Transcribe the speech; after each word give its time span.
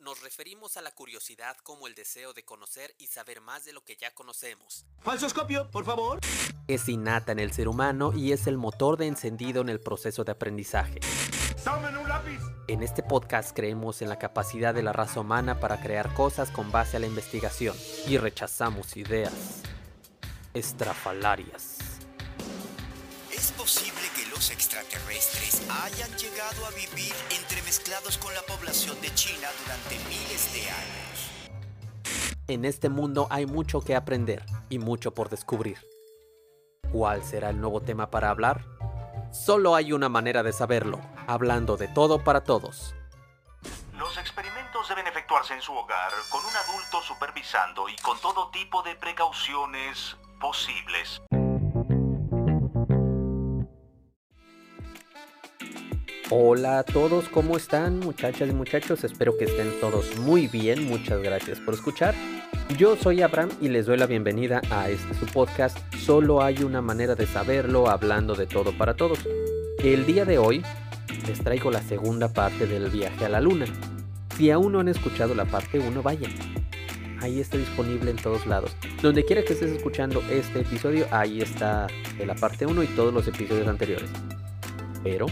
nos 0.00 0.20
referimos 0.22 0.76
a 0.76 0.82
la 0.82 0.90
curiosidad 0.90 1.56
como 1.62 1.86
el 1.86 1.94
deseo 1.94 2.32
de 2.32 2.44
conocer 2.44 2.94
y 2.98 3.06
saber 3.06 3.40
más 3.40 3.64
de 3.64 3.72
lo 3.72 3.84
que 3.84 3.96
ya 3.96 4.12
conocemos. 4.14 4.84
Falsoscopio, 5.00 5.70
por 5.70 5.84
favor. 5.84 6.20
Es 6.66 6.88
innata 6.88 7.32
en 7.32 7.38
el 7.38 7.52
ser 7.52 7.68
humano 7.68 8.12
y 8.14 8.32
es 8.32 8.46
el 8.46 8.58
motor 8.58 8.96
de 8.96 9.06
encendido 9.06 9.62
en 9.62 9.68
el 9.68 9.80
proceso 9.80 10.24
de 10.24 10.32
aprendizaje. 10.32 11.00
¡Tomen 11.64 11.96
un 11.96 12.08
lápiz! 12.08 12.40
En 12.68 12.82
este 12.82 13.02
podcast 13.02 13.56
creemos 13.56 14.02
en 14.02 14.08
la 14.08 14.18
capacidad 14.18 14.74
de 14.74 14.82
la 14.82 14.92
raza 14.92 15.20
humana 15.20 15.58
para 15.58 15.80
crear 15.80 16.12
cosas 16.14 16.50
con 16.50 16.70
base 16.70 16.96
a 16.96 17.00
la 17.00 17.06
investigación 17.06 17.76
y 18.06 18.18
rechazamos 18.18 18.96
ideas 18.96 19.62
estrafalarias. 20.54 21.77
¿Es 24.38 24.50
posible 24.50 24.88
que 24.88 24.98
los 24.98 25.02
extraterrestres 25.02 25.68
hayan 25.68 26.10
llegado 26.16 26.66
a 26.66 26.70
vivir 26.70 27.12
entremezclados 27.30 28.18
con 28.18 28.32
la 28.34 28.42
población 28.42 29.00
de 29.00 29.12
China 29.14 29.48
durante 29.62 29.98
miles 30.08 30.52
de 30.52 30.60
años? 30.70 31.30
En 32.46 32.64
este 32.64 32.88
mundo 32.88 33.26
hay 33.30 33.46
mucho 33.46 33.80
que 33.80 33.96
aprender 33.96 34.44
y 34.68 34.78
mucho 34.78 35.12
por 35.12 35.28
descubrir. 35.28 35.78
¿Cuál 36.92 37.24
será 37.24 37.50
el 37.50 37.60
nuevo 37.60 37.80
tema 37.80 38.10
para 38.10 38.30
hablar? 38.30 38.64
Solo 39.32 39.74
hay 39.74 39.92
una 39.92 40.08
manera 40.08 40.42
de 40.42 40.52
saberlo, 40.52 41.00
hablando 41.26 41.76
de 41.76 41.88
todo 41.88 42.22
para 42.22 42.44
todos. 42.44 42.94
Los 43.94 44.16
experimentos 44.18 44.88
deben 44.88 45.06
efectuarse 45.06 45.54
en 45.54 45.62
su 45.62 45.72
hogar, 45.72 46.12
con 46.30 46.44
un 46.44 46.56
adulto 46.56 47.02
supervisando 47.02 47.88
y 47.88 47.96
con 47.96 48.18
todo 48.20 48.50
tipo 48.50 48.82
de 48.82 48.94
precauciones 48.94 50.16
posibles. 50.40 51.20
Hola 56.30 56.80
a 56.80 56.82
todos, 56.82 57.26
¿cómo 57.30 57.56
están 57.56 58.00
muchachas 58.00 58.50
y 58.50 58.52
muchachos? 58.52 59.02
Espero 59.02 59.38
que 59.38 59.46
estén 59.46 59.72
todos 59.80 60.18
muy 60.18 60.46
bien, 60.46 60.86
muchas 60.86 61.22
gracias 61.22 61.58
por 61.58 61.72
escuchar. 61.72 62.14
Yo 62.76 62.96
soy 62.96 63.22
Abraham 63.22 63.48
y 63.62 63.68
les 63.68 63.86
doy 63.86 63.96
la 63.96 64.04
bienvenida 64.04 64.60
a 64.68 64.90
este 64.90 65.14
su 65.14 65.24
podcast. 65.24 65.78
Solo 65.94 66.42
hay 66.42 66.62
una 66.64 66.82
manera 66.82 67.14
de 67.14 67.26
saberlo 67.26 67.88
hablando 67.88 68.34
de 68.34 68.46
todo 68.46 68.76
para 68.76 68.92
todos. 68.92 69.20
El 69.78 70.04
día 70.04 70.26
de 70.26 70.36
hoy 70.36 70.62
les 71.26 71.42
traigo 71.42 71.70
la 71.70 71.80
segunda 71.80 72.30
parte 72.30 72.66
del 72.66 72.90
viaje 72.90 73.24
a 73.24 73.30
la 73.30 73.40
luna. 73.40 73.64
Si 74.36 74.50
aún 74.50 74.72
no 74.72 74.80
han 74.80 74.88
escuchado 74.88 75.34
la 75.34 75.46
parte 75.46 75.78
1, 75.78 76.02
vayan. 76.02 76.32
Ahí 77.22 77.40
está 77.40 77.56
disponible 77.56 78.10
en 78.10 78.18
todos 78.18 78.46
lados. 78.46 78.76
Donde 79.00 79.24
quiera 79.24 79.42
que 79.44 79.54
estés 79.54 79.70
escuchando 79.70 80.22
este 80.30 80.60
episodio, 80.60 81.06
ahí 81.10 81.40
está 81.40 81.86
la 82.22 82.34
parte 82.34 82.66
1 82.66 82.82
y 82.82 82.86
todos 82.88 83.14
los 83.14 83.26
episodios 83.26 83.66
anteriores. 83.66 84.10
Pero 85.02 85.24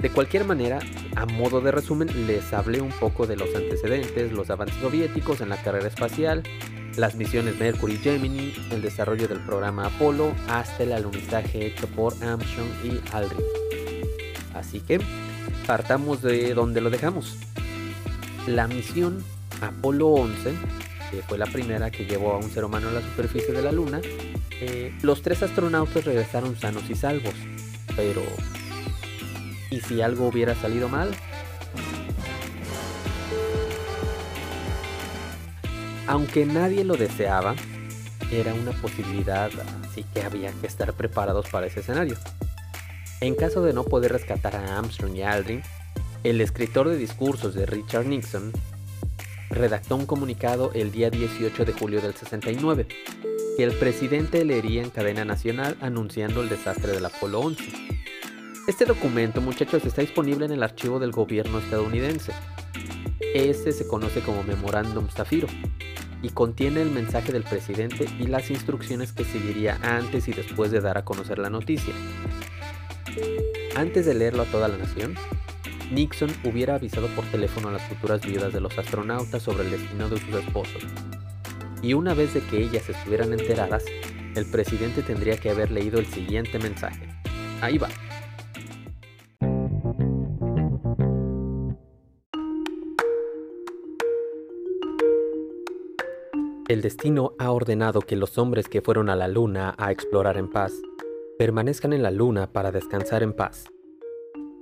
de 0.00 0.10
cualquier 0.10 0.44
manera, 0.44 0.80
a 1.14 1.26
modo 1.26 1.60
de 1.60 1.70
resumen, 1.70 2.26
les 2.26 2.52
hablé 2.52 2.80
un 2.80 2.90
poco 2.90 3.26
de 3.26 3.36
los 3.36 3.54
antecedentes, 3.54 4.32
los 4.32 4.50
avances 4.50 4.78
soviéticos 4.80 5.40
en 5.40 5.48
la 5.48 5.62
carrera 5.62 5.86
espacial, 5.86 6.42
las 6.96 7.14
misiones 7.14 7.58
Mercury 7.58 7.94
y 7.94 7.98
Gemini, 7.98 8.54
el 8.70 8.82
desarrollo 8.82 9.28
del 9.28 9.40
programa 9.40 9.86
Apolo, 9.86 10.32
hasta 10.48 10.82
el 10.82 10.92
alunizaje 10.92 11.66
hecho 11.66 11.86
por 11.86 12.14
Armstrong 12.22 12.68
y 12.84 13.00
Aldrin. 13.12 13.44
Así 14.54 14.80
que, 14.80 15.00
partamos 15.66 16.22
de 16.22 16.54
donde 16.54 16.80
lo 16.80 16.90
dejamos. 16.90 17.36
La 18.46 18.66
misión 18.66 19.24
Apolo 19.60 20.08
11, 20.08 20.52
que 21.10 21.22
fue 21.22 21.38
la 21.38 21.46
primera 21.46 21.90
que 21.90 22.06
llevó 22.06 22.32
a 22.32 22.38
un 22.38 22.50
ser 22.50 22.64
humano 22.64 22.88
a 22.88 22.92
la 22.92 23.02
superficie 23.02 23.52
de 23.52 23.62
la 23.62 23.70
Luna, 23.70 24.00
eh, 24.60 24.92
los 25.02 25.22
tres 25.22 25.42
astronautas 25.42 26.04
regresaron 26.04 26.56
sanos 26.56 26.88
y 26.90 26.94
salvos, 26.94 27.34
pero 27.96 28.22
¿Y 29.72 29.80
si 29.80 30.02
algo 30.02 30.28
hubiera 30.28 30.54
salido 30.54 30.90
mal? 30.90 31.10
Aunque 36.06 36.44
nadie 36.44 36.84
lo 36.84 36.94
deseaba, 36.94 37.54
era 38.30 38.52
una 38.52 38.72
posibilidad, 38.72 39.50
así 39.82 40.04
que 40.12 40.20
había 40.20 40.52
que 40.52 40.66
estar 40.66 40.92
preparados 40.92 41.48
para 41.48 41.68
ese 41.68 41.80
escenario. 41.80 42.16
En 43.22 43.34
caso 43.34 43.62
de 43.62 43.72
no 43.72 43.84
poder 43.84 44.12
rescatar 44.12 44.56
a 44.56 44.78
Armstrong 44.78 45.16
y 45.16 45.22
Aldrin, 45.22 45.62
el 46.22 46.42
escritor 46.42 46.90
de 46.90 46.98
discursos 46.98 47.54
de 47.54 47.64
Richard 47.64 48.04
Nixon 48.04 48.52
redactó 49.48 49.96
un 49.96 50.04
comunicado 50.04 50.70
el 50.74 50.92
día 50.92 51.08
18 51.08 51.64
de 51.64 51.72
julio 51.72 52.02
del 52.02 52.14
69, 52.14 52.88
que 53.56 53.64
el 53.64 53.72
presidente 53.72 54.44
leería 54.44 54.82
en 54.82 54.90
cadena 54.90 55.24
nacional 55.24 55.78
anunciando 55.80 56.42
el 56.42 56.50
desastre 56.50 56.92
del 56.92 57.06
Apolo 57.06 57.40
11. 57.40 58.01
Este 58.68 58.84
documento, 58.84 59.40
muchachos, 59.40 59.84
está 59.84 60.02
disponible 60.02 60.44
en 60.44 60.52
el 60.52 60.62
archivo 60.62 61.00
del 61.00 61.10
gobierno 61.10 61.58
estadounidense. 61.58 62.32
Este 63.34 63.72
se 63.72 63.88
conoce 63.88 64.20
como 64.20 64.44
Memorándum 64.44 65.08
Zafiro 65.08 65.48
y 66.22 66.28
contiene 66.28 66.80
el 66.80 66.90
mensaje 66.92 67.32
del 67.32 67.42
presidente 67.42 68.06
y 68.20 68.28
las 68.28 68.52
instrucciones 68.52 69.12
que 69.12 69.24
seguiría 69.24 69.80
antes 69.82 70.28
y 70.28 70.32
después 70.32 70.70
de 70.70 70.80
dar 70.80 70.96
a 70.96 71.04
conocer 71.04 71.40
la 71.40 71.50
noticia. 71.50 71.92
Antes 73.74 74.06
de 74.06 74.14
leerlo 74.14 74.44
a 74.44 74.46
toda 74.46 74.68
la 74.68 74.76
nación, 74.76 75.16
Nixon 75.90 76.30
hubiera 76.44 76.76
avisado 76.76 77.08
por 77.08 77.24
teléfono 77.26 77.68
a 77.68 77.72
las 77.72 77.82
futuras 77.82 78.20
viudas 78.24 78.52
de 78.52 78.60
los 78.60 78.78
astronautas 78.78 79.42
sobre 79.42 79.64
el 79.64 79.72
destino 79.72 80.08
de 80.08 80.20
sus 80.20 80.34
esposos. 80.36 80.84
Y 81.82 81.94
una 81.94 82.14
vez 82.14 82.32
de 82.32 82.40
que 82.42 82.62
ellas 82.62 82.88
estuvieran 82.88 83.32
enteradas, 83.32 83.84
el 84.36 84.46
presidente 84.46 85.02
tendría 85.02 85.36
que 85.36 85.50
haber 85.50 85.72
leído 85.72 85.98
el 85.98 86.06
siguiente 86.06 86.60
mensaje. 86.60 87.08
Ahí 87.60 87.76
va. 87.76 87.88
El 96.68 96.80
destino 96.80 97.32
ha 97.38 97.50
ordenado 97.50 98.02
que 98.02 98.14
los 98.14 98.38
hombres 98.38 98.68
que 98.68 98.82
fueron 98.82 99.10
a 99.10 99.16
la 99.16 99.26
luna 99.26 99.74
a 99.78 99.90
explorar 99.90 100.36
en 100.38 100.48
paz 100.48 100.72
permanezcan 101.36 101.92
en 101.92 102.04
la 102.04 102.12
luna 102.12 102.52
para 102.52 102.70
descansar 102.70 103.24
en 103.24 103.32
paz. 103.32 103.66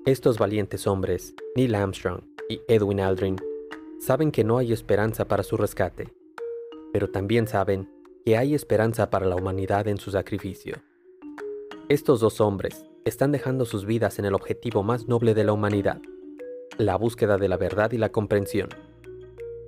Estos 0.06 0.38
valientes 0.38 0.86
hombres, 0.86 1.34
Neil 1.56 1.74
Armstrong 1.74 2.22
y 2.48 2.62
Edwin 2.68 3.00
Aldrin, 3.00 3.36
saben 3.98 4.32
que 4.32 4.44
no 4.44 4.56
hay 4.56 4.72
esperanza 4.72 5.26
para 5.26 5.42
su 5.42 5.58
rescate, 5.58 6.08
pero 6.90 7.10
también 7.10 7.46
saben 7.46 7.90
que 8.24 8.38
hay 8.38 8.54
esperanza 8.54 9.10
para 9.10 9.26
la 9.26 9.36
humanidad 9.36 9.86
en 9.86 9.98
su 9.98 10.10
sacrificio. 10.10 10.76
Estos 11.90 12.20
dos 12.20 12.40
hombres 12.40 12.86
están 13.04 13.30
dejando 13.30 13.66
sus 13.66 13.84
vidas 13.84 14.18
en 14.18 14.24
el 14.24 14.34
objetivo 14.34 14.82
más 14.82 15.06
noble 15.06 15.34
de 15.34 15.44
la 15.44 15.52
humanidad, 15.52 16.00
la 16.78 16.96
búsqueda 16.96 17.36
de 17.36 17.48
la 17.48 17.58
verdad 17.58 17.92
y 17.92 17.98
la 17.98 18.10
comprensión. 18.10 18.70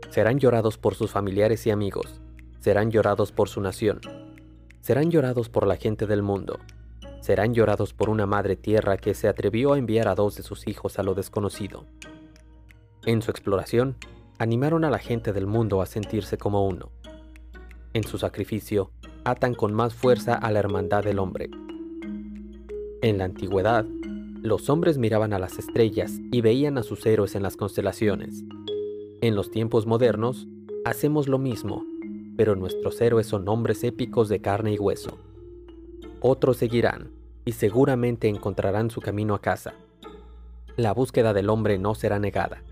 Serán 0.09 0.38
llorados 0.38 0.78
por 0.78 0.94
sus 0.94 1.10
familiares 1.10 1.66
y 1.66 1.71
amigos, 1.71 2.22
serán 2.62 2.92
llorados 2.92 3.32
por 3.32 3.48
su 3.48 3.60
nación, 3.60 4.00
serán 4.82 5.10
llorados 5.10 5.48
por 5.48 5.66
la 5.66 5.74
gente 5.74 6.06
del 6.06 6.22
mundo, 6.22 6.60
serán 7.20 7.54
llorados 7.54 7.92
por 7.92 8.08
una 8.08 8.24
madre 8.24 8.54
tierra 8.54 8.98
que 8.98 9.14
se 9.14 9.26
atrevió 9.26 9.72
a 9.72 9.78
enviar 9.78 10.06
a 10.06 10.14
dos 10.14 10.36
de 10.36 10.44
sus 10.44 10.68
hijos 10.68 11.00
a 11.00 11.02
lo 11.02 11.14
desconocido. 11.14 11.86
En 13.04 13.20
su 13.20 13.32
exploración, 13.32 13.96
animaron 14.38 14.84
a 14.84 14.90
la 14.90 15.00
gente 15.00 15.32
del 15.32 15.48
mundo 15.48 15.82
a 15.82 15.86
sentirse 15.86 16.38
como 16.38 16.64
uno. 16.64 16.92
En 17.94 18.04
su 18.04 18.16
sacrificio, 18.16 18.92
atan 19.24 19.54
con 19.54 19.74
más 19.74 19.92
fuerza 19.92 20.34
a 20.34 20.52
la 20.52 20.60
hermandad 20.60 21.02
del 21.02 21.18
hombre. 21.18 21.50
En 23.02 23.18
la 23.18 23.24
antigüedad, 23.24 23.84
los 24.40 24.70
hombres 24.70 24.98
miraban 24.98 25.32
a 25.32 25.40
las 25.40 25.58
estrellas 25.58 26.12
y 26.30 26.42
veían 26.42 26.78
a 26.78 26.84
sus 26.84 27.04
héroes 27.06 27.34
en 27.34 27.42
las 27.42 27.56
constelaciones. 27.56 28.44
En 29.20 29.34
los 29.34 29.50
tiempos 29.50 29.84
modernos, 29.84 30.46
hacemos 30.84 31.26
lo 31.26 31.38
mismo 31.38 31.91
pero 32.37 32.56
nuestros 32.56 33.00
héroes 33.00 33.26
son 33.26 33.48
hombres 33.48 33.84
épicos 33.84 34.28
de 34.28 34.41
carne 34.41 34.72
y 34.72 34.78
hueso. 34.78 35.19
Otros 36.20 36.56
seguirán, 36.56 37.10
y 37.44 37.53
seguramente 37.53 38.28
encontrarán 38.28 38.91
su 38.91 39.00
camino 39.00 39.34
a 39.34 39.41
casa. 39.41 39.75
La 40.76 40.94
búsqueda 40.94 41.32
del 41.32 41.51
hombre 41.51 41.78
no 41.78 41.95
será 41.95 42.18
negada, 42.18 42.62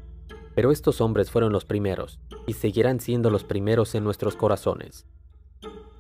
pero 0.55 0.70
estos 0.70 1.00
hombres 1.00 1.31
fueron 1.31 1.52
los 1.52 1.64
primeros, 1.64 2.20
y 2.46 2.55
seguirán 2.55 3.00
siendo 3.00 3.31
los 3.31 3.44
primeros 3.44 3.94
en 3.94 4.05
nuestros 4.05 4.37
corazones. 4.37 5.06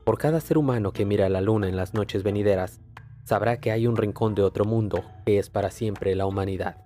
Por 0.04 0.18
cada 0.18 0.40
ser 0.40 0.58
humano 0.58 0.92
que 0.92 1.04
mira 1.04 1.28
la 1.28 1.40
luna 1.40 1.68
en 1.68 1.76
las 1.76 1.94
noches 1.94 2.22
venideras, 2.22 2.80
sabrá 3.24 3.60
que 3.60 3.70
hay 3.70 3.86
un 3.86 3.96
rincón 3.96 4.34
de 4.34 4.42
otro 4.42 4.64
mundo 4.64 5.04
que 5.24 5.38
es 5.38 5.50
para 5.50 5.70
siempre 5.70 6.14
la 6.14 6.26
humanidad. 6.26 6.78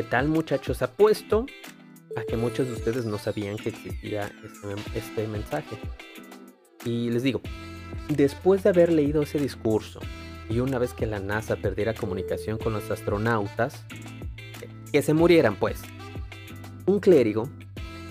¿Qué 0.00 0.06
tal 0.06 0.28
muchachos? 0.28 0.80
Apuesto 0.80 1.44
a 2.16 2.22
que 2.22 2.38
muchos 2.38 2.66
de 2.68 2.72
ustedes 2.72 3.04
no 3.04 3.18
sabían 3.18 3.58
que 3.58 3.68
existía 3.68 4.32
este, 4.42 4.98
este, 4.98 5.28
mensaje. 5.28 5.76
Y 6.86 7.10
les 7.10 7.22
digo, 7.22 7.42
después 8.08 8.62
de 8.62 8.70
haber 8.70 8.90
leído 8.90 9.20
ese 9.20 9.38
discurso 9.38 10.00
y 10.48 10.60
una 10.60 10.78
vez 10.78 10.94
que 10.94 11.04
la 11.04 11.20
NASA 11.20 11.56
perdiera 11.56 11.92
comunicación 11.92 12.56
con 12.56 12.72
los 12.72 12.90
astronautas, 12.90 13.84
que 14.90 15.02
se 15.02 15.12
murieran 15.12 15.56
pues, 15.56 15.82
un 16.86 16.98
clérigo 16.98 17.50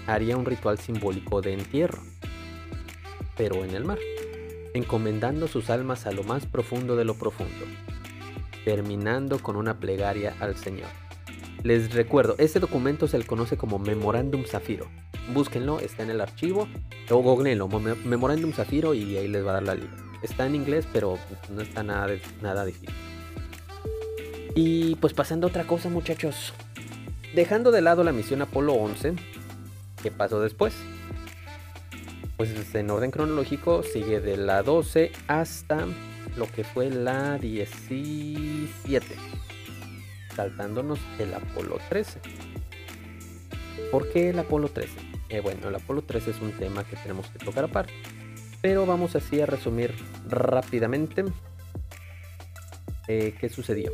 haría 0.06 0.38
un 0.38 0.46
ritual 0.46 0.78
simbólico 0.78 1.42
de 1.42 1.54
entierro, 1.54 2.04
pero 3.36 3.66
en 3.66 3.74
el 3.74 3.84
mar. 3.84 3.98
encomendando 4.76 5.48
sus 5.48 5.72
almas 5.72 6.06
a 6.06 6.12
lo 6.12 6.22
más 6.22 6.46
profundo 6.46 6.96
de 6.96 7.06
lo 7.06 7.16
profundo, 7.16 7.66
terminando 8.64 9.40
con 9.40 9.56
una 9.56 9.80
plegaria 9.80 10.36
al 10.40 10.56
Señor. 10.56 11.09
Les 11.64 11.94
recuerdo, 11.94 12.36
este 12.38 12.60
documento 12.60 13.08
se 13.08 13.18
le 13.18 13.26
conoce 13.26 13.58
como 13.58 13.80
Memorándum 13.80 14.46
Zafiro. 14.46 14.88
Búsquenlo, 15.34 15.80
está 15.80 16.04
en 16.04 16.10
el 16.10 16.22
archivo, 16.22 16.68
o 17.10 17.18
googleenlo, 17.18 17.68
Memorándum 17.68 18.54
Zafiro 18.54 18.94
y 18.94 19.18
ahí 19.18 19.28
les 19.28 19.46
va 19.46 19.52
a 19.52 19.54
dar 19.56 19.64
la 19.64 19.76
lista. 19.76 19.98
Está 20.22 20.46
en 20.46 20.56
inglés, 20.56 20.88
pero 20.94 21.18
no 21.50 21.62
está 21.62 21.84
nada, 21.84 22.08
nada 22.42 22.66
difícil. 22.66 22.90
Y 24.56 24.96
pues 24.96 25.14
pasando 25.14 25.48
otra 25.48 25.66
cosa, 25.66 25.90
muchachos. 25.90 26.54
Dejando 27.36 27.72
de 27.72 27.82
lado 27.82 28.04
la 28.04 28.12
misión 28.12 28.42
Apolo 28.42 28.74
11, 28.74 29.14
¿qué 30.02 30.12
pasó 30.12 30.40
después? 30.42 30.74
Pues 32.38 32.74
en 32.74 32.90
orden 32.90 33.12
cronológico 33.12 33.84
sigue 33.84 34.22
de 34.22 34.38
la 34.38 34.64
12 34.64 35.12
hasta 35.28 35.86
lo 36.38 36.48
que 36.48 36.64
fue 36.64 36.90
la 36.90 37.38
17, 37.38 39.06
saltándonos 40.40 41.00
el 41.20 41.34
Apolo 41.34 41.80
13. 41.90 42.22
¿Por 43.92 44.10
qué 44.10 44.30
el 44.30 44.40
Apolo 44.40 44.70
13? 44.70 44.90
Eh, 45.28 45.42
bueno, 45.42 45.68
el 45.68 45.76
Apolo 45.76 46.02
13 46.02 46.32
es 46.32 46.40
un 46.40 46.54
tema 46.54 46.86
que 46.86 46.96
tenemos 46.96 47.28
que 47.28 47.40
tocar 47.40 47.66
aparte, 47.66 47.92
pero 48.62 48.86
vamos 48.86 49.18
así 49.18 49.42
a 49.42 49.46
resumir 49.46 49.94
rápidamente 50.30 51.26
eh, 53.10 53.36
qué 53.38 53.50
sucedió. 53.50 53.92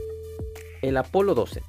El 0.84 0.98
Apolo 0.98 1.34
12. 1.34 1.64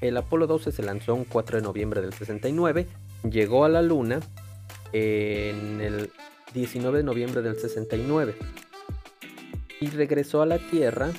El 0.00 0.16
Apolo 0.16 0.46
12 0.46 0.70
se 0.70 0.82
lanzó 0.84 1.16
un 1.16 1.24
4 1.24 1.56
de 1.56 1.64
noviembre 1.64 2.00
del 2.00 2.12
69, 2.12 2.86
llegó 3.28 3.64
a 3.64 3.68
la 3.68 3.82
Luna 3.82 4.20
en 4.92 5.80
el 5.80 6.12
19 6.52 6.98
de 6.98 7.04
noviembre 7.04 7.42
del 7.42 7.56
69 7.56 8.36
y 9.80 9.88
regresó 9.88 10.40
a 10.40 10.46
la 10.46 10.58
Tierra 10.58 11.10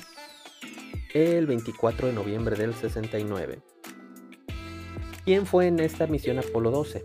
el 1.16 1.46
24 1.46 2.08
de 2.08 2.12
noviembre 2.12 2.56
del 2.56 2.74
69. 2.74 3.60
¿Quién 5.24 5.46
fue 5.46 5.66
en 5.66 5.80
esta 5.80 6.06
misión 6.06 6.38
Apolo 6.38 6.70
12? 6.70 7.02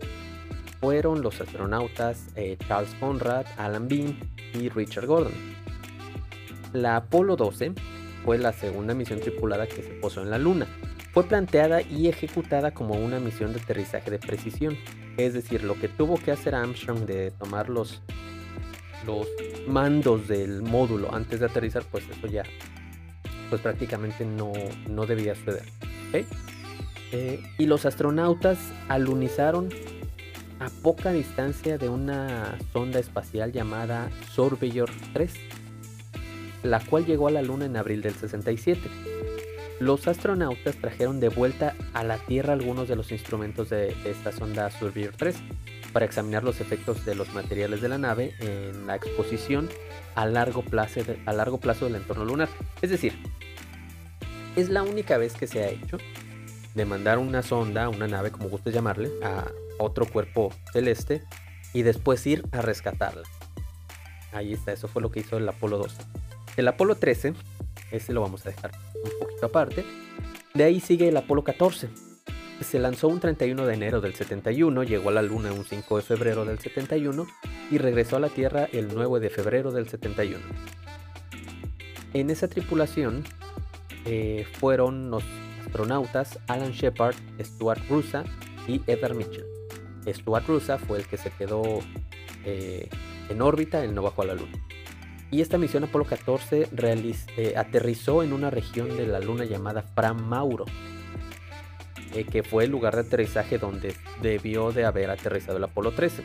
Fueron 0.80 1.22
los 1.22 1.40
astronautas 1.40 2.26
eh, 2.36 2.58
Charles 2.68 2.94
Conrad, 3.00 3.46
Alan 3.56 3.88
Bean 3.88 4.18
y 4.52 4.68
Richard 4.68 5.06
Gordon. 5.06 5.32
La 6.74 6.96
Apolo 6.96 7.36
12 7.36 7.72
fue 8.22 8.36
la 8.36 8.52
segunda 8.52 8.92
misión 8.92 9.18
tripulada 9.18 9.66
que 9.66 9.82
se 9.82 9.94
posó 9.94 10.20
en 10.20 10.28
la 10.28 10.36
Luna. 10.36 10.66
Fue 11.12 11.24
planteada 11.24 11.80
y 11.80 12.08
ejecutada 12.08 12.72
como 12.72 12.94
una 12.94 13.18
misión 13.18 13.54
de 13.54 13.60
aterrizaje 13.60 14.10
de 14.10 14.18
precisión, 14.18 14.76
es 15.16 15.32
decir, 15.32 15.64
lo 15.64 15.80
que 15.80 15.88
tuvo 15.88 16.18
que 16.18 16.32
hacer 16.32 16.54
Armstrong 16.54 17.06
de 17.06 17.30
tomar 17.30 17.70
los, 17.70 18.02
los 19.06 19.26
mandos 19.66 20.28
del 20.28 20.60
módulo 20.60 21.14
antes 21.14 21.40
de 21.40 21.46
aterrizar, 21.46 21.82
pues 21.90 22.04
eso 22.10 22.26
ya 22.26 22.42
pues 23.52 23.60
prácticamente 23.60 24.24
no, 24.24 24.50
no 24.88 25.04
debía 25.04 25.34
suceder. 25.34 25.64
Eh, 27.12 27.44
y 27.58 27.66
los 27.66 27.84
astronautas 27.84 28.58
alunizaron 28.88 29.68
a 30.58 30.70
poca 30.82 31.12
distancia 31.12 31.76
de 31.76 31.90
una 31.90 32.56
sonda 32.72 32.98
espacial 32.98 33.52
llamada 33.52 34.08
Surveyor 34.30 34.88
3, 35.12 35.34
la 36.62 36.80
cual 36.80 37.04
llegó 37.04 37.28
a 37.28 37.30
la 37.30 37.42
Luna 37.42 37.66
en 37.66 37.76
abril 37.76 38.00
del 38.00 38.14
67. 38.14 38.80
Los 39.80 40.08
astronautas 40.08 40.76
trajeron 40.76 41.20
de 41.20 41.28
vuelta 41.28 41.74
a 41.92 42.04
la 42.04 42.16
Tierra 42.16 42.54
algunos 42.54 42.88
de 42.88 42.96
los 42.96 43.12
instrumentos 43.12 43.68
de, 43.68 43.94
esta 44.06 44.32
sonda 44.32 44.70
Surveyor 44.70 45.12
3 45.14 45.36
para 45.92 46.04
examinar 46.04 46.42
los 46.42 46.60
efectos 46.60 47.04
de 47.04 47.14
los 47.14 47.32
materiales 47.34 47.80
de 47.80 47.88
la 47.88 47.98
nave 47.98 48.34
en 48.40 48.86
la 48.86 48.96
exposición 48.96 49.68
a 50.14 50.26
largo 50.26 50.62
plazo, 50.62 51.04
del 51.04 51.96
entorno 51.96 52.24
lunar. 52.24 52.48
Es 52.80 52.90
decir, 52.90 53.14
es 54.56 54.68
la 54.68 54.82
única 54.82 55.18
vez 55.18 55.34
que 55.34 55.46
se 55.46 55.62
ha 55.62 55.68
hecho 55.68 55.98
de 56.74 56.84
mandar 56.84 57.18
una 57.18 57.42
sonda, 57.42 57.88
una 57.88 58.08
nave, 58.08 58.30
como 58.30 58.48
gustes 58.48 58.74
llamarle, 58.74 59.10
a 59.22 59.46
otro 59.78 60.06
cuerpo 60.06 60.52
celeste 60.72 61.22
y 61.72 61.82
después 61.82 62.26
ir 62.26 62.44
a 62.52 62.62
rescatarla. 62.62 63.22
Ahí 64.32 64.52
está, 64.54 64.72
eso 64.72 64.88
fue 64.88 65.02
lo 65.02 65.10
que 65.10 65.20
hizo 65.20 65.36
el 65.36 65.48
Apolo 65.48 65.78
12. 65.78 66.02
El 66.56 66.68
Apolo 66.68 66.94
13, 66.94 67.34
ese 67.90 68.12
lo 68.12 68.20
vamos 68.20 68.46
a 68.46 68.50
dejar 68.50 68.72
un 68.94 69.18
poquito 69.18 69.46
aparte. 69.46 69.84
De 70.54 70.64
ahí 70.64 70.80
sigue 70.80 71.08
el 71.08 71.16
Apolo 71.16 71.44
14. 71.44 71.88
Se 72.62 72.78
lanzó 72.78 73.08
un 73.08 73.20
31 73.20 73.66
de 73.66 73.74
enero 73.74 74.00
del 74.00 74.14
71, 74.14 74.84
llegó 74.84 75.10
a 75.10 75.12
la 75.12 75.22
Luna 75.22 75.52
un 75.52 75.64
5 75.64 75.96
de 75.96 76.02
febrero 76.02 76.44
del 76.44 76.58
71 76.58 77.26
y 77.70 77.78
regresó 77.78 78.16
a 78.16 78.20
la 78.20 78.28
Tierra 78.28 78.68
el 78.72 78.88
9 78.94 79.20
de 79.20 79.30
febrero 79.30 79.72
del 79.72 79.88
71. 79.88 80.38
En 82.14 82.30
esa 82.30 82.48
tripulación 82.48 83.24
eh, 84.06 84.46
fueron 84.58 85.10
los 85.10 85.24
astronautas 85.66 86.38
Alan 86.46 86.72
Shepard, 86.72 87.16
Stuart 87.40 87.82
Rusa 87.88 88.24
y 88.68 88.80
Edgar 88.86 89.14
Mitchell. 89.14 89.46
Stuart 90.06 90.46
Rusa 90.46 90.78
fue 90.78 90.98
el 90.98 91.06
que 91.06 91.16
se 91.16 91.30
quedó 91.30 91.62
eh, 92.44 92.88
en 93.28 93.42
órbita, 93.42 93.84
él 93.84 93.94
no 93.94 94.02
bajó 94.02 94.22
a 94.22 94.26
la 94.26 94.34
Luna. 94.34 94.52
Y 95.30 95.40
esta 95.40 95.58
misión 95.58 95.84
Apolo 95.84 96.04
14 96.04 96.68
eh, 96.76 97.54
aterrizó 97.56 98.22
en 98.22 98.32
una 98.32 98.50
región 98.50 98.96
de 98.96 99.06
la 99.06 99.18
Luna 99.18 99.46
llamada 99.46 99.82
Fram 99.82 100.22
Mauro, 100.22 100.66
eh, 102.14 102.24
que 102.24 102.42
fue 102.42 102.64
el 102.64 102.70
lugar 102.70 102.94
de 102.94 103.02
aterrizaje 103.02 103.58
donde 103.58 103.94
debió 104.20 104.72
de 104.72 104.84
haber 104.84 105.10
aterrizado 105.10 105.58
el 105.58 105.64
Apolo 105.64 105.92
13. 105.92 106.22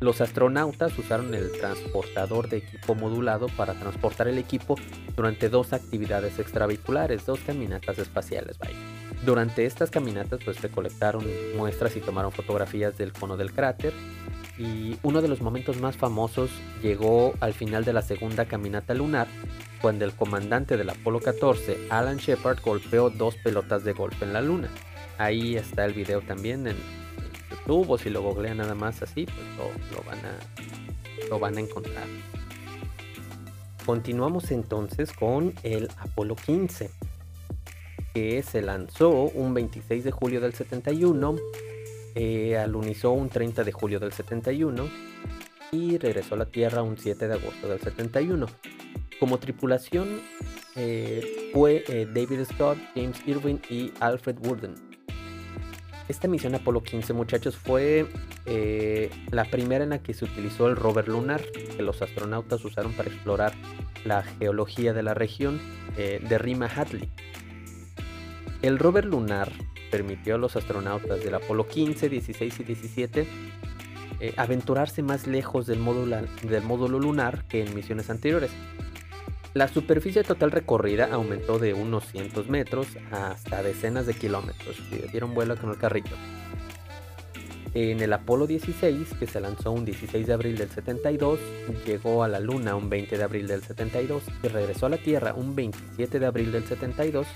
Los 0.00 0.22
astronautas 0.22 0.98
usaron 0.98 1.34
el 1.34 1.52
transportador 1.52 2.48
de 2.48 2.58
equipo 2.58 2.94
modulado 2.94 3.48
para 3.48 3.74
transportar 3.74 4.28
el 4.28 4.38
equipo 4.38 4.76
durante 5.14 5.50
dos 5.50 5.74
actividades 5.74 6.38
extravehiculares, 6.38 7.26
dos 7.26 7.38
caminatas 7.40 7.98
espaciales. 7.98 8.56
Durante 9.26 9.66
estas 9.66 9.90
caminatas 9.90 10.40
pues 10.42 10.62
recolectaron 10.62 11.22
muestras 11.54 11.94
y 11.96 12.00
tomaron 12.00 12.32
fotografías 12.32 12.96
del 12.96 13.12
cono 13.12 13.36
del 13.36 13.52
cráter 13.52 13.92
y 14.60 14.98
uno 15.02 15.22
de 15.22 15.28
los 15.28 15.40
momentos 15.40 15.80
más 15.80 15.96
famosos 15.96 16.50
llegó 16.82 17.32
al 17.40 17.54
final 17.54 17.82
de 17.82 17.94
la 17.94 18.02
segunda 18.02 18.44
caminata 18.44 18.92
lunar, 18.92 19.26
cuando 19.80 20.04
el 20.04 20.12
comandante 20.12 20.76
del 20.76 20.90
Apolo 20.90 21.18
14, 21.18 21.86
Alan 21.88 22.18
Shepard, 22.18 22.60
golpeó 22.62 23.08
dos 23.08 23.36
pelotas 23.36 23.84
de 23.84 23.94
golf 23.94 24.22
en 24.22 24.34
la 24.34 24.42
luna. 24.42 24.68
Ahí 25.16 25.56
está 25.56 25.86
el 25.86 25.94
video 25.94 26.20
también 26.20 26.66
en, 26.66 26.76
YouTube, 27.50 27.90
o 27.90 27.98
si 27.98 28.10
lo 28.10 28.20
googlean 28.20 28.58
nada 28.58 28.74
más 28.74 29.00
así, 29.00 29.24
pues 29.24 29.46
lo, 29.56 30.02
van, 30.02 30.18
a, 30.18 31.28
lo 31.30 31.38
van 31.38 31.56
a 31.56 31.60
encontrar. 31.60 32.06
Continuamos 33.86 34.50
entonces 34.50 35.10
con 35.12 35.54
el 35.62 35.88
Apolo 35.96 36.36
15, 36.36 36.90
que 38.12 38.42
se 38.42 38.60
lanzó 38.60 39.10
un 39.10 39.54
26 39.54 40.04
de 40.04 40.10
julio 40.10 40.42
del 40.42 40.52
71 40.52 41.36
eh, 42.14 42.56
alunizó 42.56 43.12
un 43.12 43.28
30 43.28 43.64
de 43.64 43.72
julio 43.72 44.00
del 44.00 44.12
71 44.12 44.88
y 45.72 45.98
regresó 45.98 46.34
a 46.34 46.38
la 46.38 46.46
Tierra 46.46 46.82
un 46.82 46.98
7 46.98 47.28
de 47.28 47.34
agosto 47.34 47.68
del 47.68 47.80
71. 47.80 48.46
Como 49.18 49.38
tripulación 49.38 50.20
eh, 50.76 51.50
fue 51.52 51.84
eh, 51.88 52.06
David 52.12 52.44
Scott, 52.44 52.78
James 52.94 53.20
Irwin 53.26 53.60
y 53.68 53.92
Alfred 54.00 54.38
Worden. 54.44 54.74
Esta 56.08 56.26
misión 56.26 56.56
Apolo 56.56 56.82
15, 56.82 57.12
muchachos, 57.12 57.56
fue 57.56 58.06
la 59.30 59.44
primera 59.44 59.84
en 59.84 59.90
la 59.90 60.02
que 60.02 60.12
se 60.12 60.24
utilizó 60.24 60.66
el 60.66 60.74
rover 60.74 61.06
lunar 61.06 61.40
que 61.40 61.82
los 61.82 62.02
astronautas 62.02 62.64
usaron 62.64 62.92
para 62.94 63.10
explorar 63.10 63.52
la 64.04 64.24
geología 64.24 64.92
de 64.92 65.04
la 65.04 65.14
región 65.14 65.60
de 65.96 66.38
Rima 66.38 66.66
Hadley. 66.66 67.08
El 68.62 68.80
rover 68.80 69.04
lunar 69.04 69.52
permitió 69.90 70.36
a 70.36 70.38
los 70.38 70.56
astronautas 70.56 71.22
del 71.24 71.34
Apolo 71.34 71.66
15, 71.66 72.08
16 72.08 72.60
y 72.60 72.64
17 72.64 73.26
eh, 74.20 74.34
aventurarse 74.36 75.02
más 75.02 75.26
lejos 75.26 75.66
del 75.66 75.78
módulo, 75.78 76.18
del 76.42 76.62
módulo 76.62 76.98
lunar 76.98 77.44
que 77.48 77.64
en 77.64 77.74
misiones 77.74 78.10
anteriores. 78.10 78.50
La 79.54 79.66
superficie 79.66 80.22
total 80.22 80.50
recorrida 80.50 81.08
aumentó 81.10 81.58
de 81.58 81.72
unos 81.72 82.04
cientos 82.04 82.48
metros 82.48 82.86
hasta 83.10 83.62
decenas 83.62 84.06
de 84.06 84.14
kilómetros 84.14 84.76
y 84.92 85.10
dieron 85.10 85.34
vuelo 85.34 85.56
con 85.56 85.70
el 85.70 85.78
carrito. 85.78 86.14
En 87.72 88.00
el 88.00 88.12
Apolo 88.12 88.46
16, 88.46 89.14
que 89.18 89.26
se 89.26 89.40
lanzó 89.40 89.72
un 89.72 89.84
16 89.84 90.26
de 90.26 90.32
abril 90.32 90.58
del 90.58 90.68
72, 90.68 91.38
llegó 91.86 92.22
a 92.22 92.28
la 92.28 92.40
Luna 92.40 92.76
un 92.76 92.90
20 92.90 93.16
de 93.16 93.24
abril 93.24 93.46
del 93.46 93.62
72 93.62 94.24
y 94.42 94.48
regresó 94.48 94.86
a 94.86 94.90
la 94.90 94.98
Tierra 94.98 95.34
un 95.34 95.54
27 95.54 96.18
de 96.18 96.26
abril 96.26 96.52
del 96.52 96.66
72 96.66 97.26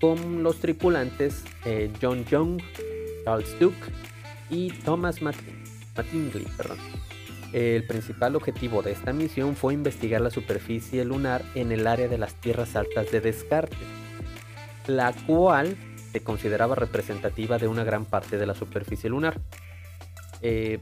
con 0.00 0.42
los 0.42 0.58
tripulantes 0.60 1.44
eh, 1.64 1.90
John 2.00 2.24
Young, 2.24 2.60
Charles 3.24 3.58
Duke 3.58 3.76
y 4.50 4.70
Thomas 4.70 5.20
Mattingly. 5.22 6.46
El 7.52 7.86
principal 7.86 8.36
objetivo 8.36 8.82
de 8.82 8.92
esta 8.92 9.12
misión 9.12 9.56
fue 9.56 9.74
investigar 9.74 10.20
la 10.20 10.30
superficie 10.30 11.04
lunar 11.04 11.42
en 11.54 11.72
el 11.72 11.86
área 11.86 12.08
de 12.08 12.18
las 12.18 12.34
tierras 12.34 12.76
altas 12.76 13.10
de 13.10 13.20
Descartes, 13.20 13.78
la 14.86 15.12
cual 15.26 15.76
se 16.12 16.22
consideraba 16.22 16.74
representativa 16.74 17.58
de 17.58 17.68
una 17.68 17.84
gran 17.84 18.04
parte 18.04 18.36
de 18.36 18.46
la 18.46 18.54
superficie 18.54 19.08
lunar. 19.08 19.40
Eh, 20.42 20.78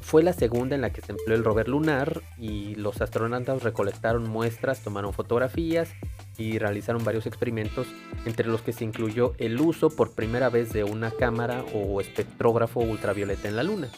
Fue 0.00 0.22
la 0.22 0.32
segunda 0.32 0.74
en 0.74 0.80
la 0.80 0.90
que 0.90 1.00
se 1.02 1.12
empleó 1.12 1.36
el 1.36 1.44
rover 1.44 1.68
lunar 1.68 2.22
y 2.38 2.74
los 2.74 3.00
astronautas 3.00 3.62
recolectaron 3.62 4.28
muestras, 4.28 4.82
tomaron 4.82 5.12
fotografías 5.12 5.90
y 6.38 6.58
realizaron 6.58 7.04
varios 7.04 7.26
experimentos, 7.26 7.86
entre 8.24 8.48
los 8.48 8.62
que 8.62 8.72
se 8.72 8.84
incluyó 8.84 9.34
el 9.38 9.60
uso 9.60 9.90
por 9.90 10.14
primera 10.14 10.48
vez 10.48 10.72
de 10.72 10.84
una 10.84 11.10
cámara 11.10 11.64
o 11.74 12.00
espectrógrafo 12.00 12.80
ultravioleta 12.80 13.48
en 13.48 13.56
la 13.56 13.62
Luna. 13.62 13.88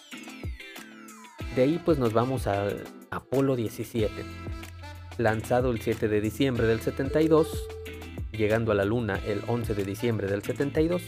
De 1.54 1.62
ahí 1.62 1.80
pues 1.84 1.98
nos 1.98 2.12
vamos 2.12 2.46
al 2.46 2.84
Apolo 3.10 3.56
17, 3.56 4.10
lanzado 5.18 5.70
el 5.70 5.80
7 5.80 6.08
de 6.08 6.20
diciembre 6.20 6.66
del 6.66 6.80
72, 6.80 7.68
llegando 8.32 8.72
a 8.72 8.74
la 8.74 8.84
Luna 8.84 9.20
el 9.26 9.42
11 9.46 9.74
de 9.74 9.84
diciembre 9.84 10.28
del 10.28 10.42
72 10.42 11.02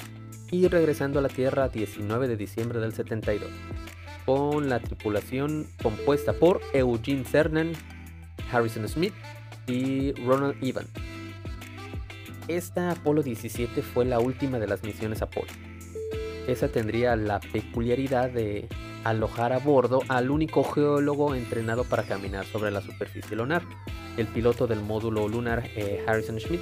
y 0.50 0.68
regresando 0.68 1.18
a 1.18 1.22
la 1.22 1.28
Tierra 1.28 1.68
19 1.68 2.28
de 2.28 2.36
diciembre 2.36 2.78
del 2.78 2.92
72, 2.92 3.48
con 4.25 4.69
la 4.69 4.81
tripulación 4.81 5.66
compuesta 5.83 6.33
por 6.33 6.61
Eugene 6.73 7.25
Cernan, 7.25 7.73
Harrison 8.50 8.88
Smith 8.88 9.14
y 9.66 10.12
Ronald 10.25 10.57
Evan. 10.62 10.87
Esta 12.49 12.90
Apolo 12.90 13.23
17 13.23 13.83
fue 13.83 14.04
la 14.04 14.19
última 14.19 14.59
de 14.59 14.66
las 14.66 14.83
misiones 14.83 15.23
Apolo. 15.23 15.49
Esa 16.47 16.69
tendría 16.69 17.16
la 17.16 17.40
peculiaridad 17.40 18.31
de 18.31 18.69
alojar 19.04 19.52
a 19.52 19.59
bordo 19.59 20.00
al 20.09 20.31
único 20.31 20.64
geólogo 20.64 21.35
entrenado 21.35 21.85
para 21.85 22.02
caminar 22.02 22.45
sobre 22.45 22.71
la 22.71 22.83
superficie 22.83 23.37
lunar, 23.37 23.62
el 24.16 24.26
piloto 24.26 24.66
del 24.66 24.81
módulo 24.81 25.28
lunar 25.28 25.64
eh, 25.75 26.04
Harrison 26.07 26.38
Schmidt. 26.38 26.61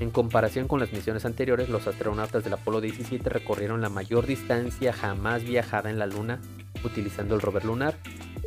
En 0.00 0.10
comparación 0.10 0.66
con 0.66 0.80
las 0.80 0.92
misiones 0.92 1.26
anteriores, 1.26 1.68
los 1.68 1.86
astronautas 1.86 2.42
del 2.42 2.54
Apolo 2.54 2.80
17 2.80 3.28
recorrieron 3.28 3.82
la 3.82 3.90
mayor 3.90 4.26
distancia 4.26 4.94
jamás 4.94 5.44
viajada 5.44 5.90
en 5.90 5.98
la 5.98 6.06
Luna 6.06 6.40
utilizando 6.82 7.34
el 7.34 7.42
rover 7.42 7.66
lunar 7.66 7.94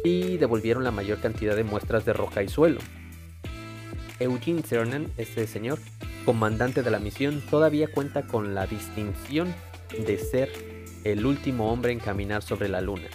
y 0.04 0.38
devolvieron 0.38 0.84
la 0.84 0.90
mayor 0.90 1.20
cantidad 1.20 1.56
de 1.56 1.64
muestras 1.64 2.06
de 2.06 2.14
roca 2.14 2.42
y 2.42 2.50
suelo. 2.50 2.80
Eugene 4.20 4.64
Cernan, 4.64 5.12
este 5.18 5.46
señor, 5.46 5.78
comandante 6.26 6.82
de 6.82 6.90
la 6.90 6.98
misión, 6.98 7.42
todavía 7.50 7.88
cuenta 7.88 8.24
con 8.24 8.56
la 8.56 8.66
distinción 8.66 9.54
de 10.08 10.18
ser 10.18 10.50
el 11.04 11.24
último 11.24 11.72
hombre 11.72 11.92
en 11.92 12.00
caminar 12.00 12.42
sobre 12.42 12.68
la 12.68 12.82
luna, 12.82 13.08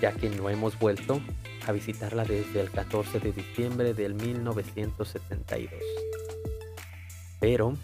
ya 0.00 0.12
que 0.12 0.30
no 0.30 0.48
hemos 0.48 0.78
vuelto 0.78 1.20
a 1.66 1.72
visitarla 1.72 2.24
desde 2.24 2.60
el 2.60 2.70
14 2.70 3.20
de 3.20 3.32
diciembre 3.32 3.92
del 3.92 4.14
1972. 4.14 6.03
Pero, 7.46 7.74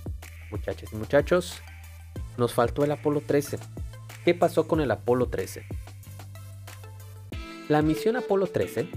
muchachos 0.51 0.89
y 0.91 0.97
muchachos, 0.97 1.61
nos 2.39 2.55
faltó 2.55 2.83
el 2.83 2.93
Apolo 2.93 3.21
13. 3.21 3.59
¿Qué 4.25 4.33
pasó 4.33 4.67
con 4.67 4.81
el 4.81 4.91
Apolo 4.91 5.29
13? 5.29 5.67
La 7.69 7.83
misión 7.83 8.17
Apolo 8.17 8.47
13 8.47 8.89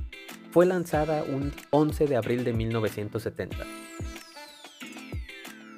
fue 0.51 0.65
lanzada 0.65 1.25
un 1.27 1.51
11 1.72 2.08
de 2.08 2.15
abril 2.15 2.46
de 2.46 2.53
1970 2.53 3.58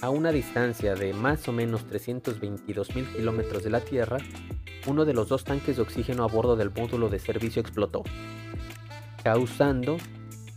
a 0.01 0.10
una 0.12 0.32
distancia 0.32 0.94
de 0.94 1.13
más 1.13 1.48
o 1.48 1.51
menos 1.51 1.88
322 1.88 2.96
mil 2.96 3.08
kilómetros 3.08 3.63
de 3.63 3.72
la 3.72 3.82
Tierra, 3.82 4.20
uno 4.86 5.04
de 5.04 5.15
los 5.15 5.30
dos 5.30 5.46
tanques 5.46 5.77
de 5.77 5.82
oxígeno 5.82 6.24
a 6.24 6.27
bordo 6.27 6.56
del 6.56 6.70
módulo 6.70 7.10
de 7.10 7.18
servicio 7.18 7.60
explotó, 7.60 8.04
causando 9.24 9.98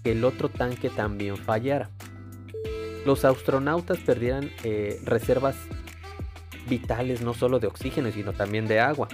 que 0.04 0.12
el 0.12 0.22
otro 0.22 0.50
tanque 0.50 0.90
también 0.90 1.38
fallara. 1.38 1.88
Los 3.08 3.24
astronautas 3.24 3.96
perdieran 4.00 4.50
eh, 4.64 5.00
reservas 5.02 5.56
vitales 6.68 7.22
no 7.22 7.32
solo 7.32 7.58
de 7.58 7.66
oxígeno, 7.66 8.12
sino 8.12 8.34
también 8.34 8.66
de 8.66 8.80
agua, 8.80 9.08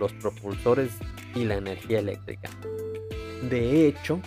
los 0.00 0.12
propulsores 0.14 0.90
y 1.36 1.44
la 1.44 1.54
energía 1.54 2.00
eléctrica. 2.00 2.50
De 3.48 3.86
hecho, 3.86 4.20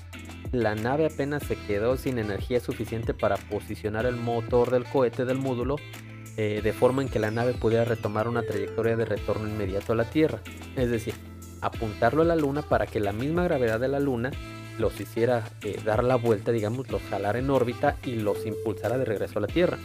la 0.53 0.75
nave 0.75 1.07
apenas 1.07 1.43
se 1.43 1.57
quedó 1.57 1.97
sin 1.97 2.19
energía 2.19 2.61
suficiente 2.61 3.13
para 3.13 3.35
posicionar 3.35 4.05
el 4.05 4.15
motor 4.15 4.71
del 4.71 4.85
cohete 4.85 5.25
del 5.25 5.39
módulo 5.39 5.75
eh, 6.37 6.61
de 6.63 6.71
forma 6.71 7.01
en 7.01 7.09
que 7.09 7.19
la 7.19 7.31
nave 7.31 7.53
pudiera 7.53 7.83
retomar 7.83 8.29
una 8.29 8.43
trayectoria 8.43 8.95
de 8.95 9.03
retorno 9.03 9.45
inmediato 9.45 9.91
a 9.91 9.97
la 9.97 10.09
Tierra. 10.09 10.39
Es 10.77 10.89
decir, 10.89 11.15
apuntarlo 11.59 12.21
a 12.21 12.25
la 12.25 12.37
Luna 12.37 12.61
para 12.61 12.87
que 12.87 13.01
la 13.01 13.11
misma 13.11 13.43
gravedad 13.43 13.81
de 13.81 13.89
la 13.89 13.99
Luna 13.99 14.31
los 14.77 14.99
hiciera 14.99 15.43
eh, 15.61 15.79
dar 15.83 16.03
la 16.03 16.15
vuelta, 16.15 16.51
digamos, 16.51 16.89
los 16.89 17.01
jalar 17.03 17.37
en 17.37 17.49
órbita 17.49 17.97
y 18.03 18.15
los 18.15 18.45
impulsara 18.45 18.97
de 18.97 19.05
regreso 19.05 19.39
a 19.39 19.41
la 19.41 19.47
Tierra. 19.47 19.77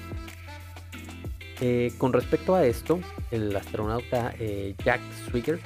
Eh, 1.60 1.92
con 1.98 2.12
respecto 2.12 2.54
a 2.54 2.64
esto, 2.64 3.00
el 3.30 3.54
astronauta 3.54 4.34
Jack 4.82 5.00
Swigert 5.28 5.60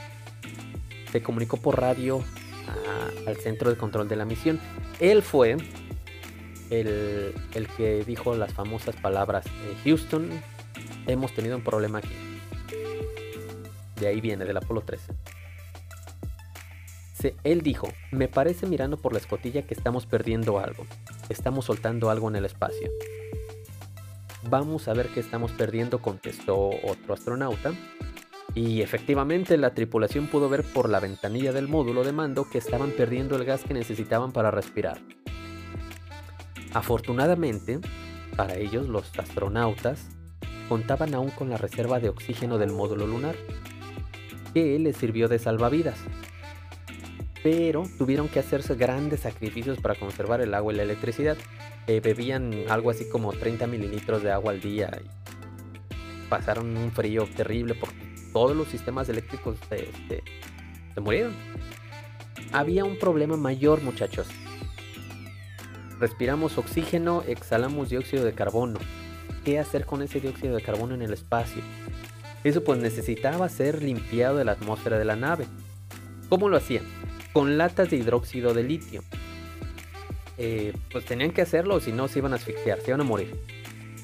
se 1.13 1.23
comunicó 1.23 1.57
por 1.57 1.81
radio 1.81 2.25
al 3.27 3.37
centro 3.37 3.71
de 3.71 3.77
control 3.77 4.09
de 4.09 4.17
la 4.17 4.25
misión. 4.25 4.61
Él 4.99 5.23
fue 5.23 5.57
el, 6.71 7.35
que 7.77 8.05
dijo 8.05 8.35
las 8.35 8.53
famosas 8.53 8.97
palabras, 8.97 9.47
eh, 9.47 9.77
Houston, 9.85 10.29
hemos 11.07 11.35
tenido 11.35 11.57
un 11.57 11.63
problema 11.63 11.99
aquí. 11.99 12.15
De 14.01 14.07
ahí 14.09 14.21
viene, 14.21 14.45
del 14.45 14.57
Apolo 14.57 14.81
13. 14.81 15.13
Él 17.45 17.63
dijo, 17.63 17.89
me 18.11 18.29
parece 18.29 18.67
mirando 18.67 18.97
por 18.97 19.13
la 19.13 19.19
escotilla 19.19 19.67
que 19.67 19.75
estamos 19.75 20.07
perdiendo 20.07 20.59
algo. 20.59 20.87
Estamos 21.29 21.65
soltando 21.65 22.11
algo 22.11 22.29
en 22.29 22.37
el 22.37 22.45
espacio. 22.45 22.91
Vamos 24.51 24.89
a 24.89 24.93
ver 24.93 25.09
qué 25.09 25.21
estamos 25.21 25.53
perdiendo, 25.53 26.03
contestó 26.03 26.71
otro 26.85 27.15
astronauta. 27.15 27.73
Y 28.55 28.83
efectivamente 28.83 29.57
la 29.57 29.75
tripulación 29.75 30.29
pudo 30.29 30.49
ver 30.49 30.63
por 30.63 30.89
la 30.89 31.01
ventanilla 31.01 31.53
del 31.53 31.67
módulo 31.67 32.05
de 32.05 32.13
mando 32.13 32.49
que 32.49 32.59
estaban 32.59 32.91
perdiendo 32.91 33.37
el 33.37 33.45
gas 33.45 33.63
que 33.65 33.75
necesitaban 33.75 34.33
para 34.33 34.51
respirar. 34.51 34.99
Afortunadamente, 36.73 37.81
para 38.37 38.57
ellos 38.57 38.89
los 38.89 39.19
astronautas 39.19 40.09
contaban 40.69 41.15
aún 41.15 41.31
con 41.31 41.49
la 41.51 41.57
reserva 41.57 42.01
de 42.01 42.09
oxígeno 42.09 42.59
del 42.59 42.73
módulo 42.73 43.07
lunar, 43.07 43.37
que 44.53 44.79
les 44.79 44.97
sirvió 44.97 45.29
de 45.29 45.39
salvavidas. 45.39 45.99
Pero 47.45 47.83
tuvieron 47.99 48.29
que 48.29 48.39
hacerse 48.39 48.75
grandes 48.75 49.21
sacrificios 49.21 49.79
para 49.79 49.95
conservar 49.95 50.41
el 50.41 50.55
agua 50.55 50.73
y 50.73 50.77
la 50.77 50.83
electricidad. 50.83 51.37
Eh, 51.87 52.01
bebían 52.01 52.65
algo 52.71 52.89
así 52.89 53.07
como 53.07 53.35
30 53.35 53.67
mililitros 53.67 54.23
de 54.23 54.33
agua 54.33 54.53
al 54.53 54.63
día 54.63 54.91
y 55.05 56.29
pasaron 56.31 56.75
un 56.75 56.91
frío 56.91 57.29
terrible 57.37 57.75
porque 57.75 58.15
todos 58.33 58.57
los 58.57 58.69
sistemas 58.69 59.11
eléctricos 59.11 59.59
se, 59.69 59.91
se, 60.95 61.01
murieron. 61.03 61.35
Había 62.51 62.87
un 62.87 62.99
problema 62.99 63.37
mayor, 63.37 63.83
muchachos. 63.83 64.27
Respiramos 66.01 66.57
oxígeno, 66.57 67.23
exhalamos 67.29 67.91
dióxido 67.91 68.25
de 68.25 68.33
carbono. 68.33 68.79
¿Qué 69.45 69.59
hacer 69.59 69.85
con 69.85 70.01
ese 70.01 70.19
dióxido 70.19 70.57
de 70.57 70.63
carbono 70.63 70.95
en 70.95 71.03
el 71.03 71.13
espacio? 71.13 71.63
Eso 72.43 72.65
pues 72.65 72.81
necesitaba 72.81 73.51
ser 73.51 73.83
limpiado 73.83 74.39
de 74.39 74.47
la 74.47 74.53
atmósfera 74.53 74.99
de 74.99 75.05
la 75.05 75.17
nave. 75.17 75.47
¿Cómo 76.31 76.49
lo 76.49 76.57
hacían? 76.57 76.85
Con 77.35 77.59
latas 77.59 77.91
de 77.91 77.97
hidróxido 77.97 78.55
de 78.55 78.63
litio. 78.63 79.03
Eh, 80.39 80.73
pues 80.91 81.05
tenían 81.05 81.33
que 81.33 81.43
hacerlo, 81.43 81.79
si 81.81 81.93
no 81.93 82.09
se 82.09 82.21
iban 82.21 82.33
a 82.33 82.37
asfixiar, 82.37 82.81
se 82.81 82.89
iban 82.89 83.03
a 83.03 83.05
morir. 83.05 83.39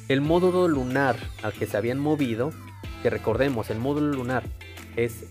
El 0.08 0.20
módulo 0.20 0.68
lunar 0.68 1.16
al 1.42 1.54
que 1.54 1.66
se 1.66 1.78
habían 1.78 1.98
movido 1.98 2.52
que 3.02 3.08
recordemos, 3.08 3.70
el 3.70 3.78
módulo 3.78 4.12
lunar 4.12 4.42
es 4.96 5.24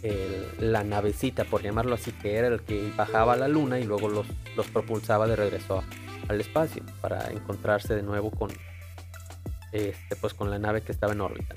la 0.60 0.84
navecita, 0.84 1.44
por 1.44 1.62
llamarlo 1.62 1.96
así, 1.96 2.12
que 2.12 2.36
era 2.36 2.48
el 2.48 2.62
que 2.62 2.92
bajaba 2.98 3.34
a 3.34 3.38
la 3.38 3.48
luna 3.48 3.80
y 3.80 3.84
luego 3.84 4.10
los, 4.10 4.26
los 4.56 4.68
propulsaba 4.68 5.28
de 5.28 5.36
regreso 5.36 5.84
al 6.28 6.42
espacio 6.42 6.84
para 7.02 7.30
encontrarse 7.32 7.96
de 7.96 8.04
nuevo 8.04 8.32
con, 8.32 8.50
este, 9.72 10.16
pues 10.16 10.34
con 10.34 10.50
la 10.50 10.60
nave 10.60 10.82
que 10.82 10.92
estaba 10.92 11.14
en 11.14 11.22
órbita. 11.22 11.56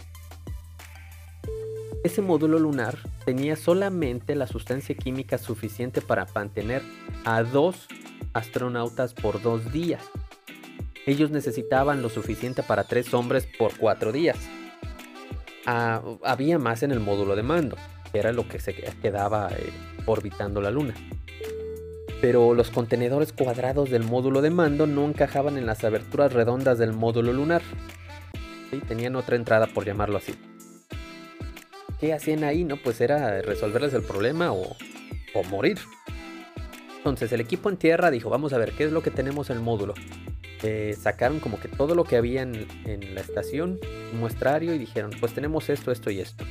Ese 2.05 2.23
módulo 2.23 2.59
lunar 2.59 2.99
tenía 3.25 3.57
solamente 3.57 4.35
la 4.35 4.47
sustancia 4.47 4.95
química 4.95 5.39
suficiente 5.39 6.01
para 6.01 6.27
mantener 6.35 6.83
a 7.25 7.43
dos 7.43 7.87
astronautas 8.33 9.15
por 9.15 9.41
dos 9.41 9.73
días. 9.73 10.03
Ellos 11.07 11.31
necesitaban 11.31 12.03
lo 12.03 12.09
suficiente 12.09 12.63
para 12.63 12.85
tres 12.85 13.13
hombres 13.15 13.47
por 13.59 13.77
cuatro 13.77 14.13
días 14.13 14.39
había 15.65 16.59
más 16.59 16.83
en 16.83 16.91
el 16.91 17.01
módulo 17.01 17.37
de 17.37 17.43
mando, 17.43 17.77
que 18.11 18.19
era 18.19 18.33
lo 18.33 18.49
que 18.49 18.59
se 18.59 18.75
quedaba 18.75 19.51
eh, 19.51 19.71
orbitando 20.07 20.61
la 20.61 20.71
Luna. 20.71 20.95
Pero 22.21 22.55
los 22.55 22.71
contenedores 22.71 23.33
cuadrados 23.33 23.91
del 23.91 24.05
módulo 24.05 24.43
de 24.43 24.51
mando 24.51 24.87
no 24.87 25.05
encajaban 25.05 25.59
en 25.59 25.67
las 25.67 25.83
aberturas 25.85 26.33
redondas 26.33 26.79
del 26.79 26.93
módulo 26.93 27.33
lunar. 27.33 27.63
Tenían 28.89 29.17
otra 29.17 29.37
entrada, 29.37 29.67
por 29.67 29.85
llamarlo 29.85 30.19
así. 30.19 30.35
¿Qué 32.03 32.13
hacían 32.13 32.43
ahí? 32.43 32.65
No, 32.65 32.79
pues 32.79 33.01
era 33.01 33.43
resolverles 33.43 33.95
el 33.95 34.03
problema 34.03 34.53
o, 34.53 34.77
o 35.35 35.45
morir. 35.45 35.79
Entonces 36.97 37.31
el 37.31 37.41
equipo 37.41 37.71
en 37.71 37.77
tierra 37.77 38.11
dijo, 38.11 38.29
vamos 38.29 38.53
a 38.53 38.59
ver 38.59 38.73
qué 38.73 38.83
es 38.83 38.91
lo 38.91 39.05
que 39.05 39.13
tenemos 39.13 39.51
en 39.51 39.59
el 39.59 39.63
módulo. 39.63 39.95
Eh, 40.65 40.97
sacaron 41.01 41.39
como 41.39 41.61
que 41.61 41.69
todo 41.69 41.95
lo 41.95 42.03
que 42.03 42.17
había 42.17 42.43
en, 42.43 42.67
la 43.15 43.21
estación, 43.21 43.79
un 44.13 44.19
muestrario, 44.19 44.75
y 44.75 44.79
dijeron, 44.79 45.13
pues 45.21 45.33
tenemos 45.33 45.69
esto, 45.69 45.93
esto 45.93 46.11
y 46.11 46.19
esto. 46.19 46.45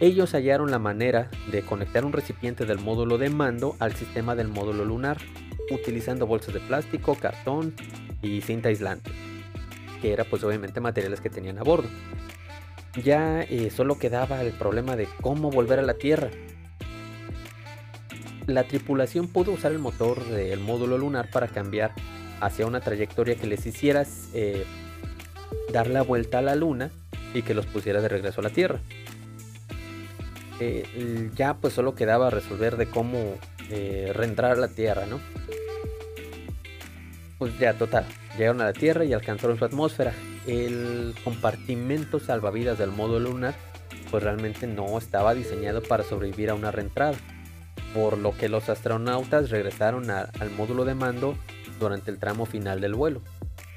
ellos 0.00 0.34
hallaron 0.34 0.70
la 0.70 0.78
manera 0.78 1.30
de 1.50 1.62
conectar 1.62 2.04
un 2.04 2.12
recipiente 2.12 2.66
del 2.66 2.78
módulo 2.78 3.16
de 3.16 3.30
mando 3.30 3.74
al 3.78 3.94
sistema 3.94 4.34
del 4.34 4.48
módulo 4.48 4.84
lunar, 4.84 5.16
utilizando 5.70 6.26
bolsas 6.26 6.52
de 6.52 6.60
plástico, 6.60 7.14
cartón 7.14 7.72
y 8.20 8.42
cinta 8.42 8.68
aislante, 8.68 9.10
que 10.02 10.12
era 10.12 10.24
pues 10.24 10.44
obviamente 10.44 10.78
materiales 10.78 11.22
que 11.22 11.30
tenían 11.30 11.58
a 11.58 11.62
bordo. 11.62 11.88
Ya 13.02 13.42
eh, 13.42 13.70
solo 13.70 13.98
quedaba 13.98 14.40
el 14.42 14.52
problema 14.52 14.96
de 14.96 15.06
cómo 15.20 15.50
volver 15.50 15.78
a 15.78 15.82
la 15.82 15.94
Tierra. 15.94 16.30
La 18.46 18.64
tripulación 18.64 19.28
pudo 19.28 19.52
usar 19.52 19.72
el 19.72 19.78
motor 19.78 20.24
del 20.24 20.60
módulo 20.60 20.96
lunar 20.96 21.30
para 21.30 21.48
cambiar 21.48 21.92
hacia 22.40 22.66
una 22.66 22.80
trayectoria 22.80 23.34
que 23.34 23.46
les 23.46 23.66
hiciera 23.66 24.06
eh, 24.34 24.64
dar 25.72 25.88
la 25.88 26.02
vuelta 26.02 26.38
a 26.38 26.42
la 26.42 26.54
Luna 26.54 26.90
y 27.34 27.42
que 27.42 27.54
los 27.54 27.66
pusiera 27.66 28.00
de 28.00 28.08
regreso 28.08 28.40
a 28.40 28.44
la 28.44 28.50
Tierra. 28.50 28.80
Eh, 30.60 31.30
ya 31.34 31.54
pues 31.54 31.74
solo 31.74 31.94
quedaba 31.94 32.30
resolver 32.30 32.76
de 32.76 32.86
cómo 32.86 33.34
reentrar 33.68 34.52
a 34.52 34.56
la 34.56 34.68
Tierra, 34.68 35.06
¿no? 35.06 35.20
Pues 37.38 37.58
ya, 37.58 37.74
total, 37.74 38.06
llegaron 38.38 38.60
a 38.62 38.66
la 38.66 38.72
Tierra 38.72 39.04
y 39.04 39.12
alcanzaron 39.12 39.58
su 39.58 39.64
atmósfera. 39.64 40.14
El 40.46 41.14
compartimento 41.24 42.20
salvavidas 42.20 42.78
del 42.78 42.90
módulo 42.90 43.30
lunar 43.30 43.54
pues 44.10 44.22
realmente 44.22 44.66
no 44.66 44.96
estaba 44.98 45.34
diseñado 45.34 45.82
para 45.82 46.04
sobrevivir 46.04 46.50
a 46.50 46.54
una 46.54 46.70
reentrada, 46.70 47.16
por 47.94 48.18
lo 48.18 48.36
que 48.36 48.48
los 48.48 48.68
astronautas 48.68 49.50
regresaron 49.50 50.10
al 50.10 50.50
módulo 50.56 50.84
de 50.84 50.94
mando 50.94 51.36
durante 51.80 52.10
el 52.10 52.18
tramo 52.18 52.46
final 52.46 52.80
del 52.80 52.94
vuelo. 52.94 53.22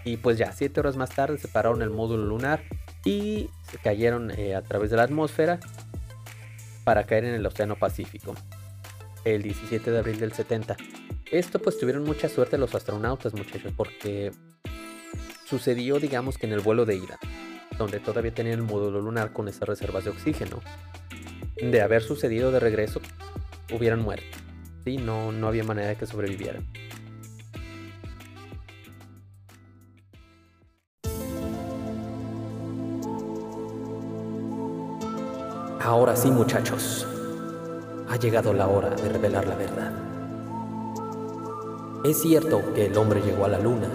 Y 0.06 0.18
pues 0.18 0.38
ya, 0.38 0.52
siete 0.52 0.80
horas 0.80 0.96
más 0.96 1.10
tarde 1.10 1.38
separaron 1.38 1.82
el 1.82 1.90
módulo 1.90 2.26
lunar 2.26 2.64
y 3.04 3.50
se 3.70 3.78
cayeron 3.78 4.32
eh, 4.32 4.56
a 4.56 4.62
través 4.62 4.92
de 4.92 4.98
la 4.98 5.04
atmósfera 5.04 5.60
para 6.84 7.06
caer 7.06 7.26
en 7.26 7.36
el 7.36 7.46
Océano 7.46 7.76
Pacífico, 7.76 8.36
el 9.26 9.44
17 9.44 9.92
de 9.92 10.00
abril 10.00 10.20
del 10.20 10.32
70. 10.32 10.78
Esto 11.32 11.60
pues 11.60 11.78
tuvieron 11.78 12.04
mucha 12.04 12.30
suerte 12.30 12.58
los 12.58 12.74
astronautas 12.74 13.34
muchachos 13.34 13.74
porque 13.76 14.32
sucedió 15.50 16.00
digamos 16.00 16.38
que 16.38 16.46
en 16.46 16.54
el 16.54 16.60
vuelo 16.60 16.86
de 16.86 16.96
ida, 16.96 17.18
donde 17.78 18.00
todavía 18.00 18.34
tenían 18.34 18.60
el 18.60 18.66
módulo 18.66 19.02
lunar 19.02 19.34
con 19.34 19.48
esas 19.48 19.68
reservas 19.68 20.04
de 20.04 20.12
oxígeno. 20.12 20.62
De 21.58 21.82
haber 21.82 22.04
sucedido 22.04 22.52
de 22.52 22.60
regreso, 22.60 23.02
hubieran 23.74 24.02
muerto. 24.02 24.38
¿sí? 24.86 24.98
No, 24.98 25.32
no 25.32 25.48
había 25.48 25.64
manera 25.64 25.90
de 25.90 25.96
que 25.96 26.06
sobrevivieran. 26.06 26.68
Ahora 35.82 36.16
sí, 36.16 36.30
muchachos. 36.30 37.08
Ha 38.08 38.16
llegado 38.18 38.54
la 38.54 38.68
hora 38.68 38.90
de 38.92 39.10
revelar 39.10 39.48
la 39.48 39.56
verdad. 39.56 39.94
¿Es 42.06 42.22
cierto 42.22 42.74
que 42.74 42.86
el 42.86 42.98
hombre 42.98 43.22
llegó 43.22 43.46
a 43.46 43.50
la 43.50 43.60
luna? 43.60 43.90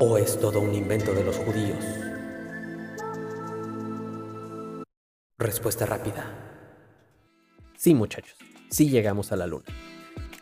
¿O 0.00 0.16
es 0.16 0.38
todo 0.38 0.60
un 0.60 0.72
invento 0.76 1.12
de 1.12 1.24
los 1.24 1.36
judíos? 1.38 1.84
Respuesta 5.36 5.86
rápida. 5.86 6.24
Sí, 7.76 7.94
muchachos, 7.94 8.36
sí 8.70 8.90
llegamos 8.90 9.32
a 9.32 9.36
la 9.36 9.48
luna. 9.48 9.64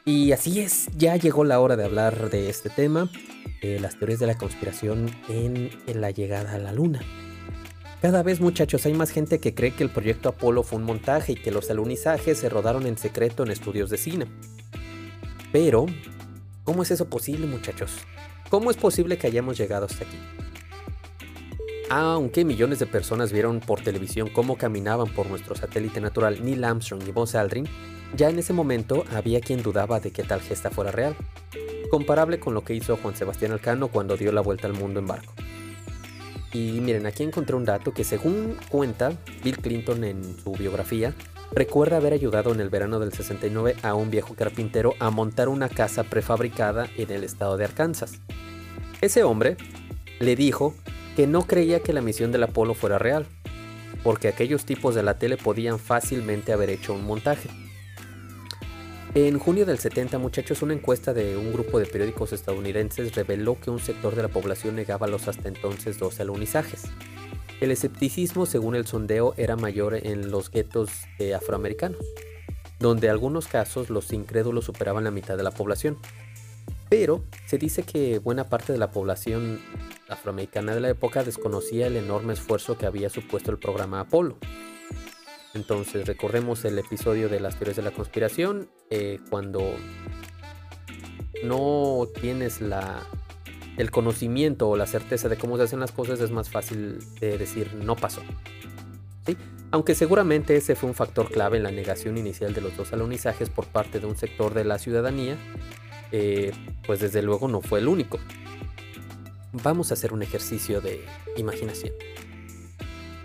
Y 0.05 0.33
así 0.33 0.61
es, 0.61 0.89
ya 0.99 1.17
llegó 1.17 1.43
la 1.43 1.59
hora 1.61 1.77
de 1.77 1.87
hablar 1.87 2.29
de 2.29 2.51
este 2.51 2.69
tema, 2.69 3.11
las 3.63 3.99
teorías 3.99 4.21
de 4.21 4.27
la 4.27 4.37
conspiración 4.37 5.11
en 5.31 5.71
la 5.87 6.11
llegada 6.11 6.53
a 6.53 6.59
la 6.59 6.73
luna. 6.73 7.01
Cada 8.03 8.23
vez 8.23 8.41
muchachos 8.41 8.85
hay 8.85 8.93
más 8.93 9.11
gente 9.11 9.41
que 9.41 9.55
cree 9.55 9.75
que 9.75 9.85
el 9.85 9.91
proyecto 9.91 10.29
Apolo 10.29 10.65
fue 10.65 10.79
un 10.79 10.85
montaje 10.85 11.33
y 11.33 11.37
que 11.37 11.51
los 11.51 11.71
alunizajes 11.71 12.39
se 12.39 12.51
rodaron 12.51 12.87
en 12.87 12.99
secreto 12.99 13.43
en 13.43 13.51
estudios 13.51 13.89
de 13.89 13.97
cine. 13.97 14.27
Pero, 15.51 15.87
¿cómo 16.63 16.83
es 16.83 16.91
eso 16.91 17.09
posible 17.09 17.47
muchachos? 17.47 17.93
¿Cómo 18.49 18.71
es 18.71 18.77
posible 18.77 19.19
que 19.19 19.27
hayamos 19.27 19.59
llegado 19.59 19.87
hasta 19.87 20.05
aquí? 20.05 20.17
Aunque 21.89 22.45
millones 22.45 22.79
de 22.79 22.87
personas 22.87 23.33
vieron 23.33 23.61
por 23.61 23.81
televisión 23.81 24.29
cómo 24.29 24.57
caminaban 24.57 25.09
por 25.09 25.29
nuestro 25.29 25.55
satélite 25.55 26.01
natural 26.01 26.45
Neil 26.45 26.65
Armstrong 26.65 27.03
y 27.07 27.13
Buzz 27.13 27.35
Aldrin, 27.35 27.69
ya 28.17 28.29
en 28.29 28.39
ese 28.39 28.53
momento 28.53 29.05
había 29.13 29.41
quien 29.41 29.63
dudaba 29.63 30.01
de 30.01 30.11
que 30.11 30.23
tal 30.23 30.41
gesta 30.41 30.71
fuera 30.71 30.91
real, 30.91 31.17
comparable 31.91 32.41
con 32.41 32.55
lo 32.55 32.65
que 32.65 32.75
hizo 32.75 32.97
Juan 32.97 33.17
Sebastián 33.17 33.53
Alcano 33.53 33.89
cuando 33.89 34.17
dio 34.17 34.33
la 34.33 34.41
vuelta 34.41 34.67
al 34.67 34.75
mundo 34.75 35.01
en 35.01 35.07
barco. 35.07 35.33
Y 36.53 36.81
miren, 36.81 37.07
aquí 37.07 37.23
encontré 37.23 37.55
un 37.55 37.65
dato 37.65 37.93
que 37.93 38.05
según 38.05 38.57
cuenta 38.69 39.13
Bill 39.45 39.59
Clinton 39.59 40.05
en 40.05 40.37
su 40.43 40.53
biografía, 40.53 41.15
recuerda 41.53 41.97
haber 41.97 42.13
ayudado 42.13 42.53
en 42.53 42.61
el 42.61 42.71
verano 42.71 42.99
del 42.99 43.13
69 43.13 43.77
a 43.83 43.95
un 43.95 44.11
viejo 44.11 44.35
carpintero 44.35 44.95
a 44.99 45.11
montar 45.11 45.49
una 45.49 45.69
casa 45.69 46.05
prefabricada 46.05 46.89
en 46.97 47.11
el 47.11 47.25
estado 47.25 47.57
de 47.57 47.65
Arkansas. 47.65 48.21
Ese 49.01 49.23
hombre 49.23 49.57
le 50.21 50.37
dijo 50.37 50.75
que 51.17 51.27
no 51.27 51.47
creía 51.47 51.81
que 51.81 51.93
la 51.93 52.03
misión 52.03 52.33
del 52.33 52.43
Apolo 52.43 52.75
fuera 52.75 52.99
real, 52.99 53.27
porque 54.03 54.29
aquellos 54.29 54.65
tipos 54.65 54.95
de 54.95 55.03
la 55.03 55.19
tele 55.19 55.37
podían 55.37 55.79
fácilmente 55.79 56.53
haber 56.53 56.71
hecho 56.71 56.95
un 56.95 57.05
montaje. 57.05 57.49
En 59.15 59.39
junio 59.39 59.65
del 59.65 59.79
70, 59.79 60.19
muchachos, 60.19 60.61
una 60.61 60.75
encuesta 60.75 61.15
de 61.15 61.39
un 61.39 61.51
grupo 61.51 61.79
de 61.79 61.87
periódicos 61.87 62.35
estadounidenses 62.35 63.15
reveló 63.15 63.59
que 63.59 63.71
un 63.71 63.79
sector 63.79 64.15
de 64.15 64.23
la 64.23 64.29
población 64.29 64.77
negaba 64.77 65.07
los 65.07 65.27
hasta 65.27 65.49
entonces 65.49 65.99
dos 65.99 66.21
alunizajes. 66.21 66.83
El 67.61 67.71
escepticismo, 67.71 68.47
según 68.47 68.75
el 68.75 68.87
sondeo, 68.87 69.35
era 69.37 69.57
mayor 69.57 69.95
en 69.95 70.31
los 70.31 70.51
guetos 70.51 70.91
afroamericanos, 71.35 72.01
donde 72.79 73.07
en 73.07 73.13
algunos 73.13 73.49
casos 73.49 73.89
los 73.89 74.13
incrédulos 74.13 74.67
superaban 74.67 75.05
la 75.05 75.11
mitad 75.11 75.37
de 75.37 75.43
la 75.43 75.51
población. 75.51 75.99
Pero 76.89 77.25
se 77.47 77.59
dice 77.59 77.83
que 77.83 78.19
buena 78.19 78.45
parte 78.45 78.73
de 78.73 78.79
la 78.79 78.91
población 78.91 79.61
afroamericana 80.09 80.75
de 80.75 80.81
la 80.81 80.91
época 80.91 81.25
desconocía 81.25 81.87
el 81.87 81.97
enorme 81.97 82.35
esfuerzo 82.35 82.79
que 82.79 82.87
había 82.87 83.11
supuesto 83.11 83.51
el 83.51 83.59
programa 83.59 84.01
Apolo 84.01 84.37
entonces 85.57 86.07
recordemos 86.07 86.67
el 86.67 86.79
episodio 86.79 87.31
de 87.31 87.41
las 87.41 87.57
teorías 87.57 87.77
de 87.77 87.83
la 87.83 87.91
conspiración, 87.91 88.69
eh, 88.91 89.19
cuando 89.31 89.63
no 91.43 92.07
tienes 92.21 92.61
la, 92.61 93.07
el 93.77 93.91
conocimiento 93.91 94.69
o 94.69 94.77
la 94.77 94.87
certeza 94.87 95.29
de 95.29 95.37
cómo 95.37 95.57
se 95.57 95.65
hacen 95.65 95.81
las 95.81 95.93
cosas 95.93 96.21
es 96.21 96.31
más 96.31 96.51
fácil 96.51 96.99
de 97.21 97.39
decir 97.39 97.75
no 97.75 97.97
pasó. 97.97 98.23
Aunque 99.73 99.95
seguramente 99.95 100.57
ese 100.57 100.77
fue 100.77 100.89
un 100.89 100.95
factor 100.95 101.31
clave 101.31 101.57
en 101.57 101.65
la 101.65 101.71
negación 101.71 102.17
inicial 102.17 102.55
de 102.55 102.61
los 102.61 102.77
dos 102.77 102.93
alunizajes 102.93 103.51
por 103.51 103.67
parte 103.67 103.99
de 104.01 104.07
un 104.07 104.17
sector 104.17 104.55
de 104.55 104.65
la 104.65 104.79
ciudadanía, 104.79 105.37
eh, 106.13 106.53
pues 106.87 107.01
desde 107.01 107.21
luego 107.23 107.49
no 107.49 107.61
fue 107.61 107.81
el 107.81 107.89
único. 107.89 108.19
Vamos 109.53 109.91
a 109.91 109.95
hacer 109.95 110.13
un 110.13 110.23
ejercicio 110.23 110.81
de 110.81 111.05
imaginación. 111.37 111.93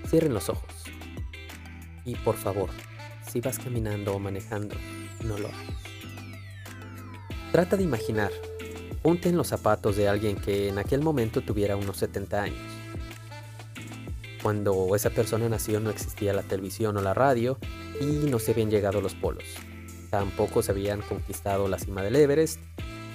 Cierren 0.08 0.34
los 0.34 0.50
ojos. 0.50 0.74
Y 2.06 2.16
por 2.16 2.36
favor, 2.36 2.70
si 3.30 3.40
vas 3.40 3.60
caminando 3.60 4.16
o 4.16 4.20
manejando, 4.20 4.76
no 5.24 5.38
lo 5.38 5.48
hagas. 5.48 5.82
Trata 7.52 7.78
de 7.78 7.84
imaginar, 7.84 8.32
ponte 9.02 9.30
en 9.30 9.38
los 9.38 9.48
zapatos 9.48 9.96
de 9.96 10.08
alguien 10.08 10.36
que 10.36 10.70
en 10.70 10.78
aquel 10.78 11.02
momento 11.02 11.42
tuviera 11.42 11.76
unos 11.76 11.98
70 11.98 12.42
años. 12.42 12.60
Cuando 14.42 14.96
esa 14.96 15.12
persona 15.12 15.48
nació 15.50 15.80
no 15.80 15.90
existía 15.90 16.34
la 16.34 16.44
televisión 16.44 16.98
o 16.98 17.02
la 17.02 17.14
radio 17.14 17.58
y 18.00 18.06
no 18.06 18.40
se 18.40 18.52
habían 18.52 18.72
llegado 18.72 19.02
los 19.02 19.14
polos. 19.14 19.44
Tampoco 20.10 20.62
se 20.62 20.72
habían 20.72 21.02
conquistado 21.02 21.68
la 21.68 21.80
cima 21.80 22.02
del 22.02 22.16
Everest, 22.16 22.60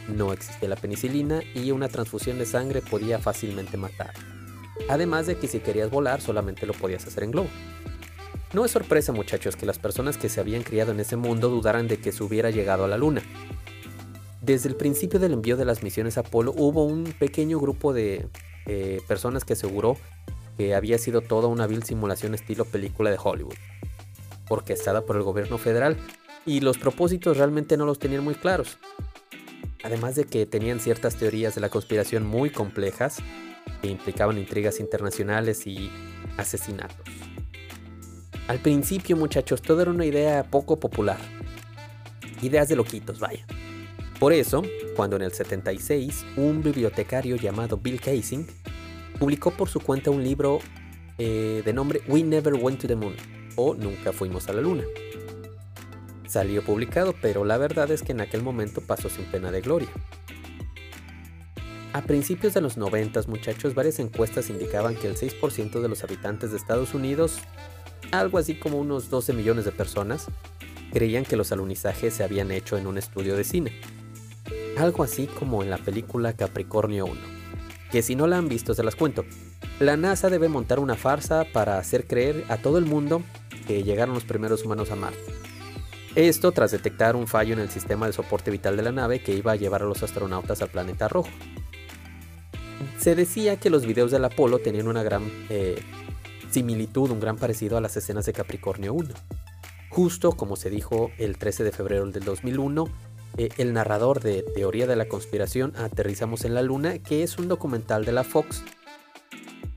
no 0.08 0.32
existía 0.32 0.68
la 0.68 0.76
penicilina 0.76 1.42
y 1.54 1.72
una 1.72 1.88
transfusión 1.88 2.38
de 2.38 2.46
sangre 2.46 2.80
podía 2.80 3.18
fácilmente 3.18 3.76
matar. 3.76 4.14
Además 4.88 5.26
de 5.26 5.36
que 5.36 5.48
si 5.48 5.58
querías 5.60 5.90
volar 5.90 6.20
solamente 6.20 6.66
lo 6.66 6.74
podías 6.74 7.06
hacer 7.06 7.24
en 7.24 7.32
globo. 7.32 7.48
No 8.52 8.64
es 8.64 8.70
sorpresa 8.70 9.12
muchachos 9.12 9.56
que 9.56 9.66
las 9.66 9.78
personas 9.78 10.16
que 10.16 10.28
se 10.28 10.40
habían 10.40 10.62
criado 10.62 10.92
en 10.92 11.00
ese 11.00 11.16
mundo 11.16 11.48
dudaran 11.48 11.88
de 11.88 11.98
que 11.98 12.12
se 12.12 12.22
hubiera 12.22 12.50
llegado 12.50 12.84
a 12.84 12.88
la 12.88 12.96
Luna. 12.96 13.22
Desde 14.46 14.68
el 14.68 14.76
principio 14.76 15.18
del 15.18 15.32
envío 15.32 15.56
de 15.56 15.64
las 15.64 15.82
misiones 15.82 16.18
Apolo 16.18 16.54
hubo 16.56 16.84
un 16.84 17.02
pequeño 17.18 17.58
grupo 17.58 17.92
de 17.92 18.28
eh, 18.66 19.00
personas 19.08 19.44
que 19.44 19.54
aseguró 19.54 19.96
que 20.56 20.76
había 20.76 20.98
sido 20.98 21.20
toda 21.20 21.48
una 21.48 21.66
vil 21.66 21.82
simulación 21.82 22.32
estilo 22.32 22.64
película 22.64 23.10
de 23.10 23.18
Hollywood, 23.20 23.56
orquestada 24.48 25.04
por 25.04 25.16
el 25.16 25.24
gobierno 25.24 25.58
federal, 25.58 25.96
y 26.46 26.60
los 26.60 26.78
propósitos 26.78 27.38
realmente 27.38 27.76
no 27.76 27.86
los 27.86 27.98
tenían 27.98 28.22
muy 28.22 28.36
claros. 28.36 28.78
Además 29.82 30.14
de 30.14 30.26
que 30.26 30.46
tenían 30.46 30.78
ciertas 30.78 31.16
teorías 31.16 31.56
de 31.56 31.60
la 31.60 31.68
conspiración 31.68 32.24
muy 32.24 32.50
complejas, 32.50 33.16
que 33.82 33.88
implicaban 33.88 34.38
intrigas 34.38 34.78
internacionales 34.78 35.66
y 35.66 35.90
asesinatos. 36.36 37.04
Al 38.46 38.60
principio, 38.60 39.16
muchachos, 39.16 39.60
todo 39.60 39.82
era 39.82 39.90
una 39.90 40.06
idea 40.06 40.44
poco 40.44 40.78
popular. 40.78 41.18
Ideas 42.42 42.68
de 42.68 42.76
loquitos, 42.76 43.18
vaya. 43.18 43.44
Por 44.18 44.32
eso, 44.32 44.62
cuando 44.96 45.16
en 45.16 45.22
el 45.22 45.32
76 45.32 46.24
un 46.36 46.62
bibliotecario 46.62 47.36
llamado 47.36 47.76
Bill 47.76 48.00
Casing 48.00 48.44
publicó 49.18 49.50
por 49.50 49.68
su 49.68 49.80
cuenta 49.80 50.10
un 50.10 50.24
libro 50.24 50.60
eh, 51.18 51.62
de 51.64 51.72
nombre 51.74 52.00
We 52.08 52.22
Never 52.22 52.54
Went 52.54 52.80
to 52.80 52.88
the 52.88 52.96
Moon, 52.96 53.14
o 53.56 53.74
Nunca 53.74 54.12
fuimos 54.12 54.48
a 54.48 54.54
la 54.54 54.62
luna. 54.62 54.84
Salió 56.26 56.64
publicado, 56.64 57.14
pero 57.20 57.44
la 57.44 57.58
verdad 57.58 57.90
es 57.90 58.02
que 58.02 58.12
en 58.12 58.22
aquel 58.22 58.42
momento 58.42 58.80
pasó 58.80 59.10
sin 59.10 59.24
pena 59.26 59.50
de 59.50 59.60
gloria. 59.60 59.88
A 61.92 62.02
principios 62.02 62.54
de 62.54 62.60
los 62.60 62.76
90, 62.76 63.22
muchachos, 63.28 63.74
varias 63.74 63.98
encuestas 63.98 64.50
indicaban 64.50 64.96
que 64.96 65.08
el 65.08 65.16
6% 65.16 65.80
de 65.80 65.88
los 65.88 66.04
habitantes 66.04 66.50
de 66.50 66.56
Estados 66.56 66.94
Unidos, 66.94 67.38
algo 68.12 68.38
así 68.38 68.54
como 68.54 68.78
unos 68.78 69.08
12 69.08 69.32
millones 69.32 69.64
de 69.64 69.72
personas, 69.72 70.26
creían 70.92 71.24
que 71.24 71.36
los 71.36 71.52
alunizajes 71.52 72.14
se 72.14 72.24
habían 72.24 72.50
hecho 72.50 72.76
en 72.76 72.86
un 72.86 72.98
estudio 72.98 73.36
de 73.36 73.44
cine. 73.44 73.80
Algo 74.76 75.02
así 75.02 75.26
como 75.26 75.62
en 75.62 75.70
la 75.70 75.78
película 75.78 76.34
Capricornio 76.34 77.06
1. 77.06 77.14
Que 77.90 78.02
si 78.02 78.14
no 78.14 78.26
la 78.26 78.38
han 78.38 78.48
visto 78.48 78.74
se 78.74 78.82
las 78.82 78.96
cuento. 78.96 79.24
La 79.80 79.96
NASA 79.96 80.30
debe 80.30 80.48
montar 80.48 80.78
una 80.78 80.96
farsa 80.96 81.46
para 81.52 81.78
hacer 81.78 82.06
creer 82.06 82.44
a 82.48 82.58
todo 82.58 82.78
el 82.78 82.84
mundo 82.84 83.22
que 83.66 83.82
llegaron 83.82 84.14
los 84.14 84.24
primeros 84.24 84.64
humanos 84.64 84.90
a 84.90 84.96
Marte. 84.96 85.18
Esto 86.14 86.52
tras 86.52 86.70
detectar 86.70 87.16
un 87.16 87.26
fallo 87.26 87.52
en 87.52 87.60
el 87.60 87.68
sistema 87.68 88.06
de 88.06 88.12
soporte 88.12 88.50
vital 88.50 88.76
de 88.76 88.82
la 88.82 88.92
nave 88.92 89.22
que 89.22 89.34
iba 89.34 89.52
a 89.52 89.56
llevar 89.56 89.82
a 89.82 89.86
los 89.86 90.02
astronautas 90.02 90.62
al 90.62 90.68
planeta 90.68 91.08
rojo 91.08 91.28
se 92.98 93.14
decía 93.14 93.56
que 93.58 93.70
los 93.70 93.86
videos 93.86 94.10
del 94.10 94.24
Apolo 94.24 94.58
tenían 94.58 94.88
una 94.88 95.02
gran 95.02 95.30
eh, 95.48 95.80
similitud, 96.50 97.10
un 97.10 97.20
gran 97.20 97.36
parecido 97.36 97.76
a 97.76 97.80
las 97.80 97.96
escenas 97.96 98.26
de 98.26 98.32
Capricornio 98.32 98.94
1. 98.94 99.10
Justo 99.90 100.32
como 100.32 100.56
se 100.56 100.70
dijo 100.70 101.10
el 101.18 101.38
13 101.38 101.64
de 101.64 101.72
febrero 101.72 102.06
del 102.06 102.24
2001, 102.24 102.86
eh, 103.36 103.50
el 103.58 103.72
narrador 103.72 104.20
de 104.20 104.42
Teoría 104.42 104.86
de 104.86 104.96
la 104.96 105.08
Conspiración 105.08 105.72
Aterrizamos 105.76 106.44
en 106.44 106.54
la 106.54 106.62
Luna, 106.62 106.98
que 106.98 107.22
es 107.22 107.38
un 107.38 107.48
documental 107.48 108.04
de 108.04 108.12
la 108.12 108.24
Fox, 108.24 108.62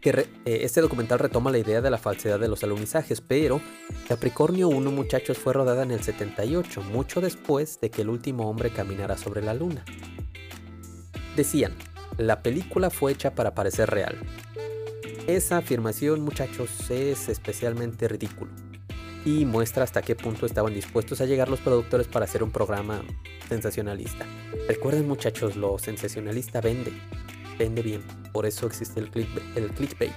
que 0.02 0.10
eh, 0.10 0.26
este 0.45 0.82
documental 0.82 1.19
retoma 1.19 1.52
la 1.52 1.58
idea 1.58 1.82
de 1.82 1.89
la 1.89 1.98
falsedad 1.98 2.39
de 2.39 2.48
los 2.48 2.63
alunizajes, 2.63 3.22
pero 3.22 3.62
Capricornio 4.08 4.69
1, 4.69 4.91
muchachos, 4.91 5.38
fue 5.38 5.54
rodada 5.54 5.84
en 5.84 5.91
el 5.91 6.02
78, 6.02 6.82
mucho 6.84 7.22
después 7.22 7.82
de 7.82 7.89
que 7.89 8.04
el 8.04 8.10
último 8.10 8.50
hombre 8.50 8.69
caminara 8.69 9.17
sobre 9.17 9.41
la 9.41 9.54
Luna. 9.54 9.84
Decían, 11.36 11.74
la 12.17 12.41
película 12.41 12.89
fue 12.89 13.12
hecha 13.12 13.36
para 13.36 13.56
parecer 13.56 13.89
real. 13.89 14.17
Esa 15.28 15.58
afirmación, 15.58 16.22
muchachos, 16.22 16.89
es 16.89 17.30
especialmente 17.30 18.08
ridículo 18.08 18.52
y 19.26 19.45
muestra 19.45 19.84
hasta 19.84 20.02
qué 20.02 20.15
punto 20.15 20.45
estaban 20.45 20.74
dispuestos 20.74 21.22
a 21.22 21.26
llegar 21.26 21.50
los 21.50 21.60
productores 21.60 22.08
para 22.08 22.26
hacer 22.26 22.41
un 22.41 22.52
programa 22.52 23.02
sensacionalista. 23.49 24.25
Recuerden, 24.67 25.07
muchachos, 25.07 25.55
lo 25.55 25.77
sensacionalista 25.77 26.62
vende, 26.62 26.93
vende 27.57 27.81
bien, 27.81 28.01
por 28.31 28.45
eso 28.45 28.67
existe 28.67 28.99
el, 28.99 29.09
el 29.55 29.71
clickbait. 29.71 30.13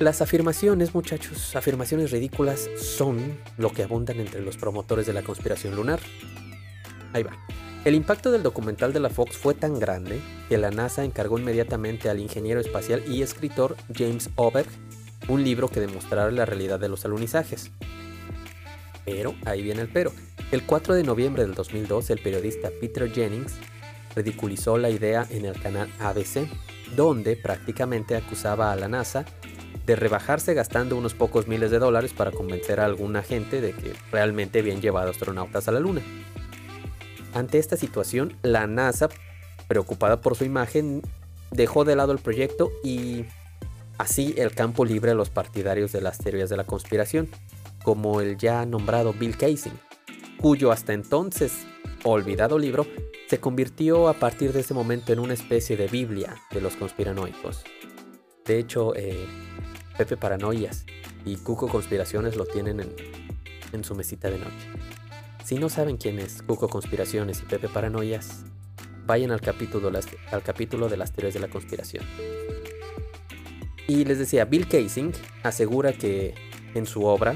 Las 0.00 0.20
afirmaciones, 0.20 0.92
muchachos, 0.92 1.54
afirmaciones 1.54 2.10
ridículas 2.10 2.68
son 2.76 3.38
lo 3.58 3.70
que 3.70 3.84
abundan 3.84 4.18
entre 4.18 4.40
los 4.40 4.56
promotores 4.56 5.06
de 5.06 5.12
la 5.12 5.22
conspiración 5.22 5.76
lunar. 5.76 6.00
Ahí 7.12 7.22
va. 7.22 7.38
El 7.84 7.94
impacto 7.94 8.32
del 8.32 8.42
documental 8.42 8.92
de 8.92 8.98
la 8.98 9.10
Fox 9.10 9.36
fue 9.36 9.54
tan 9.54 9.78
grande 9.78 10.18
que 10.48 10.58
la 10.58 10.70
NASA 10.70 11.04
encargó 11.04 11.38
inmediatamente 11.38 12.08
al 12.08 12.18
ingeniero 12.18 12.58
espacial 12.58 13.04
y 13.06 13.22
escritor 13.22 13.76
James 13.94 14.30
Oberg 14.36 14.66
un 15.28 15.44
libro 15.44 15.68
que 15.68 15.80
demostrara 15.80 16.30
la 16.30 16.44
realidad 16.44 16.80
de 16.80 16.88
los 16.88 17.04
alunizajes. 17.04 17.70
Pero, 19.04 19.34
ahí 19.44 19.62
viene 19.62 19.82
el 19.82 19.88
pero, 19.88 20.12
el 20.50 20.64
4 20.64 20.94
de 20.94 21.02
noviembre 21.02 21.44
del 21.44 21.54
2002 21.54 22.10
el 22.10 22.20
periodista 22.20 22.70
Peter 22.80 23.10
Jennings 23.12 23.54
ridiculizó 24.14 24.78
la 24.78 24.90
idea 24.90 25.26
en 25.30 25.44
el 25.44 25.60
canal 25.60 25.88
ABC, 25.98 26.48
donde 26.96 27.36
prácticamente 27.36 28.16
acusaba 28.16 28.72
a 28.72 28.76
la 28.76 28.88
NASA 28.88 29.24
de 29.86 29.96
rebajarse 29.96 30.54
gastando 30.54 30.96
unos 30.96 31.14
pocos 31.14 31.46
miles 31.46 31.70
de 31.70 31.78
dólares 31.78 32.12
para 32.12 32.30
convencer 32.30 32.80
a 32.80 32.86
alguna 32.86 33.22
gente 33.22 33.60
de 33.60 33.72
que 33.72 33.92
realmente 34.10 34.60
habían 34.60 34.80
llevado 34.80 35.10
astronautas 35.10 35.68
a 35.68 35.72
la 35.72 35.80
Luna. 35.80 36.00
Ante 37.34 37.58
esta 37.58 37.76
situación, 37.76 38.36
la 38.42 38.66
NASA, 38.66 39.08
preocupada 39.66 40.20
por 40.20 40.36
su 40.36 40.44
imagen, 40.44 41.02
dejó 41.50 41.84
de 41.84 41.96
lado 41.96 42.12
el 42.12 42.18
proyecto 42.18 42.70
y 42.82 43.24
así 43.98 44.34
el 44.38 44.54
campo 44.54 44.84
libre 44.84 45.10
a 45.10 45.14
los 45.14 45.30
partidarios 45.30 45.92
de 45.92 46.00
las 46.00 46.18
teorías 46.18 46.48
de 46.48 46.56
la 46.56 46.64
conspiración, 46.64 47.28
como 47.84 48.20
el 48.20 48.36
ya 48.36 48.66
nombrado 48.66 49.12
Bill 49.12 49.36
Casing, 49.36 49.76
cuyo 50.40 50.72
hasta 50.72 50.92
entonces 50.92 51.66
olvidado 52.02 52.58
libro 52.58 52.86
se 53.28 53.38
convirtió 53.38 54.08
a 54.08 54.14
partir 54.14 54.52
de 54.52 54.60
ese 54.60 54.74
momento 54.74 55.12
en 55.12 55.20
una 55.20 55.34
especie 55.34 55.76
de 55.76 55.86
Biblia 55.86 56.34
de 56.50 56.60
los 56.60 56.76
conspiranoicos. 56.76 57.62
De 58.44 58.58
hecho, 58.58 58.94
eh, 58.96 59.26
Pepe 59.96 60.16
Paranoias 60.16 60.84
y 61.24 61.36
Cuco 61.36 61.68
Conspiraciones 61.68 62.36
lo 62.36 62.46
tienen 62.46 62.80
en, 63.72 63.84
su 63.84 63.94
mesita 63.94 64.30
de 64.30 64.38
noche. 64.38 64.68
Si 65.44 65.56
no 65.56 65.68
saben 65.68 65.96
quién 65.96 66.18
es 66.18 66.42
Cuco 66.42 66.68
Conspiraciones 66.68 67.40
y 67.42 67.44
Pepe 67.44 67.68
Paranoias, 67.68 68.44
vayan 69.06 69.30
al 69.30 69.40
capítulo, 69.40 69.90
al 70.30 70.42
capítulo 70.42 70.88
de 70.88 70.96
las 70.96 71.12
teorías 71.12 71.34
de 71.34 71.40
la 71.40 71.48
conspiración. 71.48 72.04
Y 73.86 74.04
les 74.04 74.18
decía, 74.18 74.46
Bill 74.46 74.68
Casing 74.68 75.12
asegura 75.42 75.92
que 75.92 76.34
en 76.74 76.86
su 76.86 77.04
obra, 77.04 77.34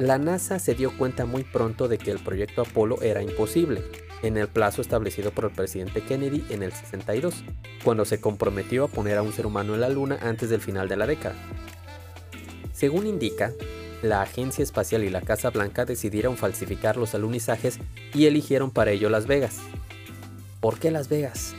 la 0.00 0.16
NASA 0.16 0.58
se 0.58 0.74
dio 0.74 0.96
cuenta 0.96 1.26
muy 1.26 1.44
pronto 1.44 1.86
de 1.86 1.98
que 1.98 2.10
el 2.10 2.20
proyecto 2.20 2.62
Apolo 2.62 3.02
era 3.02 3.22
imposible, 3.22 3.82
en 4.22 4.38
el 4.38 4.48
plazo 4.48 4.80
establecido 4.80 5.30
por 5.30 5.44
el 5.44 5.50
presidente 5.50 6.00
Kennedy 6.00 6.42
en 6.48 6.62
el 6.62 6.72
62, 6.72 7.44
cuando 7.84 8.06
se 8.06 8.18
comprometió 8.18 8.84
a 8.84 8.88
poner 8.88 9.18
a 9.18 9.22
un 9.22 9.34
ser 9.34 9.44
humano 9.44 9.74
en 9.74 9.82
la 9.82 9.90
Luna 9.90 10.18
antes 10.22 10.48
del 10.48 10.62
final 10.62 10.88
de 10.88 10.96
la 10.96 11.06
década. 11.06 11.34
Según 12.72 13.06
indica, 13.06 13.52
la 14.00 14.22
Agencia 14.22 14.62
Espacial 14.62 15.04
y 15.04 15.10
la 15.10 15.20
Casa 15.20 15.50
Blanca 15.50 15.84
decidieron 15.84 16.38
falsificar 16.38 16.96
los 16.96 17.14
alunizajes 17.14 17.78
y 18.14 18.24
eligieron 18.24 18.70
para 18.70 18.92
ello 18.92 19.10
Las 19.10 19.26
Vegas. 19.26 19.58
¿Por 20.60 20.78
qué 20.78 20.90
Las 20.90 21.10
Vegas? 21.10 21.54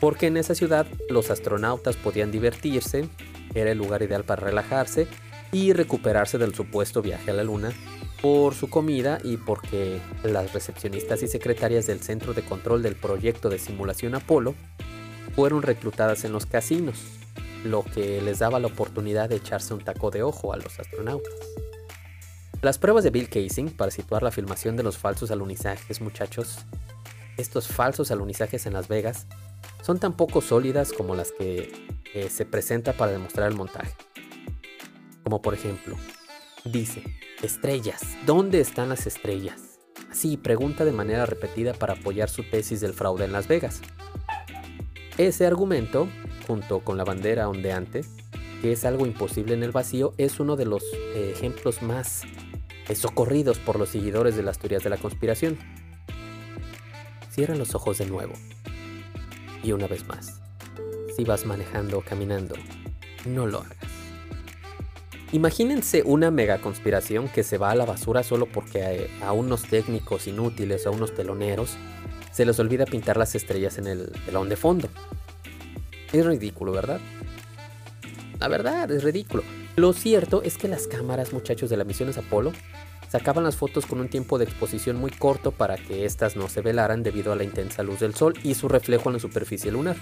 Porque 0.00 0.26
en 0.26 0.36
esa 0.36 0.54
ciudad 0.54 0.86
los 1.08 1.30
astronautas 1.30 1.96
podían 1.96 2.30
divertirse, 2.30 3.08
era 3.54 3.70
el 3.70 3.78
lugar 3.78 4.02
ideal 4.02 4.24
para 4.24 4.44
relajarse 4.44 5.08
y 5.56 5.72
recuperarse 5.72 6.36
del 6.36 6.54
supuesto 6.54 7.00
viaje 7.00 7.30
a 7.30 7.34
la 7.34 7.42
Luna, 7.42 7.72
por 8.20 8.54
su 8.54 8.68
comida 8.68 9.20
y 9.24 9.38
porque 9.38 10.02
las 10.22 10.52
recepcionistas 10.52 11.22
y 11.22 11.28
secretarias 11.28 11.86
del 11.86 12.02
Centro 12.02 12.34
de 12.34 12.42
Control 12.42 12.82
del 12.82 12.94
Proyecto 12.94 13.48
de 13.48 13.58
Simulación 13.58 14.14
Apolo 14.14 14.54
fueron 15.34 15.62
reclutadas 15.62 16.24
en 16.24 16.32
los 16.32 16.44
casinos, 16.44 17.00
lo 17.64 17.84
que 17.84 18.20
les 18.20 18.38
daba 18.38 18.60
la 18.60 18.66
oportunidad 18.66 19.30
de 19.30 19.36
echarse 19.36 19.72
un 19.72 19.82
taco 19.82 20.10
de 20.10 20.22
ojo 20.22 20.52
a 20.52 20.58
los 20.58 20.78
astronautas. 20.78 21.32
Las 22.60 22.76
pruebas 22.76 23.02
de 23.04 23.10
Bill 23.10 23.30
Casing 23.30 23.70
para 23.70 23.90
situar 23.90 24.22
la 24.22 24.32
filmación 24.32 24.76
de 24.76 24.82
los 24.82 24.98
falsos 24.98 25.30
alunizajes, 25.30 26.02
muchachos, 26.02 26.58
estos 27.38 27.66
falsos 27.66 28.10
alunizajes 28.10 28.66
en 28.66 28.74
Las 28.74 28.88
Vegas, 28.88 29.26
son 29.80 29.98
tan 30.00 30.18
poco 30.18 30.42
sólidas 30.42 30.92
como 30.92 31.14
las 31.14 31.32
que 31.32 31.72
se 32.28 32.44
presenta 32.44 32.92
para 32.92 33.12
demostrar 33.12 33.48
el 33.48 33.56
montaje. 33.56 33.94
Como 35.26 35.42
por 35.42 35.54
ejemplo, 35.54 35.96
dice, 36.64 37.02
estrellas, 37.42 38.00
¿dónde 38.26 38.60
están 38.60 38.90
las 38.90 39.08
estrellas? 39.08 39.80
Así 40.08 40.36
pregunta 40.36 40.84
de 40.84 40.92
manera 40.92 41.26
repetida 41.26 41.74
para 41.74 41.94
apoyar 41.94 42.28
su 42.28 42.44
tesis 42.44 42.80
del 42.80 42.94
fraude 42.94 43.24
en 43.24 43.32
Las 43.32 43.48
Vegas. 43.48 43.80
Ese 45.18 45.44
argumento, 45.44 46.06
junto 46.46 46.78
con 46.78 46.96
la 46.96 47.02
bandera 47.02 47.48
ondeante, 47.48 48.02
que 48.62 48.70
es 48.70 48.84
algo 48.84 49.04
imposible 49.04 49.54
en 49.54 49.64
el 49.64 49.72
vacío, 49.72 50.14
es 50.16 50.38
uno 50.38 50.54
de 50.54 50.66
los 50.66 50.84
eh, 50.94 51.32
ejemplos 51.34 51.82
más 51.82 52.22
socorridos 52.94 53.58
por 53.58 53.80
los 53.80 53.88
seguidores 53.88 54.36
de 54.36 54.44
las 54.44 54.60
teorías 54.60 54.84
de 54.84 54.90
la 54.90 54.96
conspiración. 54.96 55.58
Cierra 57.32 57.56
los 57.56 57.74
ojos 57.74 57.98
de 57.98 58.06
nuevo. 58.06 58.34
Y 59.64 59.72
una 59.72 59.88
vez 59.88 60.06
más, 60.06 60.40
si 61.16 61.24
vas 61.24 61.46
manejando 61.46 61.98
o 61.98 62.02
caminando, 62.02 62.54
no 63.24 63.48
lo 63.48 63.62
hagas. 63.62 63.85
Imagínense 65.32 66.02
una 66.04 66.30
mega 66.30 66.58
conspiración 66.58 67.28
que 67.28 67.42
se 67.42 67.58
va 67.58 67.70
a 67.70 67.74
la 67.74 67.84
basura 67.84 68.22
solo 68.22 68.46
porque 68.46 69.10
a, 69.22 69.32
unos 69.32 69.62
técnicos 69.62 70.28
inútiles 70.28 70.86
a 70.86 70.90
unos 70.90 71.14
teloneros 71.14 71.76
se 72.30 72.46
les 72.46 72.58
olvida 72.60 72.84
pintar 72.84 73.16
las 73.16 73.34
estrellas 73.34 73.78
en 73.78 73.88
el 73.88 74.12
telón 74.24 74.48
de 74.48 74.56
fondo. 74.56 74.88
Es 76.12 76.24
ridículo, 76.24 76.70
¿verdad? 76.70 77.00
La 78.38 78.48
verdad, 78.48 78.90
es 78.92 79.02
ridículo. 79.02 79.42
Lo 79.74 79.92
cierto 79.92 80.42
es 80.42 80.56
que 80.58 80.68
las 80.68 80.86
cámaras, 80.86 81.32
muchachos, 81.32 81.70
de 81.70 81.76
las 81.76 81.86
misiones 81.86 82.18
Apolo 82.18 82.52
sacaban 83.08 83.44
las 83.44 83.56
fotos 83.56 83.84
con 83.86 84.00
un 84.00 84.08
tiempo 84.08 84.38
de 84.38 84.44
exposición 84.44 84.96
muy 84.96 85.10
corto 85.10 85.50
para 85.50 85.76
que 85.76 86.04
éstas 86.04 86.36
no 86.36 86.48
se 86.48 86.60
velaran 86.60 87.02
debido 87.02 87.32
a 87.32 87.36
la 87.36 87.44
intensa 87.44 87.82
luz 87.82 88.00
del 88.00 88.14
sol 88.14 88.34
y 88.44 88.54
su 88.54 88.68
reflejo 88.68 89.08
en 89.08 89.14
la 89.14 89.20
superficie 89.20 89.72
lunar. 89.72 89.96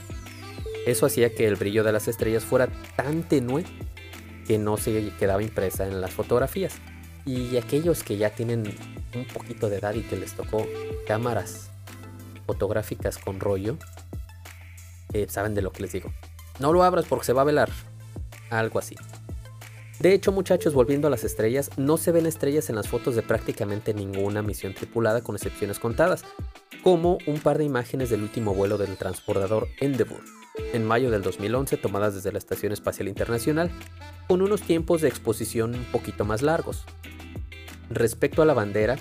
Eso 0.87 1.07
hacía 1.07 1.35
que 1.35 1.47
el 1.47 1.57
brillo 1.57 1.83
de 1.83 1.93
las 1.93 2.09
estrellas 2.09 2.45
fuera 2.45 2.69
tan 2.97 3.23
tenue 3.23 3.65
que 4.47 4.59
no 4.59 4.77
se 4.77 5.13
quedaba 5.19 5.43
impresa 5.43 5.87
en 5.87 6.01
las 6.01 6.13
fotografías. 6.13 6.75
Y 7.27 7.57
aquellos 7.57 8.03
que 8.03 8.17
ya 8.17 8.31
tienen 8.31 8.75
un 9.15 9.25
poquito 9.27 9.69
de 9.69 9.79
edad 9.79 9.95
y 9.95 10.03
que 10.03 10.17
les 10.17 10.35
tocó 10.35 10.67
cámaras 11.07 11.71
fotográficas 12.47 13.19
con 13.19 13.41
rollo, 13.41 13.79
eh, 15.13 15.27
saben 15.29 15.55
de 15.55 15.63
lo 15.63 15.73
que 15.73 15.83
les 15.83 15.93
digo. 15.93 16.13
No 16.59 16.73
lo 16.73 16.83
abras 16.83 17.07
porque 17.09 17.25
se 17.25 17.33
va 17.33 17.43
a 17.43 17.45
velar. 17.45 17.71
Algo 18.51 18.79
así. 18.79 18.95
De 20.01 20.13
hecho, 20.13 20.33
muchachos, 20.33 20.75
volviendo 20.75 21.07
a 21.07 21.11
las 21.11 21.25
estrellas, 21.25 21.71
no 21.77 21.97
se 21.97 22.11
ven 22.11 22.27
estrellas 22.27 22.69
en 22.69 22.77
las 22.77 22.89
fotos 22.89 23.15
de 23.15 23.23
prácticamente 23.23 23.95
ninguna 23.95 24.43
misión 24.43 24.75
tripulada, 24.75 25.23
con 25.23 25.37
excepciones 25.37 25.79
contadas, 25.79 26.25
como 26.83 27.19
un 27.27 27.39
par 27.39 27.59
de 27.59 27.65
imágenes 27.65 28.11
del 28.11 28.23
último 28.23 28.55
vuelo 28.55 28.77
del 28.77 28.97
transportador 28.97 29.69
Endeavour, 29.81 30.21
en 30.73 30.85
mayo 30.85 31.11
del 31.11 31.23
2011, 31.23 31.77
tomadas 31.77 32.15
desde 32.15 32.33
la 32.33 32.39
Estación 32.39 32.73
Espacial 32.73 33.09
Internacional, 33.09 33.71
con 34.27 34.43
unos 34.43 34.63
tiempos 34.63 35.01
de 35.01 35.09
exposición 35.09 35.75
un 35.75 35.85
poquito 35.85 36.25
más 36.25 36.43
largos. 36.43 36.85
Respecto 37.89 38.43
a 38.43 38.47
la 38.47 38.55
bandera, 38.55 38.97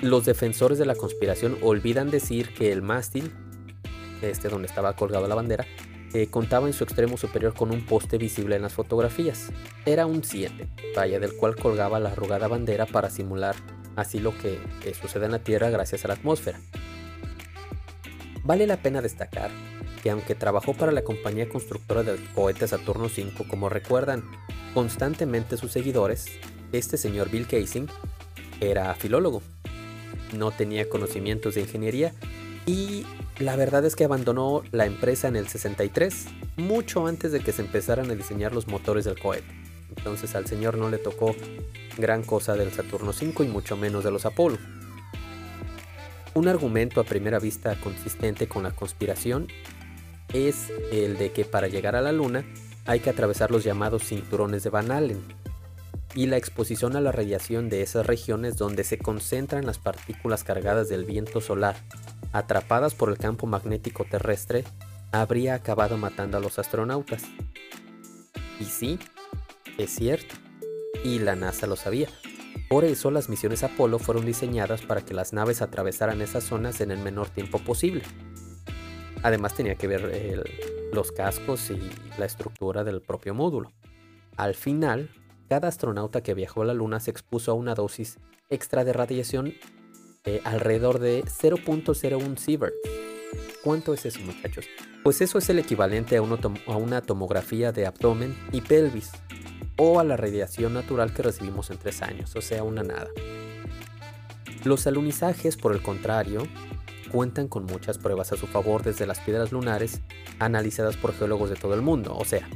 los 0.00 0.24
defensores 0.24 0.78
de 0.78 0.86
la 0.86 0.94
conspiración 0.94 1.58
olvidan 1.60 2.10
decir 2.10 2.54
que 2.54 2.72
el 2.72 2.82
mástil, 2.82 3.32
este 4.22 4.48
donde 4.48 4.68
estaba 4.68 4.94
colgada 4.94 5.28
la 5.28 5.34
bandera, 5.34 5.66
eh, 6.12 6.26
contaba 6.28 6.66
en 6.66 6.72
su 6.72 6.84
extremo 6.84 7.16
superior 7.16 7.54
con 7.54 7.70
un 7.70 7.86
poste 7.86 8.18
visible 8.18 8.56
en 8.56 8.62
las 8.62 8.72
fotografías. 8.72 9.50
Era 9.86 10.06
un 10.06 10.24
7, 10.24 10.68
vaya 10.96 11.20
del 11.20 11.36
cual 11.36 11.54
colgaba 11.56 12.00
la 12.00 12.10
arrugada 12.10 12.48
bandera 12.48 12.86
para 12.86 13.10
simular 13.10 13.54
así 13.96 14.18
lo 14.18 14.36
que, 14.36 14.58
sucede 15.00 15.26
en 15.26 15.32
la 15.32 15.38
Tierra 15.38 15.70
gracias 15.70 16.04
a 16.04 16.08
la 16.08 16.14
atmósfera. 16.14 16.60
Vale 18.42 18.66
la 18.66 18.78
pena 18.78 19.02
destacar 19.02 19.50
que 20.02 20.10
aunque 20.10 20.34
trabajó 20.34 20.74
para 20.74 20.92
la 20.92 21.02
compañía 21.04 21.48
constructora 21.48 22.02
del 22.02 22.18
cohete 22.34 22.66
Saturno 22.66 23.04
V, 23.04 23.46
como 23.48 23.68
recuerdan 23.68 24.24
constantemente 24.72 25.56
sus 25.56 25.72
seguidores, 25.72 26.26
este 26.72 26.96
señor 26.96 27.30
Bill 27.30 27.46
Casing 27.46 27.86
era 28.60 28.94
filólogo. 28.94 29.42
No 30.36 30.50
tenía 30.52 30.88
conocimientos 30.88 31.54
de 31.54 31.62
ingeniería 31.62 32.14
y 32.66 33.04
la 33.40 33.56
verdad 33.56 33.84
es 33.86 33.96
que 33.96 34.04
abandonó 34.04 34.62
la 34.70 34.84
empresa 34.84 35.26
en 35.26 35.34
el 35.34 35.48
63, 35.48 36.26
mucho 36.58 37.06
antes 37.06 37.32
de 37.32 37.40
que 37.40 37.52
se 37.52 37.62
empezaran 37.62 38.10
a 38.10 38.14
diseñar 38.14 38.54
los 38.54 38.68
motores 38.68 39.06
del 39.06 39.18
cohete. 39.18 39.48
Entonces 39.96 40.34
al 40.34 40.46
señor 40.46 40.76
no 40.76 40.90
le 40.90 40.98
tocó 40.98 41.34
gran 41.96 42.22
cosa 42.22 42.54
del 42.54 42.70
Saturno 42.70 43.10
V 43.10 43.44
y 43.44 43.48
mucho 43.48 43.78
menos 43.78 44.04
de 44.04 44.10
los 44.10 44.26
Apolo. 44.26 44.58
Un 46.34 46.48
argumento 46.48 47.00
a 47.00 47.04
primera 47.04 47.38
vista 47.38 47.74
consistente 47.80 48.46
con 48.46 48.62
la 48.62 48.72
conspiración 48.72 49.48
es 50.34 50.70
el 50.92 51.16
de 51.16 51.32
que 51.32 51.46
para 51.46 51.68
llegar 51.68 51.96
a 51.96 52.02
la 52.02 52.12
Luna 52.12 52.44
hay 52.84 53.00
que 53.00 53.10
atravesar 53.10 53.50
los 53.50 53.64
llamados 53.64 54.04
cinturones 54.04 54.62
de 54.62 54.70
Van 54.70 54.90
Allen 54.90 55.39
y 56.14 56.26
la 56.26 56.36
exposición 56.36 56.96
a 56.96 57.00
la 57.00 57.12
radiación 57.12 57.68
de 57.68 57.82
esas 57.82 58.06
regiones 58.06 58.56
donde 58.56 58.84
se 58.84 58.98
concentran 58.98 59.66
las 59.66 59.78
partículas 59.78 60.44
cargadas 60.44 60.88
del 60.88 61.04
viento 61.04 61.40
solar 61.40 61.76
atrapadas 62.32 62.94
por 62.94 63.10
el 63.10 63.18
campo 63.18 63.46
magnético 63.46 64.04
terrestre, 64.04 64.64
habría 65.12 65.54
acabado 65.54 65.96
matando 65.96 66.38
a 66.38 66.40
los 66.40 66.58
astronautas. 66.58 67.22
Y 68.60 68.64
sí, 68.64 68.98
es 69.78 69.90
cierto, 69.90 70.34
y 71.04 71.18
la 71.18 71.34
NASA 71.34 71.66
lo 71.66 71.76
sabía. 71.76 72.08
Por 72.68 72.84
eso 72.84 73.10
las 73.10 73.28
misiones 73.28 73.64
Apolo 73.64 73.98
fueron 73.98 74.24
diseñadas 74.24 74.82
para 74.82 75.04
que 75.04 75.14
las 75.14 75.32
naves 75.32 75.62
atravesaran 75.62 76.22
esas 76.22 76.44
zonas 76.44 76.80
en 76.80 76.90
el 76.90 76.98
menor 76.98 77.28
tiempo 77.28 77.58
posible. 77.58 78.02
Además 79.22 79.54
tenía 79.54 79.74
que 79.74 79.88
ver 79.88 80.44
los 80.92 81.10
cascos 81.12 81.70
y 81.70 81.80
la 82.18 82.26
estructura 82.26 82.84
del 82.84 83.02
propio 83.02 83.34
módulo. 83.34 83.72
Al 84.36 84.54
final, 84.54 85.10
cada 85.50 85.66
astronauta 85.66 86.22
que 86.22 86.32
viajó 86.32 86.62
a 86.62 86.64
la 86.64 86.74
Luna 86.74 87.00
se 87.00 87.10
expuso 87.10 87.50
a 87.50 87.54
una 87.54 87.74
dosis 87.74 88.20
extra 88.50 88.84
de 88.84 88.92
radiación 88.92 89.52
eh, 90.24 90.40
alrededor 90.44 91.00
de 91.00 91.24
0.01 91.24 92.36
sieverts. 92.36 92.76
¿Cuánto 93.64 93.92
es 93.92 94.06
eso, 94.06 94.20
muchachos? 94.20 94.66
Pues 95.02 95.20
eso 95.20 95.38
es 95.38 95.50
el 95.50 95.58
equivalente 95.58 96.18
a 96.18 96.22
una 96.22 97.00
tomografía 97.02 97.72
de 97.72 97.84
abdomen 97.84 98.38
y 98.52 98.60
pelvis, 98.60 99.10
o 99.76 99.98
a 99.98 100.04
la 100.04 100.16
radiación 100.16 100.72
natural 100.72 101.12
que 101.12 101.24
recibimos 101.24 101.68
en 101.70 101.78
tres 101.78 102.00
años, 102.02 102.36
o 102.36 102.42
sea, 102.42 102.62
una 102.62 102.84
nada. 102.84 103.08
Los 104.62 104.86
alunizajes, 104.86 105.56
por 105.56 105.72
el 105.72 105.82
contrario, 105.82 106.44
cuentan 107.10 107.48
con 107.48 107.64
muchas 107.64 107.98
pruebas 107.98 108.30
a 108.30 108.36
su 108.36 108.46
favor 108.46 108.84
desde 108.84 109.04
las 109.04 109.18
piedras 109.18 109.50
lunares 109.50 110.00
analizadas 110.38 110.96
por 110.96 111.12
geólogos 111.12 111.50
de 111.50 111.56
todo 111.56 111.74
el 111.74 111.82
mundo. 111.82 112.16
O 112.16 112.24
sea, 112.24 112.48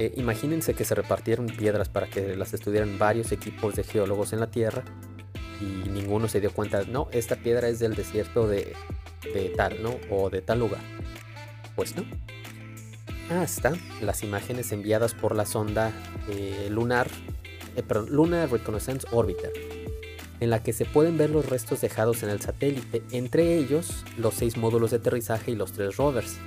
eh, 0.00 0.14
imagínense 0.16 0.72
que 0.72 0.86
se 0.86 0.94
repartieron 0.94 1.44
piedras 1.44 1.90
para 1.90 2.06
que 2.06 2.34
las 2.34 2.54
estudiaran 2.54 2.98
varios 2.98 3.32
equipos 3.32 3.74
de 3.74 3.84
geólogos 3.84 4.32
en 4.32 4.40
la 4.40 4.50
Tierra 4.50 4.82
y 5.60 5.90
ninguno 5.90 6.26
se 6.26 6.40
dio 6.40 6.52
cuenta, 6.52 6.84
no, 6.84 7.08
esta 7.12 7.36
piedra 7.36 7.68
es 7.68 7.80
del 7.80 7.94
desierto 7.94 8.48
de, 8.48 8.74
tal, 9.58 9.82
¿no? 9.82 9.94
O 10.08 10.30
de 10.30 10.40
tal 10.40 10.60
lugar. 10.60 10.80
Pues 11.76 11.94
no. 11.96 12.04
Hasta 13.28 13.74
las 14.00 14.22
imágenes 14.22 14.72
enviadas 14.72 15.12
por 15.12 15.36
la 15.36 15.44
sonda 15.44 15.92
eh, 16.30 16.68
lunar, 16.70 17.08
eh, 17.76 17.82
Lunar 18.08 18.50
Reconnaissance 18.50 19.06
Orbiter, 19.10 19.52
en 20.40 20.48
la 20.48 20.62
que 20.62 20.72
se 20.72 20.86
pueden 20.86 21.18
ver 21.18 21.28
los 21.28 21.44
restos 21.44 21.82
dejados 21.82 22.22
en 22.22 22.30
el 22.30 22.40
satélite, 22.40 23.02
entre 23.10 23.54
ellos 23.54 24.06
los 24.16 24.32
seis 24.32 24.56
módulos 24.56 24.92
de 24.92 24.96
aterrizaje 24.96 25.50
y 25.50 25.56
los 25.56 25.72
tres 25.72 25.98
rovers, 25.98 26.38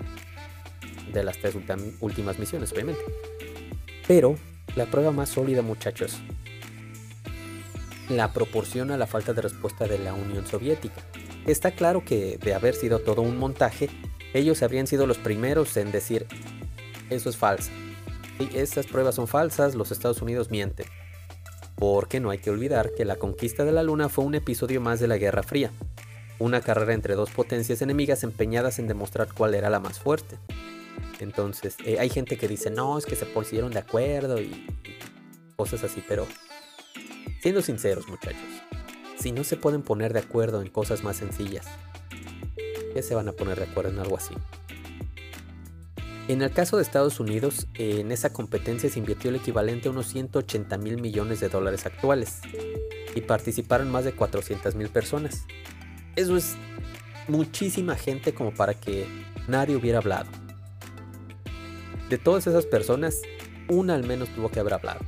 de 1.14 1.24
las 1.24 1.38
tres 1.38 1.56
últimas 2.02 2.40
misiones, 2.40 2.72
obviamente. 2.74 3.04
Pero 4.08 4.36
la 4.76 4.86
prueba 4.86 5.12
más 5.12 5.30
sólida, 5.30 5.62
muchachos, 5.62 6.20
la 8.10 8.34
proporciona 8.34 8.98
la 8.98 9.08
falta 9.08 9.34
de 9.34 9.42
respuesta 9.42 9.88
de 9.88 10.00
la 10.00 10.14
Unión 10.14 10.46
Soviética. 10.46 11.02
Está 11.46 11.72
claro 11.72 12.04
que, 12.06 12.38
de 12.38 12.54
haber 12.54 12.76
sido 12.76 13.00
todo 13.00 13.22
un 13.22 13.38
montaje, 13.38 13.90
ellos 14.34 14.64
habrían 14.64 14.88
sido 14.88 15.08
los 15.08 15.18
primeros 15.18 15.76
en 15.78 15.92
decir, 15.92 16.26
eso 17.10 17.30
es 17.30 17.38
falso. 17.38 17.70
Y 18.40 18.58
estas 18.58 18.88
pruebas 18.88 19.16
son 19.16 19.28
falsas, 19.28 19.76
los 19.76 19.92
Estados 19.92 20.22
Unidos 20.22 20.50
mienten. 20.50 20.88
Porque 21.76 22.20
no 22.20 22.30
hay 22.30 22.40
que 22.40 22.50
olvidar 22.50 22.92
que 22.96 23.06
la 23.06 23.18
conquista 23.18 23.66
de 23.66 23.72
la 23.72 23.84
Luna 23.84 24.10
fue 24.10 24.26
un 24.26 24.36
episodio 24.36 24.82
más 24.82 25.00
de 25.00 25.08
la 25.08 25.18
Guerra 25.18 25.44
Fría, 25.44 25.72
una 26.40 26.62
carrera 26.62 26.94
entre 26.94 27.16
dos 27.16 27.30
potencias 27.30 27.82
enemigas 27.82 28.24
empeñadas 28.24 28.80
en 28.80 28.88
demostrar 28.88 29.28
cuál 29.34 29.54
era 29.54 29.70
la 29.70 29.80
más 29.80 30.00
fuerte. 30.00 30.38
Entonces, 31.24 31.76
eh, 31.86 31.98
hay 32.00 32.10
gente 32.10 32.38
que 32.38 32.48
dice, 32.48 32.70
no, 32.70 32.98
es 32.98 33.06
que 33.06 33.16
se 33.16 33.26
pusieron 33.26 33.72
de 33.72 33.80
acuerdo 33.80 34.40
y 34.40 34.68
cosas 35.56 35.84
así, 35.84 36.04
pero 36.08 36.28
Siendo 37.44 37.62
sinceros 37.62 38.08
muchachos, 38.08 38.40
si 39.20 39.34
no 39.34 39.44
se 39.44 39.58
pueden 39.58 39.82
poner 39.82 40.14
de 40.14 40.20
acuerdo 40.20 40.62
en 40.62 40.70
cosas 40.70 41.04
más 41.04 41.18
sencillas, 41.18 41.66
¿qué 42.94 43.02
se 43.02 43.16
van 43.16 43.28
a 43.28 43.34
poner 43.34 43.58
de 43.58 43.66
acuerdo 43.66 43.92
en 43.92 44.00
algo 44.00 44.16
así? 44.16 44.34
En 46.30 46.42
el 46.42 46.52
caso 46.52 46.78
de 46.78 46.84
Estados 46.84 47.20
Unidos, 47.20 47.68
en 47.74 48.14
esa 48.14 48.32
competencia 48.32 48.90
se 48.90 48.98
invirtió 48.98 49.30
el 49.30 49.36
equivalente 49.36 49.90
a 49.90 49.92
unos 49.92 50.08
180 50.08 50.78
mil 50.78 51.02
millones 51.02 51.42
de 51.42 51.50
dólares 51.50 51.86
actuales 51.86 52.40
y 53.14 53.20
participaron 53.20 53.92
más 53.92 54.06
de 54.06 54.14
400 54.14 54.76
mil 54.76 54.88
personas. 54.88 55.46
Eso 56.16 56.38
es 56.38 56.56
muchísima 57.28 57.96
gente 57.96 58.34
como 58.34 58.54
para 58.54 58.74
que 58.74 59.06
nadie 59.50 59.76
hubiera 59.76 59.98
hablado. 59.98 60.30
De 62.14 62.20
todas 62.20 62.46
esas 62.46 62.68
personas, 62.68 63.24
una 63.68 63.96
al 63.96 64.04
menos 64.04 64.30
tuvo 64.36 64.52
que 64.52 64.60
haber 64.60 64.76
hablado. 64.76 65.00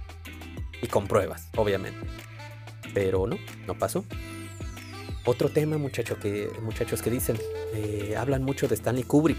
Y 0.82 0.88
con 0.88 1.08
pruebas, 1.08 1.50
obviamente. 1.56 2.00
Pero 2.96 3.28
no, 3.28 3.38
no 3.68 3.78
pasó. 3.78 4.04
Otro 5.24 5.50
tema, 5.50 5.78
muchacho 5.78 6.18
que, 6.18 6.50
muchachos 6.64 7.04
que 7.04 7.12
dicen, 7.12 7.38
eh, 7.76 8.16
hablan 8.18 8.42
mucho 8.42 8.68
de 8.68 8.74
Stanley 8.74 9.04
Kubrick. 9.04 9.38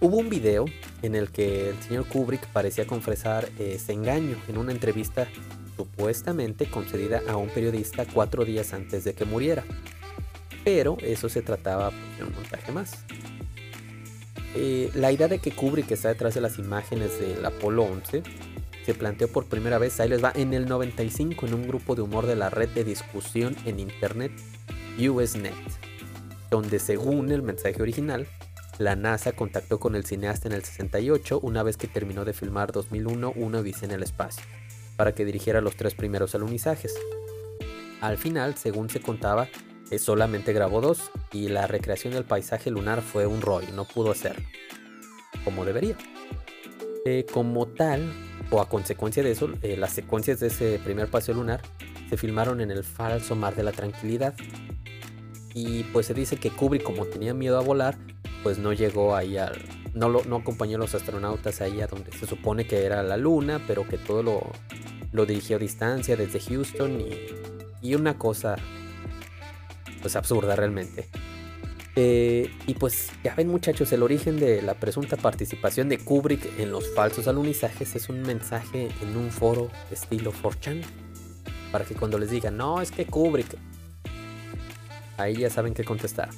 Hubo 0.00 0.16
un 0.16 0.28
video 0.28 0.64
en 1.02 1.14
el 1.14 1.30
que 1.30 1.68
el 1.68 1.80
señor 1.84 2.08
Kubrick 2.08 2.44
parecía 2.48 2.84
confesar 2.84 3.48
ese 3.60 3.92
engaño 3.92 4.36
en 4.48 4.58
una 4.58 4.72
entrevista 4.72 5.28
supuestamente 5.76 6.68
concedida 6.68 7.22
a 7.28 7.36
un 7.36 7.48
periodista 7.48 8.06
cuatro 8.12 8.44
días 8.44 8.72
antes 8.72 9.04
de 9.04 9.14
que 9.14 9.24
muriera. 9.24 9.62
Pero 10.64 10.96
eso 11.00 11.28
se 11.28 11.42
trataba 11.42 11.92
de 12.18 12.24
un 12.24 12.34
montaje 12.34 12.72
más. 12.72 13.04
Eh, 14.58 14.90
la 14.94 15.12
idea 15.12 15.28
de 15.28 15.38
que 15.38 15.52
Kubrick 15.52 15.90
está 15.90 16.08
detrás 16.08 16.34
de 16.34 16.40
las 16.40 16.58
imágenes 16.58 17.20
del 17.20 17.44
Apolo 17.44 17.82
11 17.82 18.22
se 18.86 18.94
planteó 18.94 19.28
por 19.28 19.46
primera 19.46 19.78
vez, 19.78 20.00
ahí 20.00 20.08
les 20.08 20.24
va, 20.24 20.32
en 20.34 20.54
el 20.54 20.66
95 20.66 21.44
en 21.44 21.54
un 21.54 21.68
grupo 21.68 21.94
de 21.94 22.02
humor 22.02 22.24
de 22.26 22.36
la 22.36 22.48
red 22.48 22.68
de 22.70 22.84
discusión 22.84 23.54
en 23.66 23.80
internet 23.80 24.32
USNet, 24.98 25.52
donde 26.50 26.78
según 26.78 27.30
el 27.32 27.42
mensaje 27.42 27.82
original, 27.82 28.26
la 28.78 28.96
NASA 28.96 29.32
contactó 29.32 29.78
con 29.80 29.94
el 29.94 30.04
cineasta 30.04 30.48
en 30.48 30.54
el 30.54 30.62
68 30.62 31.40
una 31.42 31.62
vez 31.62 31.76
que 31.76 31.88
terminó 31.88 32.24
de 32.24 32.32
filmar 32.32 32.72
2001 32.72 33.32
Una 33.36 33.58
Odisea 33.58 33.88
en 33.88 33.94
el 33.94 34.02
espacio, 34.02 34.44
para 34.96 35.14
que 35.14 35.24
dirigiera 35.24 35.60
los 35.60 35.76
tres 35.76 35.94
primeros 35.94 36.34
alunizajes. 36.34 36.94
Al 38.00 38.16
final, 38.16 38.56
según 38.56 38.88
se 38.88 39.00
contaba, 39.00 39.48
solamente 39.98 40.52
grabó 40.52 40.80
dos 40.80 41.10
y 41.32 41.48
la 41.48 41.66
recreación 41.66 42.12
del 42.12 42.24
paisaje 42.24 42.70
lunar 42.70 43.02
fue 43.02 43.26
un 43.26 43.40
rollo, 43.40 43.68
no 43.74 43.84
pudo 43.84 44.10
hacerlo, 44.10 44.44
como 45.44 45.64
debería. 45.64 45.96
Eh, 47.04 47.24
como 47.32 47.66
tal, 47.66 48.12
o 48.50 48.60
a 48.60 48.68
consecuencia 48.68 49.22
de 49.22 49.30
eso, 49.30 49.48
eh, 49.62 49.76
las 49.76 49.92
secuencias 49.92 50.40
de 50.40 50.48
ese 50.48 50.80
primer 50.82 51.08
paseo 51.08 51.36
lunar 51.36 51.60
se 52.10 52.16
filmaron 52.16 52.60
en 52.60 52.72
el 52.72 52.82
falso 52.82 53.36
mar 53.36 53.54
de 53.54 53.62
la 53.62 53.72
tranquilidad. 53.72 54.34
Y 55.54 55.84
pues 55.84 56.06
se 56.06 56.14
dice 56.14 56.36
que 56.36 56.50
Kubrick, 56.50 56.82
como 56.82 57.06
tenía 57.06 57.32
miedo 57.32 57.58
a 57.58 57.62
volar, 57.62 57.96
pues 58.42 58.58
no 58.58 58.72
llegó 58.72 59.14
ahí 59.14 59.38
al. 59.38 59.56
No, 59.94 60.08
lo, 60.08 60.24
no 60.24 60.36
acompañó 60.36 60.76
a 60.76 60.80
los 60.80 60.94
astronautas 60.94 61.60
ahí 61.60 61.80
a 61.80 61.86
donde 61.86 62.12
se 62.12 62.26
supone 62.26 62.66
que 62.66 62.84
era 62.84 63.02
la 63.02 63.16
luna, 63.16 63.62
pero 63.66 63.88
que 63.88 63.96
todo 63.96 64.22
lo, 64.22 64.52
lo 65.12 65.26
dirigió 65.26 65.56
a 65.56 65.60
distancia 65.60 66.16
desde 66.16 66.40
Houston 66.40 67.00
y, 67.00 67.88
y 67.88 67.94
una 67.94 68.18
cosa 68.18 68.56
pues 70.06 70.14
absurda 70.14 70.54
realmente. 70.54 71.08
Eh, 71.96 72.48
y 72.68 72.74
pues 72.74 73.10
ya 73.24 73.34
ven 73.34 73.48
muchachos, 73.48 73.92
el 73.92 74.04
origen 74.04 74.38
de 74.38 74.62
la 74.62 74.74
presunta 74.74 75.16
participación 75.16 75.88
de 75.88 75.98
Kubrick 75.98 76.60
en 76.60 76.70
los 76.70 76.94
falsos 76.94 77.26
alunizajes 77.26 77.96
es 77.96 78.08
un 78.08 78.22
mensaje 78.22 78.88
en 79.02 79.16
un 79.16 79.32
foro 79.32 79.68
estilo 79.90 80.32
4chan. 80.32 80.80
Para 81.72 81.84
que 81.84 81.96
cuando 81.96 82.20
les 82.20 82.30
digan, 82.30 82.56
no, 82.56 82.80
es 82.80 82.92
que 82.92 83.04
Kubrick, 83.06 83.56
ahí 85.16 85.38
ya 85.38 85.50
saben 85.50 85.74
qué 85.74 85.82
contestar. 85.82 86.28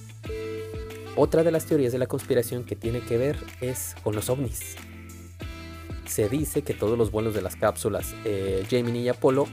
Otra 1.14 1.42
de 1.42 1.50
las 1.50 1.66
teorías 1.66 1.92
de 1.92 1.98
la 1.98 2.06
conspiración 2.06 2.64
que 2.64 2.74
tiene 2.74 3.00
que 3.00 3.18
ver 3.18 3.36
es 3.60 3.96
con 4.02 4.14
los 4.14 4.30
ovnis. 4.30 4.76
Se 6.06 6.30
dice 6.30 6.62
que 6.62 6.72
todos 6.72 6.96
los 6.96 7.10
vuelos 7.10 7.34
de 7.34 7.42
las 7.42 7.54
cápsulas 7.54 8.14
eh, 8.24 8.64
Gemini 8.66 9.02
y 9.02 9.08
Apolo 9.10 9.46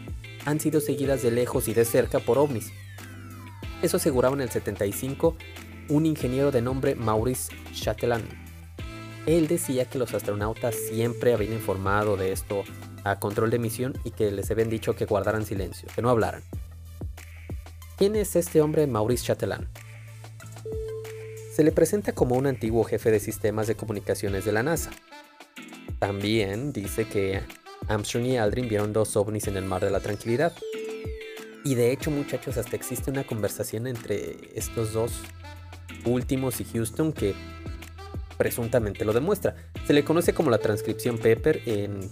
han 0.46 0.62
sido 0.62 0.80
seguidas 0.80 1.22
de 1.22 1.32
lejos 1.32 1.68
y 1.68 1.74
de 1.74 1.84
cerca 1.84 2.20
por 2.20 2.38
ovnis. 2.38 2.72
Eso 3.86 3.98
aseguraba 3.98 4.34
en 4.34 4.42
el 4.42 4.50
75 4.50 5.38
un 5.90 6.08
ingeniero 6.08 6.50
de 6.50 6.60
nombre 6.60 6.96
Maurice 6.96 7.54
Chatelain. 7.72 8.26
Él 9.28 9.48
decía 9.48 9.86
que 9.86 10.00
los 10.00 10.12
astronautas 10.16 10.74
siempre 10.74 11.36
habían 11.36 11.54
informado 11.54 12.18
de 12.18 12.32
esto 12.32 12.64
a 13.04 13.20
control 13.20 13.52
de 13.52 13.60
misión 13.60 13.94
y 14.04 14.10
que 14.10 14.32
les 14.32 14.50
habían 14.50 14.72
dicho 14.72 14.96
que 14.96 15.06
guardaran 15.06 15.46
silencio, 15.46 15.88
que 15.94 16.02
no 16.02 16.10
hablaran. 16.10 16.42
¿Quién 17.96 18.16
es 18.16 18.36
este 18.36 18.60
hombre 18.60 18.88
Maurice 18.88 19.26
Chatelain? 19.26 19.68
Se 21.54 21.64
le 21.64 21.72
presenta 21.72 22.14
como 22.14 22.34
un 22.34 22.48
antiguo 22.48 22.86
jefe 22.86 23.12
de 23.12 23.20
sistemas 23.20 23.68
de 23.68 23.76
comunicaciones 23.76 24.46
de 24.46 24.52
la 24.52 24.64
NASA. 24.64 24.90
También 26.00 26.74
dice 26.74 27.08
que 27.08 27.44
Armstrong 27.88 28.26
y 28.26 28.38
Aldrin 28.38 28.68
vieron 28.68 28.94
dos 28.94 29.16
ovnis 29.16 29.48
en 29.48 29.58
el 29.58 29.66
mar 29.66 29.86
de 29.86 29.92
la 29.92 30.00
tranquilidad. 30.00 30.54
Y 31.66 31.74
de 31.74 31.92
hecho, 31.92 32.12
muchachos, 32.12 32.58
hasta 32.58 32.76
existe 32.76 33.10
una 33.10 33.24
conversación 33.24 33.88
entre 33.88 34.38
estos 34.54 34.94
dos 34.94 35.12
últimos 36.06 36.62
y 36.62 36.64
Houston 36.64 37.12
que 37.12 37.34
presuntamente 38.38 39.04
lo 39.04 39.14
demuestra. 39.14 39.56
Se 39.88 39.94
le 39.94 40.04
conoce 40.04 40.36
como 40.36 40.52
la 40.52 40.60
transcripción 40.60 41.18
Pepper 41.18 41.64
en 41.66 42.08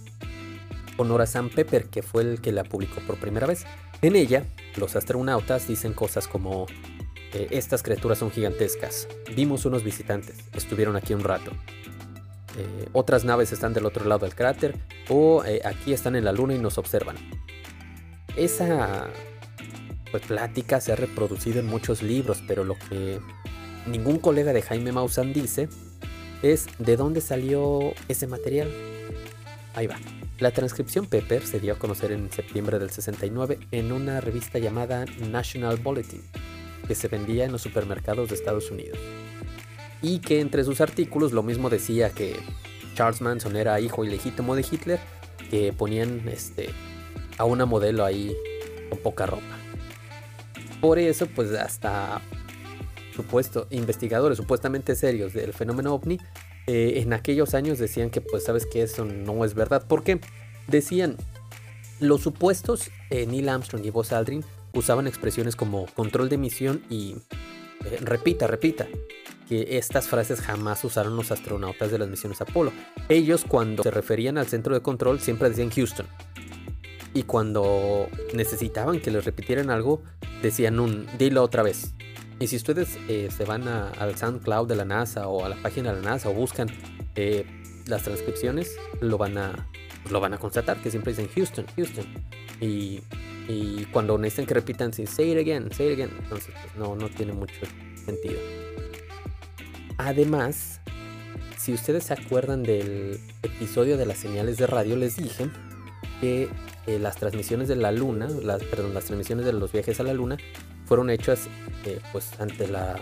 honor 0.96 1.22
a 1.22 1.26
Sam 1.26 1.50
Pepper, 1.50 1.86
que 1.86 2.02
fue 2.02 2.22
el 2.22 2.40
que 2.40 2.50
la 2.50 2.64
publicó 2.64 3.00
por 3.02 3.16
primera 3.20 3.46
vez. 3.46 3.64
En 4.02 4.16
ella, 4.16 4.44
los 4.76 4.96
astronautas 4.96 5.68
dicen 5.68 5.92
cosas 5.92 6.26
como, 6.26 6.66
eh, 7.32 7.46
estas 7.50 7.84
criaturas 7.84 8.18
son 8.18 8.32
gigantescas, 8.32 9.06
vimos 9.36 9.64
unos 9.66 9.84
visitantes, 9.84 10.36
estuvieron 10.52 10.96
aquí 10.96 11.14
un 11.14 11.22
rato. 11.22 11.52
Eh, 12.58 12.88
otras 12.92 13.24
naves 13.24 13.52
están 13.52 13.72
del 13.72 13.86
otro 13.86 14.04
lado 14.04 14.26
del 14.26 14.34
cráter 14.34 14.74
o 15.08 15.44
eh, 15.44 15.60
aquí 15.64 15.92
están 15.92 16.16
en 16.16 16.24
la 16.24 16.32
luna 16.32 16.54
y 16.54 16.58
nos 16.58 16.76
observan. 16.76 17.14
Esa 18.36 19.08
pues, 20.20 20.28
plática 20.28 20.80
se 20.80 20.92
ha 20.92 20.94
reproducido 20.94 21.58
en 21.58 21.66
muchos 21.66 22.00
libros, 22.00 22.40
pero 22.46 22.62
lo 22.62 22.76
que 22.76 23.18
ningún 23.84 24.20
colega 24.20 24.52
de 24.52 24.62
Jaime 24.62 24.92
Maussan 24.92 25.32
dice 25.32 25.68
es 26.40 26.68
de 26.78 26.96
dónde 26.96 27.20
salió 27.20 27.80
ese 28.06 28.28
material. 28.28 28.70
Ahí 29.74 29.88
va. 29.88 29.96
La 30.38 30.52
transcripción 30.52 31.06
Pepper 31.06 31.44
se 31.44 31.58
dio 31.58 31.72
a 31.72 31.78
conocer 31.80 32.12
en 32.12 32.30
septiembre 32.30 32.78
del 32.78 32.90
69 32.90 33.58
en 33.72 33.90
una 33.90 34.20
revista 34.20 34.60
llamada 34.60 35.04
National 35.32 35.78
Bulletin, 35.78 36.22
que 36.86 36.94
se 36.94 37.08
vendía 37.08 37.44
en 37.44 37.50
los 37.50 37.62
supermercados 37.62 38.28
de 38.28 38.36
Estados 38.36 38.70
Unidos. 38.70 39.00
Y 40.00 40.20
que 40.20 40.38
entre 40.38 40.62
sus 40.62 40.80
artículos 40.80 41.32
lo 41.32 41.42
mismo 41.42 41.70
decía 41.70 42.10
que 42.10 42.36
Charles 42.94 43.20
Manson 43.20 43.56
era 43.56 43.80
hijo 43.80 44.04
ilegítimo 44.04 44.54
de 44.54 44.64
Hitler, 44.70 45.00
que 45.50 45.72
ponían 45.72 46.28
este, 46.28 46.70
a 47.36 47.44
una 47.46 47.66
modelo 47.66 48.04
ahí 48.04 48.32
con 48.90 49.00
poca 49.00 49.26
ropa. 49.26 49.63
Por 50.84 50.98
eso, 50.98 51.26
pues 51.28 51.50
hasta 51.52 52.20
supuesto, 53.16 53.66
investigadores 53.70 54.36
supuestamente 54.36 54.94
serios 54.94 55.32
del 55.32 55.54
fenómeno 55.54 55.94
ovni, 55.94 56.20
eh, 56.66 56.94
en 56.96 57.14
aquellos 57.14 57.54
años 57.54 57.78
decían 57.78 58.10
que, 58.10 58.20
pues, 58.20 58.44
sabes 58.44 58.66
que 58.66 58.82
eso 58.82 59.06
no 59.06 59.46
es 59.46 59.54
verdad. 59.54 59.86
¿Por 59.86 60.04
qué? 60.04 60.20
Decían, 60.68 61.16
los 62.00 62.20
supuestos 62.20 62.90
eh, 63.08 63.24
Neil 63.24 63.48
Armstrong 63.48 63.82
y 63.82 63.88
Buzz 63.88 64.12
Aldrin 64.12 64.44
usaban 64.74 65.06
expresiones 65.06 65.56
como 65.56 65.86
control 65.86 66.28
de 66.28 66.36
misión 66.36 66.82
y 66.90 67.16
eh, 67.86 67.98
repita, 68.02 68.46
repita. 68.46 68.86
Que 69.48 69.78
estas 69.78 70.06
frases 70.06 70.42
jamás 70.42 70.84
usaron 70.84 71.16
los 71.16 71.30
astronautas 71.30 71.92
de 71.92 71.98
las 71.98 72.10
misiones 72.10 72.42
Apolo. 72.42 72.72
Ellos 73.08 73.46
cuando 73.48 73.82
se 73.82 73.90
referían 73.90 74.36
al 74.36 74.48
centro 74.48 74.74
de 74.74 74.82
control 74.82 75.18
siempre 75.20 75.48
decían 75.48 75.70
Houston. 75.70 76.06
Y 77.14 77.22
cuando 77.22 78.08
necesitaban 78.34 79.00
que 79.00 79.10
les 79.10 79.24
repitieran 79.24 79.70
algo, 79.70 80.02
decían 80.42 80.80
un 80.80 81.06
dilo 81.16 81.42
otra 81.42 81.62
vez. 81.62 81.94
Y 82.40 82.48
si 82.48 82.56
ustedes 82.56 82.98
eh, 83.08 83.28
se 83.34 83.44
van 83.44 83.68
al 83.68 84.16
SoundCloud 84.16 84.68
de 84.68 84.76
la 84.76 84.84
NASA 84.84 85.28
o 85.28 85.44
a 85.44 85.48
la 85.48 85.56
página 85.56 85.92
de 85.92 86.02
la 86.02 86.10
NASA 86.10 86.28
o 86.28 86.34
buscan 86.34 86.68
eh, 87.14 87.46
las 87.86 88.02
transcripciones, 88.02 88.76
lo 89.00 89.16
van 89.16 89.38
a 89.38 89.68
lo 90.10 90.20
van 90.20 90.34
a 90.34 90.38
constatar 90.38 90.82
que 90.82 90.90
siempre 90.90 91.12
dicen 91.12 91.28
Houston, 91.34 91.66
Houston. 91.76 92.04
Y, 92.60 93.00
cuando 93.92 94.16
necesitan 94.18 94.46
que 94.46 94.54
repitan, 94.54 94.92
say 94.92 95.32
it 95.32 95.38
again, 95.38 95.70
say 95.72 95.88
it 95.88 95.92
again. 95.92 96.10
Entonces, 96.22 96.52
pues, 96.54 96.76
no, 96.76 96.96
no 96.96 97.08
tiene 97.08 97.32
mucho 97.32 97.54
sentido. 98.04 98.40
Además, 99.98 100.80
si 101.58 101.72
ustedes 101.72 102.04
se 102.04 102.14
acuerdan 102.14 102.62
del 102.62 103.20
episodio 103.42 103.96
de 103.96 104.06
las 104.06 104.18
señales 104.18 104.56
de 104.56 104.66
radio, 104.66 104.96
les 104.96 105.16
dije 105.16 105.48
que 106.20 106.48
eh, 106.86 106.98
las 106.98 107.16
transmisiones 107.16 107.68
de 107.68 107.76
la 107.76 107.92
luna, 107.92 108.28
las, 108.28 108.62
perdón, 108.62 108.92
las 108.92 109.04
transmisiones 109.04 109.46
de 109.46 109.52
los 109.52 109.72
viajes 109.72 110.00
a 110.00 110.02
la 110.02 110.12
luna 110.12 110.36
fueron 110.84 111.08
hechas 111.08 111.48
eh, 111.84 112.00
pues 112.12 112.38
ante 112.38 112.68
las 112.68 113.00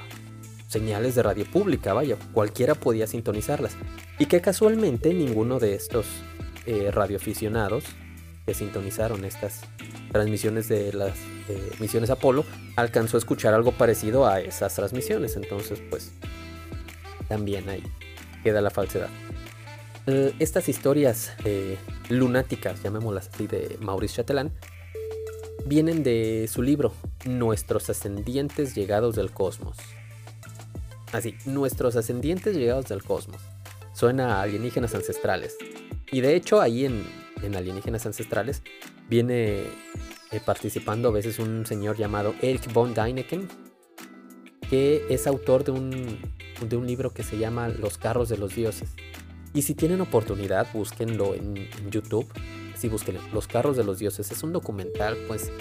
señales 0.68 1.14
de 1.14 1.23
radio 1.23 1.45
pública, 1.45 1.92
vaya, 1.92 2.16
cualquiera 2.33 2.75
podía 2.75 3.07
sintonizarlas. 3.07 3.77
Y 4.18 4.27
que 4.27 4.40
casualmente 4.40 5.12
ninguno 5.12 5.59
de 5.59 5.75
estos 5.75 6.07
eh, 6.66 6.90
radioaficionados 6.92 7.85
que 8.47 8.55
sintonizaron 8.55 9.25
estas 9.25 9.62
transmisiones 10.12 10.68
de 10.68 10.92
las 10.92 11.12
misiones 11.79 12.11
Apolo 12.11 12.45
alcanzó 12.77 13.16
a 13.16 13.18
escuchar 13.18 13.55
algo 13.55 13.73
parecido 13.73 14.27
a 14.27 14.40
esas 14.40 14.75
transmisiones. 14.75 15.37
Entonces, 15.37 15.81
pues, 15.90 16.12
también 17.29 17.68
ahí 17.68 17.83
queda 18.42 18.61
la 18.61 18.71
falsedad. 18.71 19.09
Estas 20.07 20.69
historias 20.69 21.33
lunáticas, 22.09 22.83
llamémoslas 22.83 23.29
así, 23.33 23.47
de 23.47 23.77
Maurice 23.81 24.17
Chatelain, 24.17 24.53
vienen 25.67 26.03
de 26.03 26.49
su 26.51 26.62
libro 26.62 26.93
Nuestros 27.25 27.88
ascendientes 27.88 28.75
llegados 28.75 29.15
del 29.15 29.31
cosmos. 29.31 29.77
Así, 31.12 31.37
nuestros 31.45 31.95
ascendientes 31.97 32.57
llegados 32.57 32.87
del 32.87 33.03
cosmos. 33.03 33.41
Suena 33.93 34.37
a 34.37 34.43
alienígenas 34.43 34.95
ancestrales. 34.95 35.57
Y 36.11 36.21
de 36.21 36.35
hecho 36.37 36.61
ahí 36.61 36.85
en, 36.85 37.05
Alienígenas 37.57 38.07
Ancestrales 38.07 38.62
viene 39.09 39.62
eh, 40.31 40.41
participando 40.45 41.09
a 41.09 41.12
veces 41.12 41.38
un 41.41 41.67
señor 41.67 41.97
llamado 41.97 42.35
Eric 42.41 42.73
von 42.73 42.95
Däniken, 42.95 43.49
que 44.71 45.05
es 45.11 45.27
autor 45.27 45.65
de 45.65 45.73
un, 45.73 46.19
de 46.61 46.77
un 46.77 46.87
libro 46.87 47.12
que 47.12 47.23
se 47.25 47.37
llama 47.37 47.69
Los 47.69 47.99
carros 47.99 48.29
de 48.29 48.38
los 48.38 48.55
dioses. 48.55 48.91
Y 49.55 49.62
si 49.62 49.75
tienen 49.75 50.01
oportunidad, 50.01 50.67
búsquenlo 50.73 51.35
en, 51.35 51.69
YouTube 51.91 52.27
sí, 52.83 52.88
búsquenlo. 52.88 53.21
Los 53.33 53.47
carros 53.47 53.77
de 53.77 53.85
los 53.85 54.01
dioses. 54.01 54.31
Es 54.33 54.43
un 54.43 54.53
documental, 54.53 55.17
pues. 55.29 55.53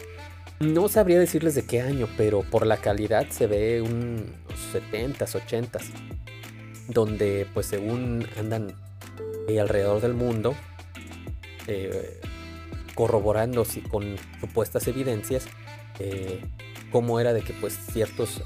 No 0.59 0.89
sabría 0.89 1.19
decirles 1.19 1.53
de 1.53 1.65
qué 1.65 1.81
año, 1.81 2.07
pero 2.17 2.41
por 2.41 2.65
la 2.65 2.77
calidad 2.77 3.27
se 3.29 3.45
ve 3.45 3.81
unos 3.81 4.23
70s, 4.73 5.35
80s. 5.35 5.85
Donde, 6.87 7.47
pues, 7.53 7.67
según 7.67 8.27
andan 8.39 8.73
eh, 9.47 9.59
alrededor 9.59 10.01
del 10.01 10.15
mundo, 10.15 10.55
eh, 11.67 12.19
corroborando 12.95 13.65
con 13.89 14.15
supuestas 14.39 14.87
evidencias, 14.87 15.45
eh, 15.99 16.41
cómo 16.91 17.19
era 17.19 17.33
de 17.33 17.41
que, 17.41 17.53
pues, 17.53 17.77
ciertos 17.91 18.43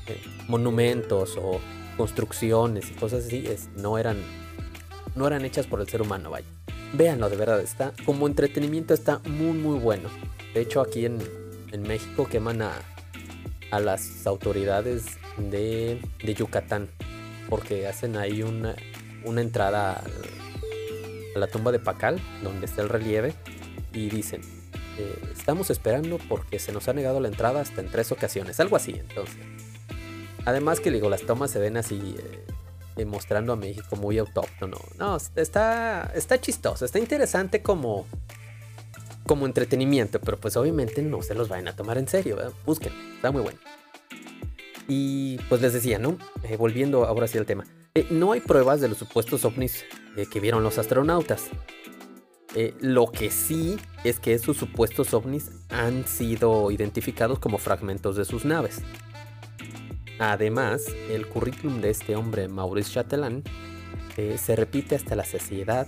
monumentos 0.50 1.38
o 1.38 1.62
construcciones 1.96 2.92
y 2.92 2.94
cosas 2.94 3.26
así 3.26 3.46
no 3.78 3.98
eran 3.98 4.18
no 5.16 5.28
eran 5.28 5.46
hechas 5.46 5.68
por 5.68 5.82
el 5.82 5.88
ser 5.88 6.02
humano, 6.02 6.30
vaya. 6.30 6.48
Véanlo, 6.94 7.30
de 7.30 7.36
verdad, 7.36 7.62
está 7.62 7.94
como 8.06 8.28
entretenimiento 8.28 8.94
está 8.94 9.20
muy 9.26 9.58
muy 9.58 9.80
bueno. 9.80 10.10
De 10.54 10.62
hecho, 10.62 10.82
aquí 10.82 11.06
en, 11.06 11.20
México 11.86 12.26
queman 12.30 12.62
a, 12.62 12.72
a 13.70 13.82
las 13.82 14.26
autoridades 14.26 15.04
de, 15.38 16.00
Yucatán 16.24 16.88
porque 17.50 17.88
hacen 17.88 18.16
ahí 18.16 18.42
una, 18.42 18.76
una 19.26 19.42
entrada 19.42 20.02
a 21.36 21.40
la 21.40 21.48
tumba 21.48 21.72
de 21.72 21.80
Pacal, 21.80 22.20
donde 22.44 22.66
está 22.66 22.82
el 22.82 22.90
relieve, 22.90 23.34
y 23.94 24.10
dicen, 24.10 24.42
eh, 24.98 25.20
estamos 25.38 25.70
esperando 25.70 26.18
porque 26.30 26.60
se 26.60 26.72
nos 26.72 26.88
ha 26.88 26.94
negado 26.94 27.20
la 27.20 27.28
entrada 27.28 27.62
hasta 27.62 27.82
en 27.82 27.90
tres 27.90 28.12
ocasiones, 28.12 28.60
algo 28.60 28.78
así, 28.78 28.94
entonces. 28.94 29.36
Además 30.46 30.80
que 30.80 30.92
digo, 30.92 31.10
las 31.10 31.24
tomas 31.24 31.52
se 31.52 31.60
ven 31.60 31.76
así 31.78 32.16
eh, 32.18 32.46
mostrando 33.04 33.52
a 33.52 33.56
México 33.58 33.98
muy 33.98 34.18
autóctono. 34.18 34.78
No, 34.98 35.18
está, 35.36 36.12
está 36.16 36.40
chistoso, 36.40 36.86
está 36.86 37.00
interesante 37.00 37.62
como, 37.62 38.08
como 39.26 39.46
entretenimiento, 39.46 40.22
pero 40.22 40.40
pues 40.40 40.56
obviamente 40.56 41.02
no 41.02 41.22
se 41.22 41.36
los 41.36 41.50
vayan 41.50 41.68
a 41.68 41.76
tomar 41.76 41.98
en 41.98 42.08
serio, 42.08 42.38
¿verdad? 42.38 42.54
busquen, 42.66 42.94
está 43.16 43.32
muy 43.32 43.42
bueno. 43.42 43.60
Y 44.88 45.38
pues 45.50 45.62
les 45.62 45.74
decía, 45.74 46.00
¿no? 46.00 46.18
Eh, 46.44 46.58
volviendo 46.58 47.06
ahora 47.06 47.28
sí 47.28 47.38
al 47.38 47.46
tema. 47.46 47.66
Eh, 47.96 48.08
no 48.12 48.32
hay 48.32 48.40
pruebas 48.40 48.82
de 48.82 48.88
los 48.88 48.98
supuestos 48.98 49.44
ovnis 49.46 49.84
eh, 50.16 50.26
que 50.32 50.40
vieron 50.40 50.64
los 50.64 50.78
astronautas. 50.78 51.50
lo 52.80 53.08
que 53.08 53.32
sí 53.32 53.78
es 54.06 54.20
que 54.20 54.34
esos 54.34 54.56
supuestos 54.56 55.14
ovnis 55.14 55.52
han 55.70 56.08
sido 56.08 56.72
identificados 56.72 57.40
como 57.40 57.58
fragmentos 57.58 58.16
de 58.16 58.24
sus 58.24 58.46
naves. 58.46 58.82
Además, 60.20 60.86
el 61.10 61.28
currículum 61.28 61.82
de 61.82 61.90
este 61.90 62.16
hombre, 62.16 62.48
Maurice 62.48 62.92
Chatelain, 62.92 63.44
se 64.16 64.56
repite 64.56 64.96
hasta 64.96 65.16
la 65.16 65.26
saciedad. 65.26 65.88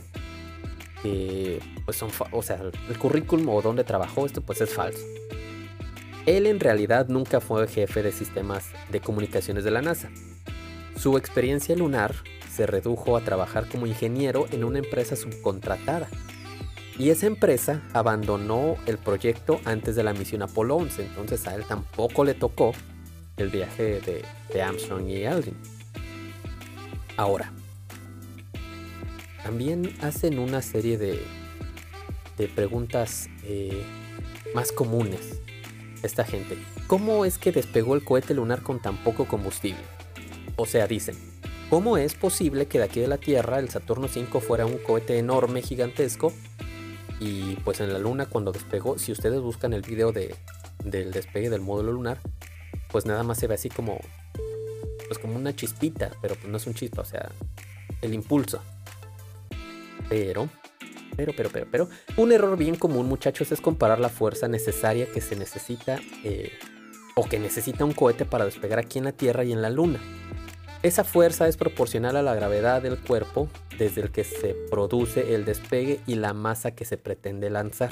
pues 1.01 1.97
son, 1.97 2.09
o 2.31 2.43
sea, 2.43 2.59
el 2.89 2.97
currículum 2.97 3.47
o 3.49 3.61
donde 3.61 3.83
trabajó 3.83 4.25
esto, 4.25 4.41
pues 4.41 4.61
es 4.61 4.73
falso. 4.73 5.05
Él 6.25 6.45
en 6.45 6.59
realidad 6.59 7.07
nunca 7.07 7.39
fue 7.39 7.67
jefe 7.69 8.03
de 8.03 8.11
sistemas 8.11 8.65
de 8.91 8.99
comunicaciones 8.99 9.63
de 9.63 9.71
la 9.71 9.81
NASA. 9.81 10.09
Su 10.97 11.17
experiencia 11.17 11.75
lunar 11.75 12.13
se 12.51 12.65
redujo 12.65 13.15
a 13.15 13.21
trabajar 13.21 13.69
como 13.69 13.87
ingeniero 13.87 14.45
en 14.51 14.65
una 14.65 14.79
empresa 14.79 15.15
subcontratada. 15.15 16.09
Y 16.99 17.11
esa 17.11 17.27
empresa 17.27 17.83
abandonó 17.93 18.75
el 18.87 18.97
proyecto 18.97 19.61
antes 19.63 19.95
de 19.95 20.03
la 20.03 20.13
misión 20.13 20.41
Apolo 20.41 20.75
11, 20.77 21.05
entonces 21.05 21.47
a 21.47 21.55
él 21.55 21.63
tampoco 21.65 22.25
le 22.25 22.33
tocó 22.33 22.73
el 23.37 23.49
viaje 23.49 24.01
de, 24.01 24.61
Armstrong 24.61 25.07
y 25.07 25.25
Aldrin. 25.25 25.55
Ahora, 27.15 27.51
también 29.43 29.95
hacen 30.01 30.39
una 30.39 30.61
serie 30.61 30.97
de, 30.97 31.19
preguntas 32.55 33.29
eh, 33.43 33.83
más 34.53 34.71
comunes 34.71 35.41
esta 36.03 36.23
gente. 36.23 36.57
¿Cómo 36.87 37.25
es 37.25 37.37
que 37.37 37.51
despegó 37.51 37.95
el 37.95 38.03
cohete 38.03 38.33
lunar 38.33 38.61
con 38.61 38.81
tan 38.81 38.97
poco 39.03 39.25
combustible? 39.25 39.81
O 40.55 40.65
sea, 40.65 40.87
dicen, 40.87 41.15
¿cómo 41.69 41.97
es 41.97 42.13
posible 42.15 42.67
que 42.67 42.79
de 42.79 42.85
aquí 42.85 42.99
de 42.99 43.07
la 43.07 43.17
Tierra 43.17 43.59
el 43.59 43.69
Saturno 43.69 44.07
5 44.07 44.39
fuera 44.39 44.65
un 44.65 44.77
cohete 44.77 45.17
enorme, 45.17 45.61
gigantesco? 45.61 46.33
Y 47.19 47.55
pues 47.57 47.79
en 47.79 47.91
la 47.91 47.99
Luna 47.99 48.27
cuando 48.27 48.51
despegó, 48.51 48.97
si 48.97 49.11
ustedes 49.11 49.41
buscan 49.41 49.73
el 49.73 49.81
video 49.81 50.11
de, 50.11 50.35
del 50.83 51.11
despegue 51.11 51.49
del 51.49 51.61
módulo 51.61 51.91
lunar, 51.91 52.19
pues 52.97 53.05
nada 53.05 53.21
más 53.21 53.37
se 53.37 53.45
ve 53.45 53.53
así 53.53 53.69
como, 53.69 53.99
pues 55.05 55.19
como 55.19 55.35
una 55.35 55.55
chispita, 55.55 56.09
pero 56.19 56.33
pues 56.33 56.47
no 56.47 56.57
es 56.57 56.65
un 56.65 56.73
chispa, 56.73 57.03
o 57.03 57.05
sea, 57.05 57.29
el 58.01 58.11
impulso. 58.15 58.59
Pero 60.09 60.49
pero, 61.15 61.31
pero, 61.37 61.51
pero, 61.51 61.67
pero, 61.69 61.89
un 62.15 62.31
error 62.31 62.57
bien 62.57 62.75
común, 62.75 63.07
muchachos, 63.07 63.51
es 63.51 63.61
comparar 63.61 63.99
la 63.99 64.09
fuerza 64.09 64.47
necesaria 64.47 65.05
que 65.11 65.21
se 65.21 65.35
necesita 65.35 65.99
eh, 66.23 66.51
o 67.15 67.23
que 67.29 67.37
necesita 67.37 67.85
un 67.85 67.93
cohete 67.93 68.25
para 68.25 68.45
despegar 68.45 68.79
aquí 68.79 68.97
en 68.97 69.05
la 69.05 69.11
Tierra 69.11 69.43
y 69.43 69.51
en 69.51 69.61
la 69.61 69.69
Luna. 69.69 69.99
Esa 70.81 71.03
fuerza 71.03 71.47
es 71.47 71.55
proporcional 71.55 72.17
a 72.17 72.23
la 72.23 72.33
gravedad 72.33 72.81
del 72.81 72.97
cuerpo 72.97 73.47
desde 73.77 74.01
el 74.01 74.09
que 74.09 74.23
se 74.23 74.55
produce 74.71 75.35
el 75.35 75.45
despegue 75.45 75.99
y 76.07 76.15
la 76.15 76.33
masa 76.33 76.71
que 76.71 76.83
se 76.83 76.97
pretende 76.97 77.51
lanzar. 77.51 77.91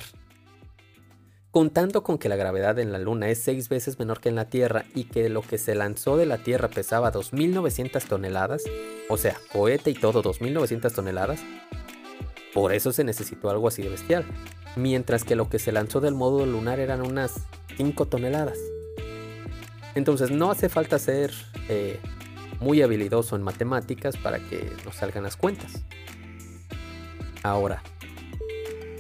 Contando 1.56 2.04
con 2.04 2.18
que 2.18 2.28
la 2.28 2.36
gravedad 2.36 2.80
en 2.80 2.92
la 2.92 3.00
Luna 3.00 3.30
es 3.30 3.42
seis 3.42 3.70
veces 3.70 3.98
menor 3.98 4.20
que 4.20 4.28
en 4.28 4.36
la 4.36 4.50
Tierra 4.50 4.84
y 4.94 5.06
que 5.06 5.30
lo 5.30 5.42
que 5.42 5.58
se 5.58 5.74
lanzó 5.74 6.18
de 6.18 6.26
la 6.26 6.40
Tierra 6.40 6.68
pesaba 6.68 7.14
2.900 7.14 8.04
toneladas, 8.10 8.66
o 9.08 9.16
sea, 9.16 9.38
cohete 9.54 9.90
y 9.90 9.94
todo 9.94 10.22
2.900 10.22 10.94
toneladas, 10.94 11.40
por 12.54 12.74
eso 12.74 12.92
se 12.92 13.06
necesitó 13.06 13.50
algo 13.50 13.70
así 13.70 13.84
de 13.84 13.88
bestial. 13.88 14.26
Mientras 14.76 15.24
que 15.24 15.38
lo 15.38 15.48
que 15.48 15.58
se 15.58 15.72
lanzó 15.72 16.02
del 16.02 16.14
módulo 16.14 16.46
lunar 16.46 16.82
eran 16.82 17.02
unas 17.02 17.36
5 17.78 18.06
toneladas. 18.08 18.58
Entonces 19.96 20.32
no 20.32 20.52
hace 20.52 20.68
falta 20.68 21.00
ser 21.00 21.32
eh, 21.70 22.02
muy 22.60 22.82
habilidoso 22.82 23.38
en 23.38 23.44
matemáticas 23.44 24.18
para 24.18 24.40
que 24.40 24.74
nos 24.84 24.96
salgan 24.96 25.24
las 25.24 25.38
cuentas. 25.38 25.86
Ahora, 27.44 27.82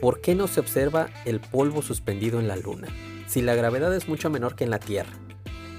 ¿por 0.02 0.22
qué 0.22 0.36
no 0.36 0.48
se 0.48 0.60
observa 0.60 1.10
el 1.26 1.40
polvo 1.40 1.82
suspendido 1.82 2.40
en 2.40 2.48
la 2.48 2.56
luna? 2.56 2.88
Si 3.28 3.42
la 3.42 3.56
gravedad 3.56 3.94
es 3.96 4.08
mucho 4.08 4.30
menor 4.30 4.56
que 4.56 4.64
en 4.64 4.70
la 4.70 4.80
Tierra. 4.80 5.12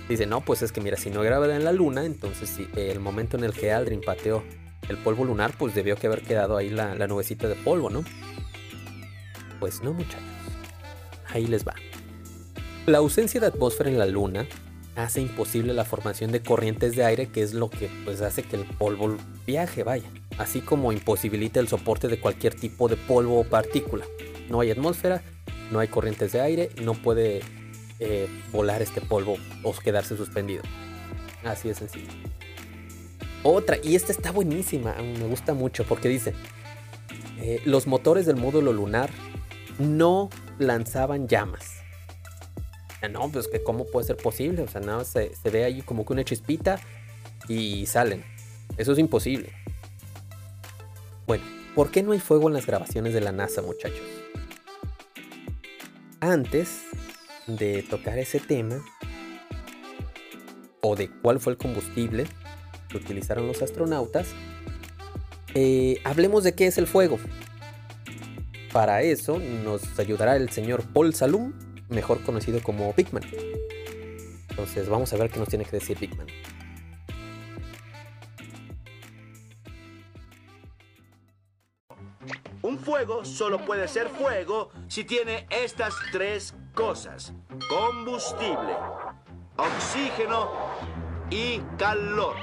Dice, 0.08 0.26
no, 0.26 0.40
pues 0.40 0.62
es 0.62 0.72
que 0.72 0.80
mira, 0.80 0.96
si 0.96 1.10
no 1.10 1.20
hay 1.20 1.26
gravedad 1.26 1.56
en 1.56 1.64
la 1.64 1.72
luna, 1.72 2.04
entonces 2.04 2.48
si 2.48 2.68
el 2.76 3.00
momento 3.00 3.36
en 3.36 3.44
el 3.44 3.52
que 3.52 3.72
Aldrin 3.72 4.00
pateó 4.00 4.44
el 4.88 4.96
polvo 4.98 5.24
lunar, 5.24 5.52
pues 5.58 5.74
debió 5.74 5.96
que 5.96 6.06
haber 6.06 6.22
quedado 6.22 6.56
ahí 6.56 6.70
la, 6.70 6.94
nubecita 7.06 7.48
de 7.48 7.56
polvo, 7.56 7.90
¿no? 7.90 8.04
Pues 9.58 9.82
no, 9.82 9.92
muchachos. 9.92 10.20
Ahí 11.28 11.46
les 11.46 11.66
va. 11.66 11.74
La 12.86 12.98
ausencia 12.98 13.40
de 13.40 13.48
atmósfera 13.48 13.90
en 13.90 13.98
la 13.98 14.06
luna 14.06 14.46
hace 14.96 15.20
imposible 15.20 15.74
la 15.74 15.84
formación 15.84 16.32
de 16.32 16.42
corrientes 16.42 16.96
de 16.96 17.04
aire, 17.04 17.28
que 17.28 17.42
es 17.42 17.52
lo 17.52 17.70
que 17.70 17.90
pues, 18.04 18.22
hace 18.22 18.42
que 18.42 18.56
el 18.56 18.64
polvo 18.64 19.16
viaje, 19.46 19.82
vaya. 19.82 20.08
Así 20.38 20.60
como 20.60 20.92
imposibilita 20.92 21.60
el 21.60 21.68
soporte 21.68 22.08
de 22.08 22.18
cualquier 22.18 22.54
tipo 22.54 22.88
de 22.88 22.96
polvo 22.96 23.40
o 23.40 23.44
partícula. 23.44 24.06
No 24.48 24.60
hay 24.60 24.70
atmósfera, 24.70 25.22
no 25.70 25.80
hay 25.80 25.88
corrientes 25.88 26.32
de 26.32 26.40
aire, 26.40 26.70
no 26.82 26.94
puede 26.94 27.42
eh, 27.98 28.28
volar 28.52 28.82
este 28.82 29.00
polvo 29.00 29.36
o 29.62 29.72
quedarse 29.74 30.16
suspendido. 30.16 30.62
Así 31.44 31.68
de 31.68 31.74
sencillo. 31.74 32.08
Otra, 33.42 33.76
y 33.82 33.94
esta 33.94 34.12
está 34.12 34.32
buenísima, 34.32 34.94
me 34.94 35.26
gusta 35.26 35.54
mucho 35.54 35.84
porque 35.84 36.08
dice, 36.08 36.34
eh, 37.38 37.60
los 37.64 37.86
motores 37.86 38.26
del 38.26 38.36
módulo 38.36 38.72
lunar 38.72 39.10
no 39.78 40.30
lanzaban 40.58 41.28
llamas. 41.28 41.75
No, 43.10 43.30
pues 43.30 43.48
que 43.48 43.62
cómo 43.62 43.86
puede 43.86 44.06
ser 44.06 44.16
posible, 44.16 44.62
o 44.62 44.68
sea, 44.68 44.80
nada 44.80 45.04
se, 45.04 45.34
se 45.34 45.50
ve 45.50 45.64
ahí 45.64 45.82
como 45.82 46.04
que 46.04 46.12
una 46.12 46.24
chispita 46.24 46.80
y 47.48 47.86
salen. 47.86 48.24
Eso 48.76 48.92
es 48.92 48.98
imposible. 48.98 49.52
Bueno, 51.26 51.44
¿por 51.74 51.90
qué 51.90 52.02
no 52.02 52.12
hay 52.12 52.20
fuego 52.20 52.48
en 52.48 52.54
las 52.54 52.66
grabaciones 52.66 53.12
de 53.14 53.20
la 53.20 53.32
NASA, 53.32 53.62
muchachos? 53.62 54.06
Antes 56.20 56.82
de 57.46 57.82
tocar 57.82 58.18
ese 58.18 58.40
tema, 58.40 58.82
o 60.80 60.96
de 60.96 61.10
cuál 61.10 61.40
fue 61.40 61.52
el 61.52 61.58
combustible, 61.58 62.26
que 62.88 62.96
utilizaron 62.96 63.46
los 63.46 63.62
astronautas, 63.62 64.28
eh, 65.54 66.00
hablemos 66.04 66.44
de 66.44 66.54
qué 66.54 66.66
es 66.66 66.78
el 66.78 66.86
fuego. 66.86 67.18
Para 68.72 69.02
eso 69.02 69.38
nos 69.38 69.98
ayudará 69.98 70.36
el 70.36 70.50
señor 70.50 70.84
Paul 70.92 71.14
Salum, 71.14 71.52
mejor 71.88 72.22
conocido 72.22 72.62
como 72.62 72.92
Bigman. 72.92 73.24
Entonces 74.50 74.88
vamos 74.88 75.12
a 75.12 75.16
ver 75.16 75.30
qué 75.30 75.38
nos 75.38 75.48
tiene 75.48 75.64
que 75.64 75.72
decir 75.72 75.98
Bigman. 75.98 76.26
Un 82.62 82.78
fuego 82.78 83.24
solo 83.24 83.64
puede 83.64 83.86
ser 83.86 84.08
fuego 84.08 84.70
si 84.88 85.04
tiene 85.04 85.46
estas 85.50 85.94
tres 86.10 86.54
cosas. 86.74 87.32
Combustible, 87.68 88.76
oxígeno 89.56 90.50
y 91.30 91.58
calor. 91.78 92.34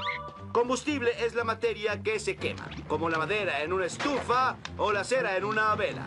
Combustible 0.53 1.11
es 1.25 1.33
la 1.33 1.43
materia 1.43 2.01
que 2.01 2.19
se 2.19 2.35
quema, 2.35 2.69
como 2.87 3.09
la 3.09 3.17
madera 3.17 3.63
en 3.63 3.73
una 3.73 3.87
estufa 3.87 4.55
o 4.77 4.91
la 4.91 5.03
cera 5.03 5.35
en 5.35 5.45
una 5.45 5.75
vela. 5.75 6.05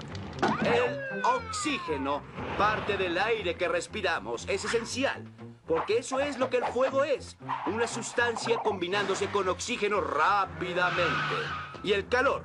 El 0.64 1.22
oxígeno, 1.24 2.22
parte 2.58 2.96
del 2.96 3.18
aire 3.18 3.56
que 3.56 3.68
respiramos, 3.68 4.46
es 4.48 4.64
esencial, 4.64 5.24
porque 5.66 5.98
eso 5.98 6.20
es 6.20 6.38
lo 6.38 6.50
que 6.50 6.58
el 6.58 6.64
fuego 6.66 7.04
es, 7.04 7.36
una 7.66 7.86
sustancia 7.86 8.58
combinándose 8.58 9.28
con 9.28 9.48
oxígeno 9.48 10.00
rápidamente. 10.00 11.34
Y 11.82 11.92
el 11.92 12.08
calor 12.08 12.44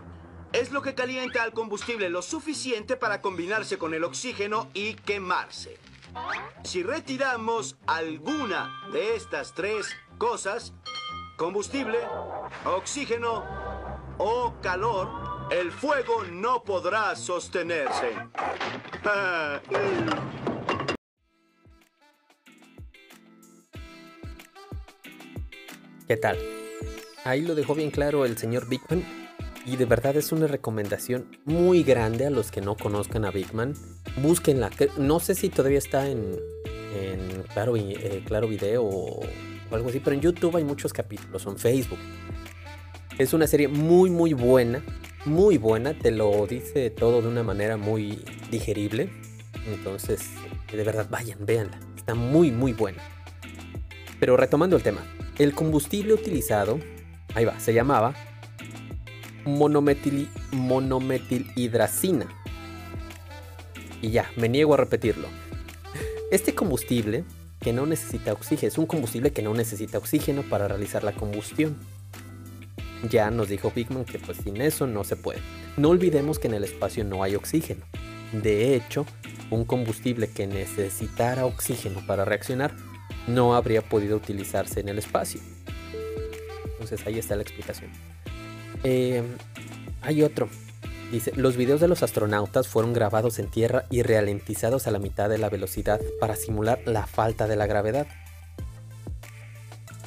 es 0.54 0.72
lo 0.72 0.82
que 0.82 0.96
calienta 0.96 1.44
al 1.44 1.54
combustible 1.54 2.10
lo 2.10 2.22
suficiente 2.22 2.98
para 2.98 3.22
combinarse 3.22 3.78
con 3.78 3.94
el 3.94 4.04
oxígeno 4.04 4.70
y 4.74 4.96
quemarse. 4.96 5.78
Si 6.64 6.84
retiramos 6.84 7.78
alguna 7.88 8.90
de 8.92 9.16
estas 9.16 9.54
tres 9.54 9.96
cosas, 10.18 10.74
combustible, 11.38 12.00
oxígeno 12.66 13.46
o 14.18 14.54
calor, 14.62 15.31
el 15.52 15.70
fuego 15.70 16.24
no 16.32 16.64
podrá 16.64 17.14
sostenerse. 17.16 18.08
¿Qué 26.08 26.18
tal? 26.18 26.38
Ahí 27.26 27.42
lo 27.42 27.54
dejó 27.54 27.76
bien 27.76 27.92
claro 27.92 28.26
el 28.26 28.38
señor 28.38 28.68
Bigman. 28.70 29.04
Y 29.66 29.76
de 29.76 29.86
verdad 29.86 30.16
es 30.16 30.32
una 30.32 30.48
recomendación 30.48 31.38
muy 31.46 31.84
grande 31.84 32.26
a 32.26 32.32
los 32.32 32.50
que 32.50 32.62
no 32.62 32.76
conozcan 32.76 33.26
a 33.26 33.32
Bigman. 33.32 33.76
Búsquenla. 34.22 34.72
No 34.98 35.20
sé 35.20 35.36
si 35.36 35.50
todavía 35.50 35.78
está 35.78 36.08
en, 36.08 36.40
claro, 37.54 37.76
eh, 37.76 38.24
claro 38.26 38.48
Video 38.48 38.84
o 38.84 39.22
algo 39.70 39.90
así, 39.90 40.00
pero 40.00 40.16
en 40.16 40.22
YouTube 40.22 40.56
hay 40.56 40.64
muchos 40.64 40.94
capítulos, 40.94 41.46
en 41.46 41.58
Facebook. 41.58 42.00
Es 43.18 43.34
una 43.34 43.46
serie 43.46 43.68
muy, 43.68 44.10
muy 44.10 44.34
buena, 44.34 44.82
muy 45.26 45.58
buena, 45.58 45.94
te 45.94 46.12
lo 46.12 46.48
dice 46.48 46.90
todo 46.90 47.22
de 47.22 47.28
una 47.28 47.44
manera 47.44 47.78
muy 47.78 48.24
digerible. 48.50 49.10
Entonces, 49.68 50.22
de 50.72 50.84
verdad, 50.84 51.08
vayan, 51.10 51.46
véanla. 51.46 51.80
Está 51.96 52.16
muy, 52.16 52.52
muy 52.52 52.74
buena. 52.74 53.02
Pero 54.20 54.38
retomando 54.38 54.76
el 54.76 54.84
tema, 54.84 55.04
el 55.38 55.54
combustible 55.54 56.14
utilizado, 56.14 56.80
ahí 57.36 57.46
va, 57.46 57.60
se 57.60 57.74
llamaba 57.74 58.14
monometil, 59.46 60.30
monometilhidracina. 60.52 62.28
Y 64.02 64.10
ya, 64.12 64.30
me 64.36 64.50
niego 64.50 64.74
a 64.74 64.78
repetirlo. 64.78 65.28
Este 66.32 66.56
combustible 66.56 67.24
que 67.60 67.74
no 67.74 67.86
necesita 67.86 68.34
oxígeno, 68.34 68.68
es 68.68 68.78
un 68.78 68.88
combustible 68.88 69.32
que 69.32 69.44
no 69.44 69.54
necesita 69.54 70.00
oxígeno 70.00 70.42
para 70.44 70.68
realizar 70.68 71.04
la 71.04 71.12
combustión. 71.12 71.78
Ya 73.10 73.32
nos 73.32 73.50
dijo 73.50 73.72
Bigman 73.74 74.06
que 74.06 74.20
pues 74.20 74.38
sin 74.44 74.62
eso 74.62 74.88
no 74.88 75.04
se 75.04 75.16
puede. 75.16 75.40
No 75.78 75.90
olvidemos 75.90 76.40
que 76.40 76.48
en 76.48 76.54
el 76.54 76.64
espacio 76.64 77.04
no 77.04 77.24
hay 77.24 77.36
oxígeno. 77.36 77.86
De 78.32 78.76
hecho, 78.76 79.06
un 79.50 79.66
combustible 79.66 80.30
que 80.30 80.48
necesitara 80.48 81.46
oxígeno 81.46 82.06
para 82.06 82.26
reaccionar 82.26 82.74
no 83.28 83.56
habría 83.56 83.82
podido 83.82 84.18
utilizarse 84.18 84.80
en 84.80 84.90
el 84.90 85.00
espacio. 85.00 85.42
Entonces 86.74 87.06
ahí 87.06 87.20
está 87.20 87.36
la 87.36 87.44
explicación. 87.44 87.92
Eh, 88.84 89.24
hay 90.02 90.24
otro. 90.24 90.50
Dice, 91.12 91.34
los 91.36 91.58
videos 91.58 91.82
de 91.82 91.90
los 91.90 92.04
astronautas 92.04 92.68
fueron 92.68 92.94
grabados 92.94 93.38
en 93.38 93.48
tierra 93.48 93.84
y 93.90 94.02
ralentizados 94.02 94.88
a 94.88 94.92
la 94.92 95.00
mitad 95.00 95.30
de 95.30 95.38
la 95.38 95.50
velocidad 95.50 96.00
para 96.22 96.38
simular 96.38 96.80
la 96.86 97.06
falta 97.06 97.48
de 97.48 97.58
la 97.58 97.68
gravedad. 97.68 98.08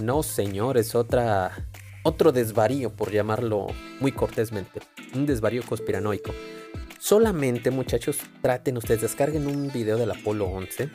No, 0.00 0.22
señor, 0.22 0.78
es 0.78 0.94
otra, 0.94 1.66
otro 2.04 2.30
desvarío, 2.30 2.90
por 2.90 3.10
llamarlo 3.10 3.66
muy 3.98 4.12
cortésmente. 4.12 4.80
Un 5.14 5.26
desvarío 5.26 5.62
conspiranoico. 5.64 6.32
Solamente, 7.00 7.70
muchachos, 7.70 8.18
traten 8.40 8.76
ustedes, 8.76 9.00
descarguen 9.00 9.46
un 9.46 9.72
video 9.72 9.96
del 9.96 10.10
Apolo 10.12 10.46
11 10.46 10.88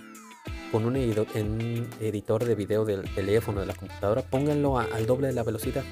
con 0.71 0.85
un, 0.85 0.95
editor 0.95 2.45
de 2.45 2.55
video 2.55 2.85
del 2.85 3.03
teléfono, 3.15 3.59
de 3.59 3.65
la 3.65 3.73
computadora, 3.73 4.21
pónganlo 4.21 4.77
al 4.77 5.05
doble 5.05 5.27
de 5.27 5.33
la 5.33 5.43
velocidad. 5.43 5.83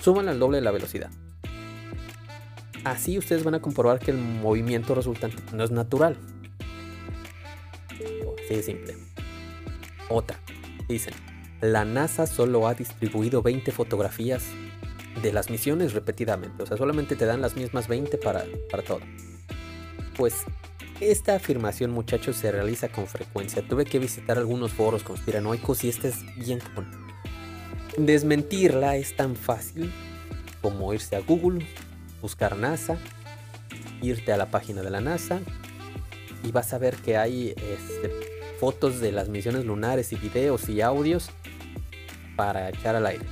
Súbanlo 0.00 0.30
al 0.30 0.38
doble 0.38 0.58
de 0.58 0.62
la 0.62 0.70
velocidad. 0.70 1.10
Así 2.84 3.18
ustedes 3.18 3.44
van 3.44 3.54
a 3.54 3.60
comprobar 3.60 4.00
que 4.00 4.10
el 4.10 4.18
movimiento 4.18 4.94
resultante 4.94 5.36
no 5.52 5.62
es 5.62 5.70
natural. 5.70 6.16
Así 8.44 8.56
de 8.56 8.62
simple. 8.62 8.96
Otra. 10.08 10.38
Dicen, 10.88 11.14
la 11.62 11.84
NASA 11.84 12.26
solo 12.26 12.66
ha 12.66 12.74
distribuido 12.74 13.40
20 13.40 13.70
fotografías 13.70 14.42
de 15.22 15.32
las 15.32 15.48
misiones 15.48 15.92
repetidamente. 15.92 16.64
O 16.64 16.66
sea, 16.66 16.76
solamente 16.76 17.14
te 17.14 17.24
dan 17.24 17.40
las 17.40 17.56
mismas 17.56 17.86
20 17.86 18.18
para, 18.18 18.44
para 18.68 18.82
todo. 18.82 19.00
Pues 20.16 20.34
esta 21.00 21.36
afirmación, 21.36 21.92
muchachos, 21.92 22.36
se 22.36 22.50
realiza 22.50 22.88
con 22.88 23.06
frecuencia. 23.06 23.62
Tuve 23.62 23.84
que 23.84 24.00
visitar 24.00 24.38
algunos 24.38 24.72
foros 24.72 25.04
conspiranoicos 25.04 25.84
y 25.84 25.88
este 25.88 26.08
es 26.08 26.24
bien 26.36 26.58
común. 26.74 26.90
Desmentirla 27.96 28.96
es 28.96 29.16
tan 29.16 29.36
fácil 29.36 29.92
como 30.60 30.92
irse 30.92 31.14
a 31.14 31.20
Google, 31.20 31.64
buscar 32.20 32.56
NASA, 32.56 32.98
irte 34.00 34.32
a 34.32 34.36
la 34.36 34.50
página 34.50 34.82
de 34.82 34.90
la 34.90 35.00
NASA 35.00 35.40
y 36.42 36.50
vas 36.50 36.72
a 36.72 36.78
ver 36.78 36.96
que 36.96 37.16
hay 37.16 37.50
este, 37.50 38.31
fotos 38.62 39.00
de 39.00 39.10
las 39.10 39.28
misiones 39.28 39.64
lunares 39.64 40.12
y 40.12 40.16
videos 40.16 40.68
y 40.68 40.82
audios 40.82 41.30
para 42.36 42.68
echar 42.68 42.94
al 42.94 43.06
aire. 43.06 43.24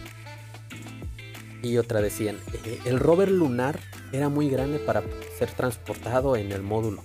Y 1.62 1.78
otra 1.78 2.00
decían, 2.00 2.36
eh, 2.64 2.80
el 2.84 2.98
rover 2.98 3.30
lunar 3.30 3.78
era 4.10 4.28
muy 4.28 4.50
grande 4.50 4.80
para 4.80 5.04
ser 5.38 5.52
transportado 5.52 6.34
en 6.34 6.50
el 6.50 6.62
módulo. 6.62 7.04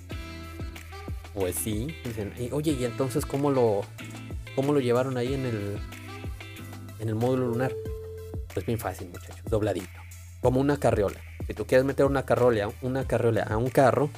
Pues 1.34 1.54
sí, 1.54 1.94
dicen, 2.04 2.32
oye, 2.50 2.72
¿y 2.72 2.84
entonces 2.84 3.24
cómo 3.24 3.52
lo, 3.52 3.82
cómo 4.56 4.72
lo 4.72 4.80
llevaron 4.80 5.16
ahí 5.18 5.32
en 5.32 5.46
el, 5.46 5.78
en 6.98 7.08
el 7.08 7.14
módulo 7.14 7.46
lunar? 7.46 7.72
Pues 8.52 8.66
bien 8.66 8.80
fácil, 8.80 9.08
muchachos, 9.10 9.44
dobladito, 9.48 10.00
como 10.40 10.60
una 10.60 10.78
carriola. 10.78 11.20
Si 11.46 11.54
tú 11.54 11.64
quieres 11.64 11.84
meter 11.84 12.06
una 12.06 12.24
carriola, 12.24 12.72
una 12.82 13.06
carriola 13.06 13.44
a 13.44 13.56
un 13.56 13.70
carro, 13.70 14.10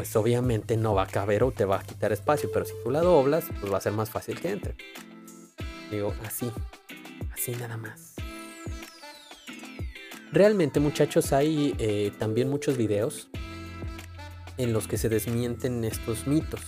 pues 0.00 0.16
obviamente 0.16 0.78
no 0.78 0.94
va 0.94 1.02
a 1.02 1.06
caber 1.06 1.42
o 1.42 1.52
te 1.52 1.66
va 1.66 1.78
a 1.78 1.82
quitar 1.82 2.10
espacio, 2.10 2.50
pero 2.50 2.64
si 2.64 2.72
tú 2.82 2.90
la 2.90 3.02
doblas, 3.02 3.44
pues 3.60 3.70
va 3.70 3.76
a 3.76 3.82
ser 3.82 3.92
más 3.92 4.08
fácil 4.08 4.40
que 4.40 4.50
entre. 4.50 4.74
Digo, 5.90 6.14
así, 6.24 6.50
así 7.34 7.50
nada 7.50 7.76
más. 7.76 8.14
Realmente 10.32 10.80
muchachos 10.80 11.34
hay 11.34 11.74
eh, 11.78 12.12
también 12.18 12.48
muchos 12.48 12.78
videos 12.78 13.28
en 14.56 14.72
los 14.72 14.88
que 14.88 14.96
se 14.96 15.10
desmienten 15.10 15.84
estos 15.84 16.26
mitos 16.26 16.62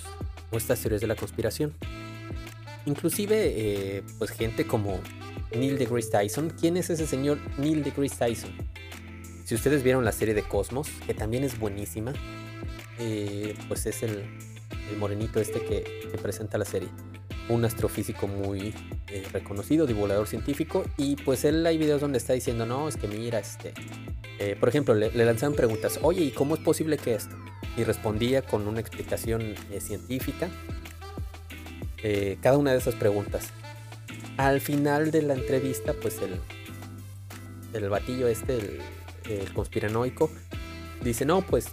o 0.50 0.58
estas 0.58 0.80
teorías 0.80 1.00
de 1.00 1.06
la 1.06 1.16
conspiración. 1.16 1.72
Inclusive 2.84 3.54
eh, 3.56 4.02
pues 4.18 4.30
gente 4.32 4.66
como 4.66 5.00
Neil 5.52 5.78
deGrasse 5.78 6.10
Tyson. 6.10 6.50
¿Quién 6.50 6.76
es 6.76 6.90
ese 6.90 7.06
señor 7.06 7.38
Neil 7.56 7.82
deGrasse 7.82 8.16
Tyson? 8.18 8.50
Si 9.46 9.54
ustedes 9.54 9.82
vieron 9.82 10.04
la 10.04 10.12
serie 10.12 10.34
de 10.34 10.42
Cosmos, 10.42 10.90
que 11.06 11.14
también 11.14 11.44
es 11.44 11.58
buenísima, 11.58 12.12
eh, 12.98 13.54
pues 13.68 13.86
es 13.86 14.02
el, 14.02 14.24
morenito 14.98 15.40
este 15.40 15.60
que, 15.60 16.02
presenta 16.22 16.58
la 16.58 16.64
serie 16.64 16.88
un 17.48 17.64
astrofísico 17.64 18.28
muy 18.28 18.72
eh, 19.08 19.26
reconocido, 19.32 19.86
divulgador 19.86 20.28
científico, 20.28 20.84
y 20.96 21.16
pues 21.16 21.44
él 21.44 21.66
hay 21.66 21.76
videos 21.76 22.00
donde 22.00 22.18
está 22.18 22.34
diciendo, 22.34 22.66
no, 22.66 22.88
es 22.88 22.96
que 22.96 23.08
mira, 23.08 23.40
este, 23.40 23.74
eh, 24.38 24.56
por 24.58 24.68
ejemplo, 24.68 24.94
le, 24.94 25.10
lanzaban 25.12 25.56
preguntas, 25.56 25.98
oye, 26.02 26.22
¿y 26.22 26.30
cómo 26.30 26.54
es 26.54 26.60
posible 26.60 26.98
que 26.98 27.14
esto? 27.14 27.36
Y 27.76 27.84
respondía 27.84 28.42
con 28.42 28.68
una 28.68 28.80
explicación 28.80 29.54
científica 29.80 30.48
cada 32.40 32.58
una 32.58 32.72
de 32.72 32.78
esas 32.78 32.94
preguntas. 32.96 33.50
Al 34.36 34.60
final 34.60 35.10
de 35.10 35.22
la 35.22 35.34
entrevista, 35.34 35.94
pues 35.94 36.18
el, 36.20 36.40
el 37.72 37.88
batillo 37.88 38.28
este, 38.28 38.80
el 39.28 39.52
conspiranoico, 39.52 40.30
dice, 41.02 41.24
no, 41.24 41.42
pues 41.42 41.68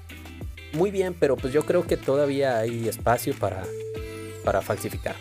muy 0.73 0.91
bien, 0.91 1.13
pero 1.13 1.35
pues 1.35 1.53
yo 1.53 1.65
creo 1.65 1.85
que 1.85 1.97
todavía 1.97 2.59
hay 2.59 2.87
espacio 2.87 3.33
para, 3.37 3.65
para 4.43 4.61
falsificar. 4.61 5.15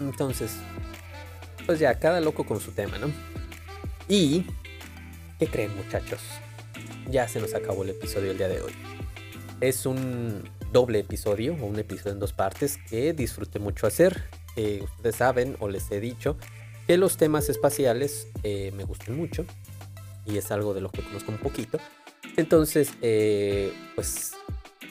Entonces, 0.00 0.56
pues 1.66 1.78
ya, 1.78 1.98
cada 1.98 2.20
loco 2.20 2.44
con 2.44 2.60
su 2.60 2.72
tema, 2.72 2.98
¿no? 2.98 3.08
Y, 4.08 4.46
¿qué 5.38 5.46
creen 5.46 5.74
muchachos? 5.76 6.20
Ya 7.10 7.26
se 7.28 7.40
nos 7.40 7.54
acabó 7.54 7.84
el 7.84 7.90
episodio 7.90 8.32
el 8.32 8.38
día 8.38 8.48
de 8.48 8.60
hoy. 8.60 8.72
Es 9.60 9.86
un 9.86 10.48
doble 10.72 10.98
episodio, 10.98 11.54
o 11.54 11.66
un 11.66 11.78
episodio 11.78 12.12
en 12.12 12.18
dos 12.18 12.32
partes, 12.32 12.78
que 12.90 13.12
disfruté 13.12 13.58
mucho 13.58 13.86
hacer. 13.86 14.24
ustedes 14.56 15.16
saben, 15.16 15.56
o 15.60 15.68
les 15.68 15.90
he 15.90 16.00
dicho, 16.00 16.36
que 16.86 16.98
los 16.98 17.16
temas 17.16 17.48
espaciales 17.48 18.28
eh, 18.42 18.72
me 18.76 18.84
gustan 18.84 19.16
mucho. 19.16 19.46
Y 20.26 20.36
es 20.36 20.50
algo 20.50 20.74
de 20.74 20.80
lo 20.80 20.90
que 20.90 21.02
conozco 21.02 21.32
un 21.32 21.38
poquito. 21.38 21.78
Entonces, 22.36 22.92
eh, 23.02 23.72
pues, 23.94 24.32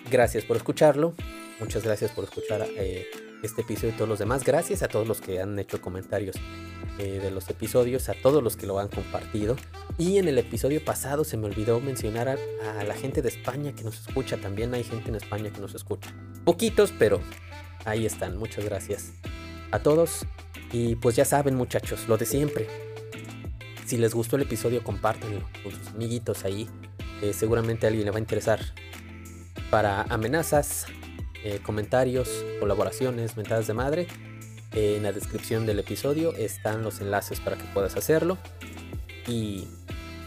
gracias 0.09 0.45
por 0.45 0.57
escucharlo. 0.57 1.13
Muchas 1.59 1.83
gracias 1.83 2.11
por 2.11 2.23
escuchar 2.25 2.67
eh, 2.77 3.07
este 3.43 3.61
episodio 3.61 3.89
y 3.89 3.93
todos 3.93 4.09
los 4.09 4.19
demás. 4.19 4.43
Gracias 4.43 4.83
a 4.83 4.87
todos 4.87 5.07
los 5.07 5.21
que 5.21 5.41
han 5.41 5.57
hecho 5.59 5.81
comentarios 5.81 6.35
eh, 6.99 7.19
de 7.21 7.31
los 7.31 7.49
episodios, 7.49 8.09
a 8.09 8.13
todos 8.13 8.43
los 8.43 8.55
que 8.55 8.65
lo 8.65 8.79
han 8.79 8.87
compartido. 8.87 9.55
Y 9.97 10.17
en 10.17 10.27
el 10.27 10.37
episodio 10.37 10.83
pasado 10.83 11.23
se 11.23 11.37
me 11.37 11.45
olvidó 11.45 11.79
mencionar 11.79 12.29
a, 12.29 12.83
la 12.83 12.95
gente 12.95 13.21
de 13.21 13.29
España 13.29 13.73
que 13.73 13.83
nos 13.83 13.99
escucha. 14.07 14.37
También 14.37 14.73
hay 14.73 14.83
gente 14.83 15.09
en 15.09 15.15
España 15.15 15.51
que 15.51 15.59
nos 15.59 15.75
escucha. 15.75 16.13
Poquitos, 16.45 16.93
pero 16.97 17.19
ahí 17.85 18.05
están. 18.05 18.37
Muchas 18.37 18.65
gracias 18.65 19.13
a 19.71 19.79
todos. 19.79 20.25
Y 20.71 20.95
pues 20.95 21.15
ya 21.15 21.25
saben 21.25 21.55
muchachos, 21.55 22.07
lo 22.07 22.17
de 22.17 22.25
siempre. 22.25 22.67
Si 23.85 23.97
les 23.97 24.13
gustó 24.13 24.37
el 24.37 24.43
episodio, 24.43 24.83
compártenlo 24.83 25.41
con 25.63 25.71
sus 25.71 25.87
amiguitos 25.89 26.45
ahí. 26.45 26.67
Eh, 27.23 27.31
seguramente 27.31 27.85
a 27.85 27.89
alguien 27.89 28.03
le 28.05 28.11
va 28.11 28.17
a 28.17 28.19
interesar. 28.19 28.59
Para 29.71 30.01
amenazas, 30.03 30.85
eh, 31.43 31.59
comentarios, 31.63 32.43
colaboraciones, 32.59 33.37
mentadas 33.37 33.65
de 33.67 33.73
madre. 33.73 34.07
en 34.75 35.03
la 35.03 35.11
descripción 35.11 35.67
del 35.67 35.77
episodio 35.77 36.33
están 36.33 36.81
los 36.81 36.99
enlaces 36.99 37.39
para 37.39 37.55
que 37.55 37.63
puedas 37.75 37.95
hacerlo. 37.95 38.39
Y 39.27 39.67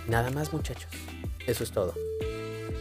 nada 0.08 0.30
más 0.30 0.52
muchachos, 0.52 0.90
eso 1.48 1.64
es 1.64 1.72
todo. 1.72 1.94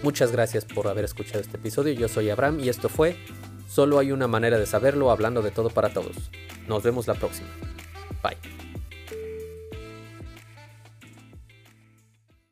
Muchas 0.03 0.31
gracias 0.31 0.63
por 0.63 0.87
haber 0.87 1.05
escuchado 1.05 1.39
este 1.39 1.57
episodio. 1.57 1.93
Yo 1.93 2.07
soy 2.07 2.29
Abraham 2.29 2.59
y 2.59 2.69
esto 2.69 2.87
fue 2.87 3.17
Solo 3.67 3.99
hay 3.99 4.11
una 4.11 4.27
manera 4.27 4.57
de 4.57 4.65
saberlo 4.65 5.11
hablando 5.11 5.41
de 5.41 5.51
todo 5.51 5.69
para 5.69 5.89
todos. 5.89 6.15
Nos 6.67 6.83
vemos 6.83 7.07
la 7.07 7.15
próxima. 7.15 7.49
Bye. 8.23 8.64